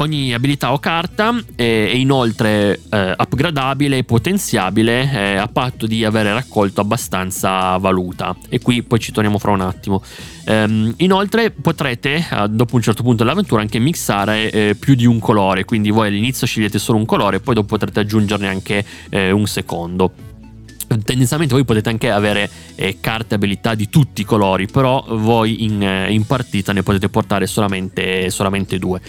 ogni 0.00 0.32
abilità 0.32 0.72
o 0.72 0.78
carta 0.78 1.34
è 1.54 1.62
inoltre 1.62 2.80
eh, 2.90 3.14
upgradabile 3.16 3.98
e 3.98 4.04
potenziabile 4.04 5.10
eh, 5.10 5.36
a 5.36 5.46
patto 5.46 5.86
di 5.86 6.04
avere 6.04 6.32
raccolto 6.32 6.80
abbastanza 6.80 7.76
valuta. 7.76 8.34
E 8.48 8.60
qui 8.60 8.82
poi 8.82 8.98
ci 8.98 9.12
torniamo 9.12 9.38
fra 9.38 9.52
un 9.52 9.60
attimo. 9.60 10.02
Ehm, 10.44 10.94
inoltre 10.98 11.50
potrete 11.50 12.16
eh, 12.16 12.48
dopo 12.48 12.76
un 12.76 12.82
certo 12.82 13.02
punto 13.02 13.22
dell'avventura 13.22 13.60
anche 13.60 13.78
mixare 13.78 14.50
eh, 14.50 14.74
più 14.78 14.94
di 14.94 15.06
un 15.06 15.18
colore. 15.18 15.64
Quindi 15.64 15.90
voi 15.90 16.08
all'inizio 16.08 16.46
scegliete 16.46 16.78
solo 16.78 16.98
un 16.98 17.06
colore 17.06 17.36
e 17.36 17.40
poi 17.40 17.54
dopo 17.54 17.68
potrete 17.68 18.00
aggiungerne 18.00 18.48
anche 18.48 18.84
eh, 19.10 19.30
un 19.30 19.46
secondo. 19.46 20.12
Tendenzialmente 21.04 21.54
voi 21.54 21.64
potete 21.64 21.88
anche 21.88 22.10
avere 22.10 22.50
eh, 22.74 22.96
carte 23.00 23.36
abilità 23.36 23.76
di 23.76 23.88
tutti 23.88 24.22
i 24.22 24.24
colori 24.24 24.66
però 24.66 25.04
voi 25.10 25.62
in, 25.62 25.80
eh, 25.80 26.12
in 26.12 26.26
partita 26.26 26.72
ne 26.72 26.82
potete 26.82 27.08
portare 27.08 27.46
solamente, 27.46 28.28
solamente 28.30 28.76
due 28.76 29.00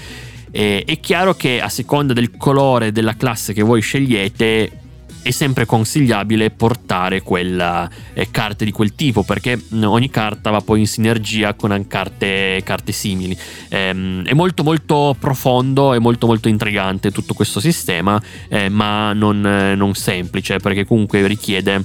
eh, 0.52 0.84
è 0.86 1.00
chiaro 1.00 1.34
che 1.34 1.62
a 1.62 1.70
seconda 1.70 2.14
del 2.14 2.36
colore 2.38 2.92
della 2.92 3.16
classe 3.16 3.54
che 3.54 3.62
voi 3.62 3.82
scegliete 3.82 4.80
è 5.24 5.32
sempre 5.32 5.66
consigliabile 5.66 6.50
portare 6.50 7.22
quella, 7.22 7.90
eh, 8.14 8.30
carte 8.32 8.66
di 8.66 8.72
quel 8.72 8.96
tipo 8.96 9.24
perché 9.24 9.60
ogni 9.84 10.10
carta 10.10 10.50
va 10.50 10.62
poi 10.62 10.80
in 10.80 10.88
sinergia 10.88 11.54
con 11.54 11.86
carte, 11.88 12.62
carte 12.64 12.92
simili. 12.92 13.38
Ehm, 13.70 14.26
è 14.26 14.34
molto 14.34 14.64
molto 14.64 15.16
profondo 15.18 15.94
e 15.94 16.00
molto 16.00 16.26
molto 16.26 16.48
intrigante 16.48 17.12
tutto 17.12 17.34
questo 17.34 17.60
sistema, 17.60 18.22
eh, 18.50 18.70
ma 18.70 19.14
non, 19.14 19.42
non, 19.42 19.94
semplice 19.94 20.58
perché 20.58 20.86
comunque 20.86 21.26
richiede 21.28 21.84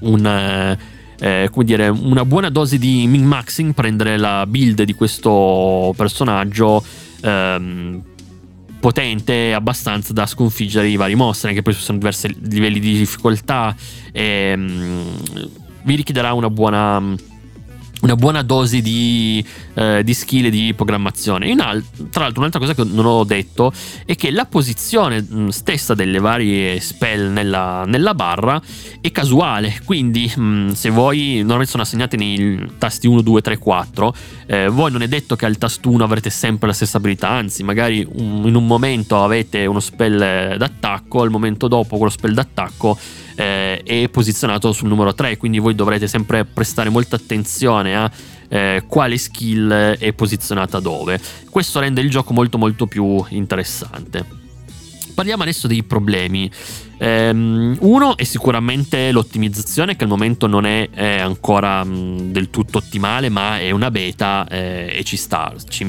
un... 0.00 0.76
Eh, 1.22 1.50
come 1.52 1.66
dire, 1.66 1.88
una 1.88 2.24
buona 2.24 2.48
dose 2.48 2.78
di 2.78 3.06
min-maxing, 3.06 3.74
prendere 3.74 4.16
la 4.16 4.46
build 4.46 4.84
di 4.84 4.94
questo 4.94 5.92
personaggio 5.94 6.82
ehm, 7.22 8.02
potente 8.80 9.52
abbastanza 9.52 10.12
da 10.12 10.26
sconfiggere 10.26 10.88
i 10.88 10.96
vari 10.96 11.14
mostri, 11.14 11.50
anche 11.50 11.62
poi 11.62 11.74
ci 11.74 11.80
sono 11.80 11.98
diversi 11.98 12.34
livelli 12.40 12.80
di 12.80 12.98
difficoltà. 12.98 13.74
E, 14.12 14.22
ehm, 14.22 15.04
vi 15.82 15.94
richiederà 15.94 16.32
una 16.32 16.50
buona 16.50 17.14
una 18.02 18.16
buona 18.16 18.42
dose 18.42 18.80
di, 18.80 19.44
eh, 19.74 20.02
di 20.02 20.14
skill 20.14 20.46
e 20.46 20.50
di 20.50 20.72
programmazione. 20.74 21.50
Al- 21.52 21.84
tra 22.10 22.22
l'altro, 22.22 22.40
un'altra 22.40 22.60
cosa 22.60 22.74
che 22.74 22.84
non 22.84 23.04
ho 23.04 23.24
detto 23.24 23.72
è 24.04 24.14
che 24.16 24.30
la 24.30 24.46
posizione 24.46 25.20
mh, 25.20 25.48
stessa 25.48 25.94
delle 25.94 26.18
varie 26.18 26.80
spell 26.80 27.30
nella, 27.32 27.84
nella, 27.86 28.14
barra 28.14 28.60
è 29.00 29.10
casuale. 29.10 29.80
Quindi, 29.84 30.32
mh, 30.34 30.72
se 30.72 30.90
voi 30.90 31.36
normalmente 31.38 31.70
sono 31.70 31.82
assegnate 31.82 32.16
nei 32.16 32.70
tasti 32.78 33.06
1, 33.06 33.20
2, 33.20 33.40
3, 33.40 33.58
4, 33.58 34.14
eh, 34.46 34.68
voi 34.68 34.90
non 34.90 35.02
è 35.02 35.08
detto 35.08 35.36
che 35.36 35.46
al 35.46 35.58
tasto 35.58 35.90
1 35.90 36.02
avrete 36.02 36.30
sempre 36.30 36.68
la 36.68 36.74
stessa 36.74 36.96
abilità, 36.96 37.28
anzi, 37.28 37.62
magari 37.62 38.06
un, 38.12 38.42
in 38.46 38.54
un 38.54 38.66
momento 38.66 39.22
avete 39.22 39.66
uno 39.66 39.80
spell 39.80 40.56
d'attacco, 40.56 41.22
al 41.22 41.30
momento 41.30 41.68
dopo 41.68 41.96
quello 41.96 42.10
spell 42.10 42.32
d'attacco 42.32 42.98
eh, 43.40 43.69
è 43.82 44.08
posizionato 44.08 44.72
sul 44.72 44.88
numero 44.88 45.14
3, 45.14 45.36
quindi 45.36 45.58
voi 45.58 45.74
dovrete 45.74 46.06
sempre 46.06 46.44
prestare 46.44 46.88
molta 46.88 47.16
attenzione 47.16 47.96
a 47.96 48.10
eh, 48.48 48.84
quale 48.86 49.16
skill 49.18 49.70
è 49.70 50.12
posizionata 50.12 50.80
dove. 50.80 51.20
Questo 51.48 51.80
rende 51.80 52.00
il 52.00 52.10
gioco 52.10 52.32
molto 52.32 52.58
molto 52.58 52.86
più 52.86 53.24
interessante. 53.30 54.38
Parliamo 55.14 55.42
adesso 55.42 55.66
dei 55.66 55.82
problemi. 55.82 56.50
Um, 56.98 57.76
uno 57.80 58.16
è 58.16 58.24
sicuramente 58.24 59.10
l'ottimizzazione 59.10 59.96
che 59.96 60.04
al 60.04 60.10
momento 60.10 60.46
non 60.46 60.66
è, 60.66 60.88
ancora 61.20 61.82
um, 61.82 62.30
del 62.30 62.50
tutto 62.50 62.78
ottimale, 62.78 63.28
ma 63.28 63.58
è 63.58 63.70
una 63.70 63.90
beta 63.90 64.46
eh, 64.48 64.94
e 64.96 65.04
ci 65.04 65.16
sta. 65.16 65.52
Ci, 65.68 65.84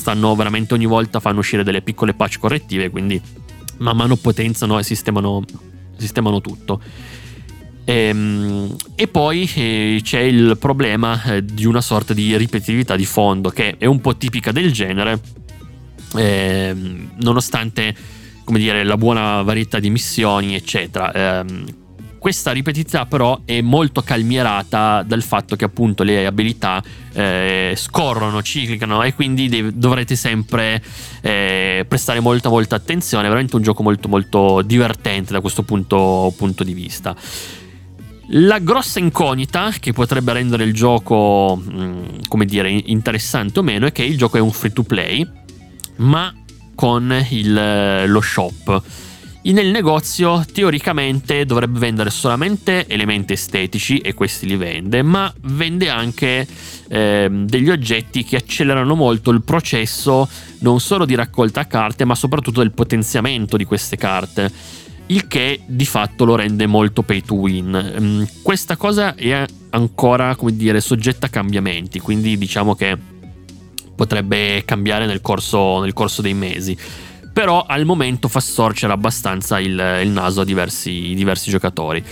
stanno 0.00 0.34
veramente 0.34 0.72
ogni 0.72 0.86
volta 0.86 1.20
fanno 1.20 1.40
uscire 1.40 1.62
delle 1.62 1.82
piccole 1.82 2.14
patch 2.14 2.38
correttive, 2.38 2.90
quindi 2.90 3.20
man 3.78 3.96
mano 3.96 4.16
potenziano 4.16 4.78
e 4.78 4.82
sistemano 4.82 5.44
sistemano 6.00 6.40
tutto. 6.40 6.80
E, 7.84 7.92
ehm, 7.92 8.76
e 8.94 9.08
poi 9.08 9.50
eh, 9.54 10.00
c'è 10.02 10.20
il 10.20 10.56
problema 10.58 11.22
eh, 11.22 11.44
di 11.44 11.66
una 11.66 11.80
sorta 11.80 12.14
di 12.14 12.36
ripetitività 12.36 12.96
di 12.96 13.06
fondo 13.06 13.50
che 13.50 13.76
è 13.78 13.86
un 13.86 14.00
po' 14.00 14.16
tipica 14.16 14.52
del 14.52 14.72
genere, 14.72 15.20
eh, 16.16 16.74
nonostante 17.20 17.94
come 18.44 18.58
dire, 18.58 18.82
la 18.82 18.96
buona 18.96 19.42
varietà 19.42 19.78
di 19.78 19.90
missioni, 19.90 20.56
eccetera. 20.56 21.44
Questa 22.20 22.52
ripetitività 22.52 23.06
però 23.06 23.40
è 23.46 23.62
molto 23.62 24.02
calmierata 24.02 25.02
dal 25.02 25.22
fatto 25.22 25.56
che 25.56 25.64
appunto 25.64 26.02
le 26.02 26.26
abilità 26.26 26.82
eh, 27.14 27.72
scorrono, 27.74 28.42
ciclicano 28.42 29.02
e 29.02 29.14
quindi 29.14 29.48
dev- 29.48 29.72
dovrete 29.72 30.16
sempre 30.16 30.82
eh, 31.22 31.86
prestare 31.88 32.20
molta 32.20 32.50
molta 32.50 32.76
attenzione, 32.76 33.24
è 33.24 33.28
veramente 33.28 33.56
un 33.56 33.62
gioco 33.62 33.82
molto 33.82 34.08
molto 34.08 34.60
divertente 34.60 35.32
da 35.32 35.40
questo 35.40 35.62
punto, 35.62 36.30
punto 36.36 36.62
di 36.62 36.74
vista. 36.74 37.16
La 38.32 38.58
grossa 38.58 38.98
incognita 38.98 39.72
che 39.80 39.94
potrebbe 39.94 40.34
rendere 40.34 40.64
il 40.64 40.74
gioco, 40.74 41.58
mm, 41.58 42.04
come 42.28 42.44
dire, 42.44 42.68
interessante 42.70 43.60
o 43.60 43.62
meno 43.62 43.86
è 43.86 43.92
che 43.92 44.04
il 44.04 44.18
gioco 44.18 44.36
è 44.36 44.40
un 44.40 44.52
free 44.52 44.72
to 44.72 44.82
play, 44.82 45.26
ma 45.96 46.34
con 46.74 47.26
il, 47.30 48.04
lo 48.06 48.20
shop 48.20 49.08
nel 49.42 49.68
negozio 49.68 50.44
teoricamente 50.52 51.46
dovrebbe 51.46 51.78
vendere 51.78 52.10
solamente 52.10 52.86
elementi 52.86 53.32
estetici 53.32 53.96
e 53.96 54.12
questi 54.12 54.46
li 54.46 54.56
vende, 54.56 55.00
ma 55.02 55.32
vende 55.42 55.88
anche 55.88 56.46
eh, 56.88 57.28
degli 57.30 57.70
oggetti 57.70 58.22
che 58.22 58.36
accelerano 58.36 58.94
molto 58.94 59.30
il 59.30 59.42
processo 59.42 60.28
non 60.58 60.78
solo 60.78 61.06
di 61.06 61.14
raccolta 61.14 61.66
carte, 61.66 62.04
ma 62.04 62.14
soprattutto 62.14 62.60
del 62.60 62.72
potenziamento 62.72 63.56
di 63.56 63.64
queste 63.64 63.96
carte. 63.96 64.52
Il 65.06 65.26
che 65.26 65.62
di 65.66 65.86
fatto 65.86 66.24
lo 66.24 66.36
rende 66.36 66.66
molto 66.66 67.02
pay 67.02 67.22
to 67.22 67.34
win. 67.34 67.96
Mm, 67.98 68.22
questa 68.42 68.76
cosa 68.76 69.14
è 69.14 69.44
ancora, 69.70 70.36
come 70.36 70.54
dire, 70.54 70.80
soggetta 70.80 71.26
a 71.26 71.30
cambiamenti, 71.30 71.98
quindi 71.98 72.36
diciamo 72.36 72.74
che 72.74 72.96
potrebbe 73.96 74.62
cambiare 74.64 75.06
nel 75.06 75.20
corso, 75.20 75.80
nel 75.80 75.94
corso 75.94 76.22
dei 76.22 76.34
mesi 76.34 76.76
però 77.32 77.64
al 77.66 77.84
momento 77.84 78.28
fa 78.28 78.40
storcere 78.40 78.92
abbastanza 78.92 79.58
il, 79.58 80.00
il 80.02 80.08
naso 80.08 80.40
a 80.40 80.44
diversi, 80.44 81.14
diversi, 81.14 81.50
giocatori. 81.50 82.02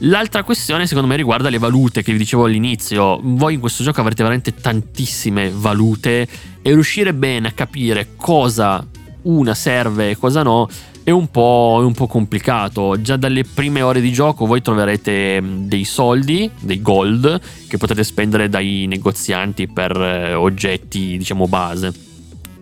L'altra 0.00 0.44
questione 0.44 0.86
secondo 0.86 1.08
me 1.08 1.16
riguarda 1.16 1.48
le 1.48 1.58
valute 1.58 2.02
che 2.02 2.12
vi 2.12 2.18
dicevo 2.18 2.44
all'inizio, 2.44 3.18
voi 3.22 3.54
in 3.54 3.60
questo 3.60 3.82
gioco 3.82 4.00
avrete 4.00 4.22
veramente 4.22 4.54
tantissime 4.54 5.50
valute 5.50 6.28
e 6.62 6.72
riuscire 6.72 7.14
bene 7.14 7.48
a 7.48 7.52
capire 7.52 8.08
cosa 8.16 8.86
una 9.22 9.54
serve 9.54 10.10
e 10.10 10.16
cosa 10.16 10.42
no 10.42 10.68
è 11.06 11.10
un, 11.10 11.28
è 11.30 11.38
un 11.84 11.92
po' 11.94 12.08
complicato. 12.08 13.00
Già 13.00 13.16
dalle 13.16 13.44
prime 13.44 13.80
ore 13.80 14.00
di 14.00 14.10
gioco 14.12 14.44
voi 14.44 14.60
troverete 14.60 15.40
dei 15.40 15.84
soldi, 15.84 16.50
dei 16.58 16.82
gold, 16.82 17.40
che 17.68 17.76
potete 17.76 18.02
spendere 18.02 18.48
dai 18.48 18.86
negozianti 18.88 19.68
per 19.68 19.96
eh, 19.96 20.34
oggetti, 20.34 21.16
diciamo, 21.16 21.46
base. 21.46 21.94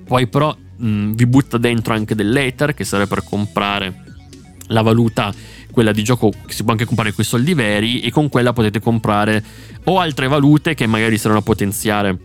Poi 0.04 0.26
però 0.26 0.54
mh, 0.76 0.86
mm, 0.86 1.12
vi 1.12 1.26
butta 1.26 1.58
dentro 1.58 1.94
anche 1.94 2.14
dell'Ether 2.14 2.74
che 2.74 2.84
serve 2.84 3.06
per 3.06 3.24
comprare 3.24 4.02
la 4.68 4.82
valuta 4.82 5.32
quella 5.70 5.92
di 5.92 6.04
gioco 6.04 6.30
che 6.30 6.52
si 6.52 6.62
può 6.62 6.72
anche 6.72 6.84
comprare 6.84 7.12
con 7.12 7.24
i 7.24 7.26
soldi 7.26 7.52
veri 7.52 8.00
e 8.00 8.10
con 8.10 8.28
quella 8.28 8.52
potete 8.52 8.80
comprare 8.80 9.44
o 9.84 9.98
altre 9.98 10.28
valute 10.28 10.74
che 10.74 10.86
magari 10.86 11.18
servono 11.18 11.40
a 11.40 11.42
potenziare 11.42 12.18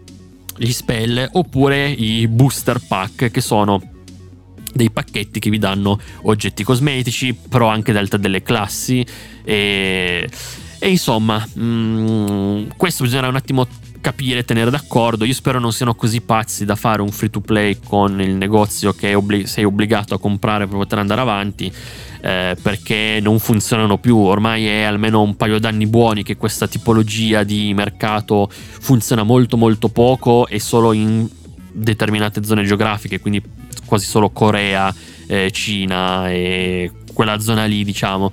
gli 0.55 0.71
spell 0.71 1.27
oppure 1.33 1.89
i 1.89 2.27
booster 2.27 2.79
pack 2.85 3.31
che 3.31 3.41
sono 3.41 3.81
dei 4.71 4.91
pacchetti 4.91 5.39
che 5.39 5.49
vi 5.49 5.57
danno 5.57 5.99
oggetti 6.23 6.63
cosmetici 6.63 7.33
però 7.33 7.67
anche 7.67 7.91
delle 7.91 8.43
classi 8.43 9.05
e, 9.43 10.29
e 10.77 10.89
insomma 10.89 11.45
mh, 11.51 11.61
mm, 11.63 12.67
questo 12.77 13.03
bisognerà 13.03 13.29
un 13.29 13.35
attimo 13.35 13.67
capire, 14.01 14.43
tenere 14.43 14.69
d'accordo. 14.69 15.25
Io 15.25 15.33
spero 15.33 15.59
non 15.59 15.71
siano 15.71 15.95
così 15.95 16.21
pazzi 16.21 16.65
da 16.65 16.75
fare 16.75 17.01
un 17.01 17.09
free 17.09 17.29
to 17.29 17.39
play 17.39 17.77
con 17.83 18.21
il 18.21 18.35
negozio 18.35 18.93
che 18.93 19.13
obblig- 19.13 19.45
sei 19.45 19.63
obbligato 19.63 20.13
a 20.13 20.19
comprare 20.19 20.67
per 20.67 20.77
poter 20.77 20.99
andare 20.99 21.21
avanti. 21.21 21.71
Eh, 22.21 22.57
perché 22.61 23.19
non 23.21 23.39
funzionano 23.39 23.97
più. 23.97 24.17
Ormai 24.17 24.67
è 24.67 24.81
almeno 24.81 25.21
un 25.21 25.35
paio 25.35 25.59
d'anni 25.59 25.87
buoni 25.87 26.23
che 26.23 26.35
questa 26.35 26.67
tipologia 26.67 27.43
di 27.43 27.73
mercato 27.73 28.49
funziona 28.51 29.23
molto 29.23 29.55
molto 29.55 29.87
poco 29.87 30.45
e 30.47 30.59
solo 30.59 30.91
in 30.91 31.27
determinate 31.71 32.43
zone 32.43 32.65
geografiche, 32.65 33.19
quindi 33.19 33.41
quasi 33.85 34.05
solo 34.05 34.29
Corea, 34.31 34.93
eh, 35.27 35.49
Cina 35.51 36.29
e 36.29 36.91
quella 37.13 37.39
zona 37.39 37.65
lì, 37.65 37.83
diciamo. 37.83 38.31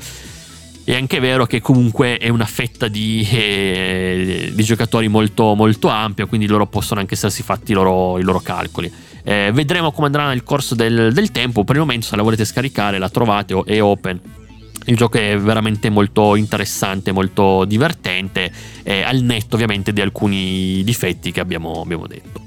È 0.87 0.95
anche 0.95 1.19
vero 1.19 1.47
che 1.47 1.61
comunque 1.61 2.17
è 2.17 2.29
una 2.29 2.45
fetta 2.45 2.87
di, 2.87 3.27
eh, 3.29 4.53
di 4.55 4.63
giocatori 4.63 5.09
molto, 5.09 5.57
molto 5.57 5.89
ampia, 5.89 6.27
quindi 6.27 6.47
loro 6.47 6.69
possono 6.69 7.01
anche 7.01 7.15
essersi 7.15 7.43
fatti 7.43 7.73
i 7.73 7.75
loro, 7.75 8.21
i 8.21 8.23
loro 8.23 8.39
calcoli. 8.39 8.89
Eh, 9.25 9.51
vedremo 9.53 9.91
come 9.91 10.07
andrà 10.07 10.29
nel 10.29 10.45
corso 10.45 10.77
del, 10.77 11.13
del, 11.13 11.33
tempo. 11.33 11.65
Per 11.65 11.75
il 11.75 11.81
momento, 11.81 12.07
se 12.07 12.15
la 12.15 12.23
volete 12.23 12.45
scaricare, 12.45 12.99
la 12.99 13.09
trovate, 13.09 13.61
è 13.67 13.83
open. 13.83 14.21
Il 14.85 14.95
gioco 14.95 15.19
è 15.19 15.37
veramente 15.37 15.91
molto 15.91 16.37
interessante, 16.37 17.11
molto 17.11 17.65
divertente, 17.65 18.53
eh, 18.85 19.03
al 19.03 19.23
netto 19.23 19.57
ovviamente 19.57 19.93
di 19.93 20.01
alcuni 20.01 20.85
difetti 20.85 21.33
che 21.33 21.41
abbiamo, 21.41 21.81
abbiamo 21.81 22.07
detto. 22.07 22.43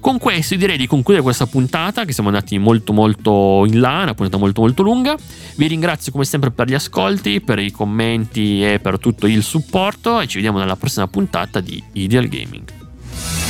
Con 0.00 0.18
questo 0.18 0.56
direi 0.56 0.78
di 0.78 0.86
concludere 0.86 1.22
questa 1.22 1.46
puntata 1.46 2.06
che 2.06 2.12
siamo 2.12 2.30
andati 2.30 2.56
molto 2.56 2.94
molto 2.94 3.66
in 3.66 3.80
là, 3.80 4.00
una 4.02 4.14
puntata 4.14 4.38
molto 4.38 4.62
molto 4.62 4.82
lunga. 4.82 5.14
Vi 5.56 5.66
ringrazio 5.66 6.10
come 6.10 6.24
sempre 6.24 6.50
per 6.50 6.68
gli 6.68 6.74
ascolti, 6.74 7.42
per 7.42 7.58
i 7.58 7.70
commenti 7.70 8.64
e 8.64 8.80
per 8.80 8.98
tutto 8.98 9.26
il 9.26 9.42
supporto 9.42 10.18
e 10.18 10.26
ci 10.26 10.36
vediamo 10.36 10.58
nella 10.58 10.76
prossima 10.76 11.06
puntata 11.06 11.60
di 11.60 11.82
Ideal 11.92 12.28
Gaming. 12.28 13.49